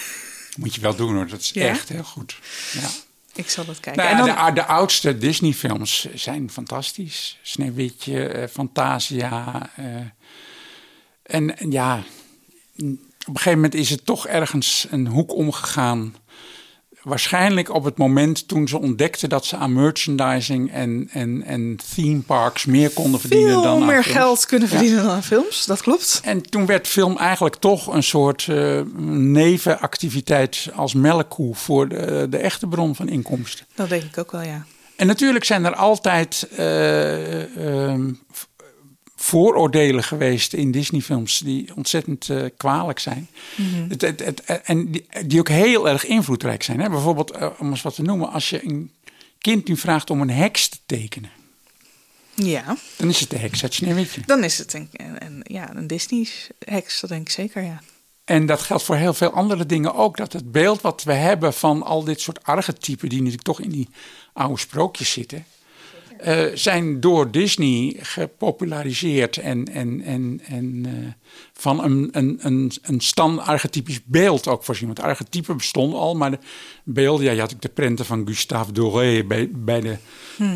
Moet 0.58 0.76
je 0.76 0.82
wel 0.82 0.96
doen 0.96 1.16
hoor, 1.16 1.28
dat 1.28 1.40
is 1.40 1.50
Ja? 1.54 1.68
echt 1.68 1.90
heel 1.90 2.04
goed. 2.04 2.36
Ja. 2.72 2.90
Ik 3.36 3.50
zal 3.50 3.66
dat 3.66 3.80
kijken. 3.80 4.04
Nou, 4.04 4.18
en 4.20 4.26
dan, 4.36 4.46
de, 4.46 4.54
de 4.54 4.66
oudste 4.66 5.18
Disney-films 5.18 6.08
zijn 6.14 6.50
fantastisch. 6.50 7.40
Sneeuwwitje, 7.42 8.28
eh, 8.28 8.48
Fantasia. 8.48 9.70
eh, 9.76 9.86
en, 11.24 11.58
en 11.58 11.72
ja, 11.72 11.98
op 11.98 12.04
een 12.78 13.00
gegeven 13.26 13.54
moment 13.54 13.76
is 13.76 13.90
het 13.90 14.06
toch 14.06 14.28
ergens 14.28 14.88
een 14.90 15.08
hoek 15.08 15.34
omgegaan. 15.34 16.16
Waarschijnlijk 17.04 17.74
op 17.74 17.84
het 17.84 17.98
moment 17.98 18.48
toen 18.48 18.68
ze 18.68 18.80
ontdekten 18.80 19.30
dat 19.30 19.46
ze 19.46 19.56
aan 19.58 19.74
merchandising 19.74 20.72
en, 20.72 21.10
en, 21.12 21.44
en 21.46 21.78
theme 21.96 22.20
parks 22.22 22.66
meer 22.66 22.90
konden 22.90 23.20
verdienen 23.20 23.50
veel 23.52 23.62
dan 23.62 23.82
aan 23.82 23.86
meer 23.86 24.04
films. 24.04 24.18
geld 24.18 24.46
kunnen 24.46 24.70
Ja. 24.70 24.76
verdienen 24.76 25.04
dan 25.04 25.14
aan 25.14 25.24
films. 25.24 25.66
Dat 25.66 25.82
klopt. 25.82 26.22
En 26.24 26.42
toen 26.50 26.66
werd 26.66 26.88
film 26.88 27.18
eigenlijk 27.18 27.56
toch 27.56 27.88
een 27.94 28.04
soort 28.04 28.48
eh, 28.50 28.82
nevenactiviteit 29.64 30.70
als 30.76 30.94
melkkoe 30.94 31.56
voor 31.56 31.88
de, 31.88 32.28
de 32.30 32.38
echte 32.38 32.68
bron 32.68 32.96
van 32.96 33.08
inkomsten. 33.10 33.66
Dat 33.76 33.90
denk 33.90 34.04
ik 34.04 34.18
ook 34.18 34.32
wel, 34.32 34.42
ja. 34.42 34.66
En 34.96 35.08
natuurlijk 35.08 35.46
zijn 35.46 35.66
er 35.66 35.76
altijd 35.76 36.48
eh, 36.52 36.58
v- 38.32 38.44
vooroordelen 39.24 40.04
geweest 40.04 40.54
in 40.54 40.72
Disney-films 40.72 41.38
die 41.40 41.76
ontzettend 41.76 42.30
eh, 42.30 42.44
kwalijk 42.58 43.00
zijn. 43.00 43.28
Het, 43.90 44.02
het, 44.02 44.20
het- 44.26 44.42
en 44.64 44.92
die, 44.92 45.06
die 45.26 45.40
ook 45.40 45.50
heel 45.50 45.90
erg 45.90 46.06
invloedrijk 46.06 46.64
zijn. 46.64 46.80
Hè? 46.80 46.90
Bijvoorbeeld, 46.90 47.32
eh, 47.32 47.50
om 47.60 47.70
eens 47.70 47.82
wat 47.82 47.96
te 47.96 48.02
noemen, 48.02 48.32
als 48.32 48.50
je 48.50 48.64
een 48.66 48.92
kind 49.38 49.68
nu 49.68 49.78
vraagt 49.78 50.10
om 50.10 50.22
een 50.22 50.30
heks 50.30 50.68
te 50.70 50.78
tekenen, 50.86 51.30
Ja, 52.36 52.78
dan 52.98 53.10
is 53.10 53.20
het 53.20 53.30
de 53.30 53.38
heks 53.38 53.64
uit 53.64 53.74
Sneeuwwitje. 53.74 54.22
dan 54.26 54.44
is 54.44 54.58
het 54.58 54.74
een, 54.74 54.90
een, 55.18 55.42
ja, 55.44 55.76
een 55.76 55.88
Disney-heks, 55.88 57.00
dat 57.00 57.10
denk 57.10 57.22
ik 57.22 57.30
zeker, 57.34 57.64
ja. 57.64 57.82
En 58.24 58.46
dat 58.46 58.62
geldt 58.62 58.84
voor 58.84 58.96
heel 58.96 59.14
veel 59.14 59.32
andere 59.32 59.66
dingen 59.66 59.96
ook. 59.96 60.18
Dat 60.18 60.34
het 60.34 60.52
beeld 60.52 60.82
wat 60.82 61.04
we 61.04 61.14
hebben 61.14 61.54
van 61.54 61.84
al 61.84 62.04
dit 62.04 62.22
soort 62.22 62.44
archetypen, 62.44 63.10
die 63.10 63.18
natuurlijk 63.18 63.44
toch 63.48 63.62
in 63.62 63.70
die 63.70 63.90
oude 64.34 64.60
sprookjes 64.60 65.12
zitten, 65.12 65.46
eh, 66.24 66.46
zijn 66.54 67.00
door 67.00 67.32
Disney 67.32 67.96
gepopulariseerd 68.00 69.38
en, 69.38 69.66
en, 69.74 70.02
en, 70.06 70.42
en 70.48 70.84
eh, 70.86 71.12
van 71.54 71.84
een, 71.84 72.10
een, 72.12 72.38
een, 72.42 72.72
een 72.82 73.00
stand 73.02 73.40
archetypisch 73.40 74.00
beeld 74.06 74.48
ook 74.48 74.64
voorzien. 74.64 74.86
Want 74.88 75.00
archetypen 75.00 75.58
bestonden 75.58 76.00
al, 76.00 76.16
maar 76.16 76.32
de 76.32 76.38
beelden, 76.84 77.26
ja, 77.26 77.32
je 77.32 77.40
had 77.40 77.54
ook 77.54 77.62
de 77.62 77.70
prenten 77.70 78.06
van 78.06 78.28
Gustave 78.28 78.72
Doré 78.72 79.24
bij, 79.24 79.50
bij 79.54 79.82
de 79.82 79.96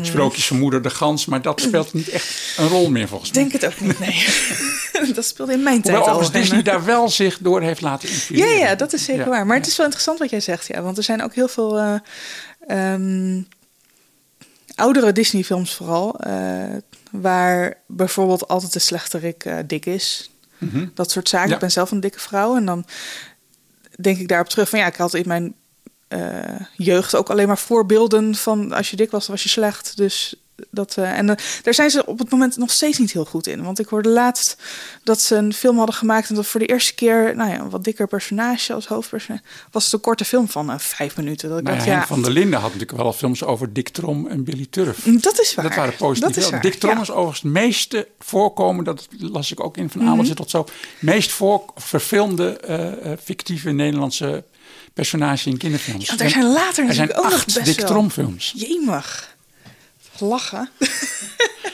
sprookjes 0.02 0.46
van 0.46 0.58
Moeder 0.58 0.82
de 0.82 0.90
Gans, 0.90 1.26
maar 1.26 1.42
dat 1.42 1.60
speelt 1.60 1.92
niet 1.94 2.08
echt 2.08 2.54
een 2.56 2.68
rol 2.68 2.90
meer 2.90 3.08
volgens 3.08 3.30
Ik 3.30 3.34
mij. 3.36 3.44
denk 3.48 3.62
het 3.62 3.72
ook 3.72 3.80
niet, 3.80 3.98
nee. 3.98 5.14
dat 5.14 5.24
speelde 5.24 5.52
in 5.52 5.62
mijn 5.62 5.82
tijd 5.82 5.96
Hoewel 5.96 6.12
al. 6.14 6.20
overigens 6.20 6.48
Disney 6.48 6.62
daar 6.62 6.84
wel 6.84 7.08
zich 7.08 7.38
door 7.38 7.62
heeft 7.62 7.80
laten 7.80 8.08
Ja, 8.08 8.14
inspireren. 8.14 8.58
ja, 8.58 8.74
dat 8.74 8.92
is 8.92 9.04
zeker 9.04 9.22
Ja. 9.24 9.28
waar. 9.28 9.46
Maar 9.46 9.56
het 9.56 9.66
is 9.66 9.76
wel 9.76 9.84
interessant 9.86 10.18
wat 10.18 10.30
jij 10.30 10.40
zegt, 10.40 10.66
ja. 10.66 10.82
Want 10.82 10.96
er 10.96 11.02
zijn 11.02 11.22
ook 11.22 11.34
heel 11.34 11.48
veel 11.48 11.78
eh, 11.78 11.94
ehm, 12.66 13.42
oudere 14.78 15.12
Disney-films 15.12 15.74
vooral... 15.74 16.18
eh, 16.18 16.76
waar 17.10 17.74
bijvoorbeeld 17.86 18.48
altijd 18.48 18.72
de 18.72 18.78
slechterik 18.78 19.44
eh 19.44 19.56
dik 19.66 19.86
is. 19.86 20.30
Dat 20.94 21.10
soort 21.10 21.28
zaken. 21.28 21.48
Ja. 21.48 21.54
Ik 21.54 21.60
ben 21.60 21.70
zelf 21.70 21.90
een 21.90 22.00
dikke 22.00 22.20
vrouw. 22.20 22.56
En 22.56 22.64
dan 22.64 22.84
denk 24.00 24.18
ik 24.18 24.28
daarop 24.28 24.48
terug 24.48 24.68
van... 24.68 24.78
ja, 24.78 24.86
ik 24.86 24.96
had 24.96 25.14
in 25.14 25.24
mijn 25.26 25.54
eh, 26.08 26.60
jeugd 26.76 27.16
ook 27.16 27.30
alleen 27.30 27.46
maar 27.46 27.58
voorbeelden 27.58 28.34
van... 28.34 28.72
als 28.72 28.90
je 28.90 28.96
dik 28.96 29.10
was, 29.10 29.26
was 29.26 29.42
je 29.42 29.48
slecht. 29.48 29.96
Dus 29.96 30.34
dat, 30.70 30.96
eh, 30.96 31.18
en 31.18 31.30
eh, 31.30 31.36
daar 31.62 31.74
zijn 31.74 31.90
ze 31.90 32.06
op 32.06 32.18
het 32.18 32.30
moment 32.30 32.56
nog 32.56 32.70
steeds 32.70 32.98
niet 32.98 33.12
heel 33.12 33.24
goed 33.24 33.46
in. 33.46 33.62
Want 33.62 33.78
ik 33.78 33.86
hoorde 33.86 34.08
laatst 34.08 34.56
dat 35.04 35.20
ze 35.20 35.36
een 35.36 35.52
film 35.52 35.76
hadden 35.76 35.94
gemaakt... 35.94 36.28
en 36.28 36.34
dat 36.34 36.46
voor 36.46 36.60
de 36.60 36.66
eerste 36.66 36.94
keer 36.94 37.36
nou 37.36 37.50
ja, 37.50 37.58
een 37.58 37.70
wat 37.70 37.84
dikker 37.84 38.08
personage 38.08 38.72
als 38.72 38.86
hoofdpersonage... 38.86 39.42
was 39.70 39.84
het 39.84 39.92
een 39.92 40.00
korte 40.00 40.24
film 40.24 40.48
van 40.48 40.70
eh, 40.70 40.78
vijf 40.78 41.16
minuten. 41.16 41.48
Dat 41.48 41.58
ik 41.58 41.64
Nou 41.64 41.76
dacht, 41.76 41.88
Henk 41.88 42.00
ja, 42.00 42.06
van 42.06 42.22
der 42.22 42.30
Linden 42.30 42.60
had 42.60 42.72
natuurlijk 42.72 42.98
wel 42.98 43.12
films 43.12 43.44
over 43.44 43.72
Dick 43.72 43.88
Trom 43.88 44.26
en 44.26 44.44
Billy 44.44 44.66
Turf. 44.70 45.04
dat 45.20 45.40
is 45.40 45.54
waar. 45.54 45.64
Dat 45.64 45.74
waren 45.74 45.96
positief. 45.96 46.48
Dat 46.48 46.62
Dick 46.62 46.74
Trom 46.74 46.94
ja. 46.94 47.00
is 47.00 47.10
overigens 47.10 47.42
het 47.42 47.52
meeste 47.52 48.08
voorkomen, 48.18 48.84
dat 48.84 49.08
las 49.18 49.52
ik 49.52 49.60
ook 49.60 49.76
in 49.76 49.90
van 49.90 50.00
Mhm. 50.00 50.10
Ameltje 50.10 50.34
tot 50.34 50.50
zo, 50.50 50.66
meest 50.98 51.30
voor, 51.30 51.64
verfilmde 51.76 53.16
fictieve 53.22 53.70
Nederlandse 53.70 54.44
personage 54.94 55.50
in 55.50 55.56
kinderfilms. 55.56 56.08
Er 56.08 56.30
zijn 56.30 56.52
later 56.52 56.86
er 56.86 56.94
zijn 56.94 57.06
natuurlijk 57.08 57.18
ook 57.18 57.30
nog 57.30 57.44
best 57.44 57.64
Dick 57.64 57.76
wel. 57.76 57.86
Trom 57.86 58.10
films. 58.10 58.52
Jemig. 58.56 59.36
Lachen. 60.20 60.70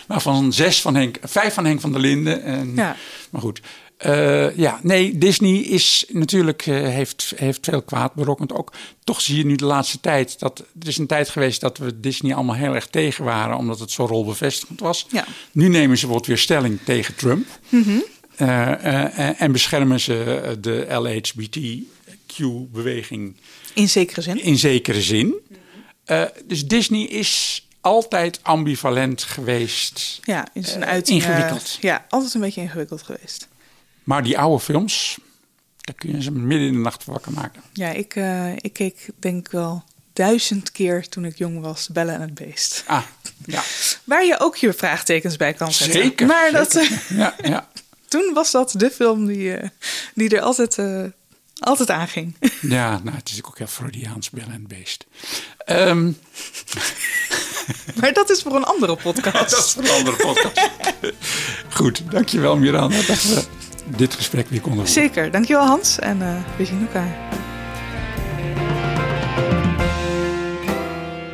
Waarvan 0.07 0.53
zes 0.53 0.81
van 0.81 0.95
Henk, 0.95 1.19
vijf 1.23 1.55
van 1.55 1.65
Henk 1.65 1.81
van 1.81 1.93
der 1.93 2.01
Linden. 2.01 2.43
En, 2.43 2.73
Ja. 2.75 2.97
Maar 3.31 3.41
goed. 3.41 3.61
Eh, 3.97 4.57
ja, 4.57 4.81
nee, 4.83 5.19
Disney 5.19 5.57
is 5.59 6.05
natuurlijk, 6.09 6.67
eh, 6.67 6.75
heeft, 6.75 7.33
heeft 7.37 7.59
veel 7.63 7.83
kwaad 7.83 8.15
berokkend 8.15 8.53
ook. 8.53 8.73
Toch 9.05 9.21
zie 9.21 9.37
je 9.37 9.45
nu 9.45 9.55
de 9.57 9.65
laatste 9.65 10.01
tijd 10.01 10.39
dat 10.39 10.59
er 10.81 10.89
is 10.89 10.99
een 10.99 11.07
tijd 11.07 11.29
geweest 11.29 11.61
dat 11.61 11.79
we 11.79 12.01
Disney 12.01 12.35
allemaal 12.35 12.55
heel 12.55 12.75
erg 12.75 12.87
tegen 12.87 13.25
waren, 13.25 13.57
omdat 13.57 13.79
het 13.79 13.91
zo 13.91 14.05
rolbevestigend 14.05 14.81
was. 14.81 15.07
Ja. 15.11 15.25
Nu 15.53 15.69
nemen 15.69 15.97
ze 15.97 16.07
bijvoorbeeld 16.07 16.27
weer 16.27 16.39
stelling 16.39 16.79
tegen 16.85 17.15
Trump. 17.15 17.47
Eh, 18.37 19.19
eh, 19.19 19.41
en 19.43 19.53
beschermen 19.53 20.01
ze 20.01 20.57
de 20.61 20.87
LHBTQ-beweging 20.89 23.35
In 23.75 23.89
zekere 23.89 24.21
zin. 24.23 24.43
in 24.43 24.59
zekere 24.59 25.03
zin. 25.03 25.35
Dus 26.47 26.67
Disney 26.67 27.03
is 27.03 27.64
altijd 27.85 28.39
ambivalent 28.43 29.23
geweest. 29.23 30.19
Ja, 30.23 30.47
in 30.53 30.65
zijn 30.65 30.85
uiting. 30.85 31.23
eh, 31.23 31.29
ingewikkeld. 31.29 31.79
ja, 31.81 32.05
altijd 32.09 32.35
een 32.35 32.41
beetje 32.41 32.61
ingewikkeld 32.61 33.03
geweest. 33.03 33.49
Maar 34.05 34.23
die 34.23 34.39
oude 34.39 34.63
films, 34.65 35.19
daar 35.79 35.95
kun 35.95 36.13
je 36.17 36.23
ze 36.23 36.31
midden 36.33 36.67
in 36.67 36.73
de 36.73 36.79
nacht 36.79 37.05
wakker 37.05 37.33
maken. 37.33 37.63
Ja, 37.73 37.89
ik, 37.91 38.17
eh, 38.17 38.53
ik 38.57 38.73
keek 38.73 39.09
denk 39.19 39.47
ik 39.47 39.53
wel 39.53 39.85
duizend 40.13 40.73
keer 40.73 41.09
toen 41.09 41.25
ik 41.25 41.39
jong 41.39 41.61
was, 41.61 41.89
Bellen 41.89 42.15
en 42.15 42.21
het 42.21 42.35
Beest. 42.35 42.85
Ah, 42.87 43.03
ja. 43.47 43.63
Waar 44.05 44.25
je 44.25 44.41
ook 44.41 44.57
je 44.57 44.73
vraagtekens 44.73 45.37
bij 45.37 45.53
kan 45.53 45.73
zetten. 45.73 46.03
Zeker, 46.03 46.27
Maar 46.27 46.53
dat, 46.53 46.73
zeker. 46.73 46.93
eh, 47.11 47.17
Ja, 47.19 47.35
ja. 47.43 47.69
toen 48.09 48.31
was 48.35 48.51
dat 48.51 48.75
de 48.77 48.91
film 48.91 49.27
die, 49.27 49.55
eh, 49.57 49.69
die 50.15 50.29
er 50.29 50.41
altijd, 50.41 50.79
eh, 50.79 51.05
altijd 51.59 51.91
aanging. 51.91 52.37
ja, 52.61 53.01
nou, 53.03 53.17
het 53.17 53.31
is 53.31 53.45
ook 53.45 53.59
heel 53.59 53.67
Freudiaans, 53.67 54.31
Bellen 54.31 54.53
en 54.53 54.55
het 54.55 54.69
Beest. 54.69 55.07
Ehm, 55.59 56.05
maar 58.01 58.13
dat 58.13 58.31
is 58.31 58.43
voor 58.43 58.57
een 58.57 58.65
andere 58.65 58.97
podcast. 58.97 59.51
dat 59.51 59.65
is 59.65 59.73
voor 59.73 59.83
een 59.83 59.91
andere 59.91 60.17
podcast. 60.17 60.71
Goed, 61.71 62.03
dankjewel 62.11 62.57
Miranda 62.57 62.97
dat 62.97 63.23
we 63.23 63.45
dit 63.97 64.15
gesprek 64.15 64.49
weer 64.49 64.61
konden 64.61 64.87
voeren. 64.87 65.03
Zeker, 65.05 65.31
dankjewel 65.31 65.67
Hans 65.67 65.99
en 65.99 66.23
eh, 66.23 66.57
we 66.57 66.65
zien 66.65 66.81
elkaar. 66.81 67.43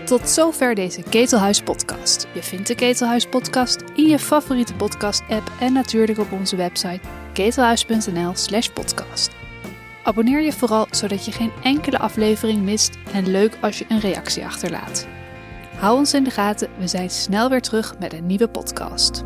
Tot 0.04 0.28
zover 0.28 0.74
deze 0.74 1.02
Ketelhuis 1.02 1.60
podcast. 1.62 2.26
Je 2.34 2.42
vindt 2.42 2.66
de 2.66 2.74
Ketelhuis 2.74 3.26
podcast 3.26 3.76
in 3.94 4.06
je 4.06 4.18
favoriete 4.18 4.74
podcast 4.74 5.22
app 5.28 5.50
en 5.60 5.72
natuurlijk 5.72 6.18
op 6.18 6.32
onze 6.32 6.56
website 6.56 7.00
ketelhuis.nl 7.32 8.32
slash 8.34 8.68
podcast. 8.68 9.39
Abonneer 10.02 10.40
je 10.40 10.52
vooral 10.52 10.86
zodat 10.90 11.24
je 11.24 11.32
geen 11.32 11.52
enkele 11.62 11.98
aflevering 11.98 12.62
mist 12.62 12.98
en 13.12 13.30
leuk 13.30 13.58
als 13.60 13.78
je 13.78 13.84
een 13.88 14.00
reactie 14.00 14.44
achterlaat. 14.44 15.06
Hou 15.76 15.98
ons 15.98 16.14
in 16.14 16.24
de 16.24 16.30
gaten, 16.30 16.68
we 16.78 16.86
zijn 16.86 17.10
snel 17.10 17.48
weer 17.48 17.62
terug 17.62 17.98
met 17.98 18.12
een 18.12 18.26
nieuwe 18.26 18.48
podcast. 18.48 19.22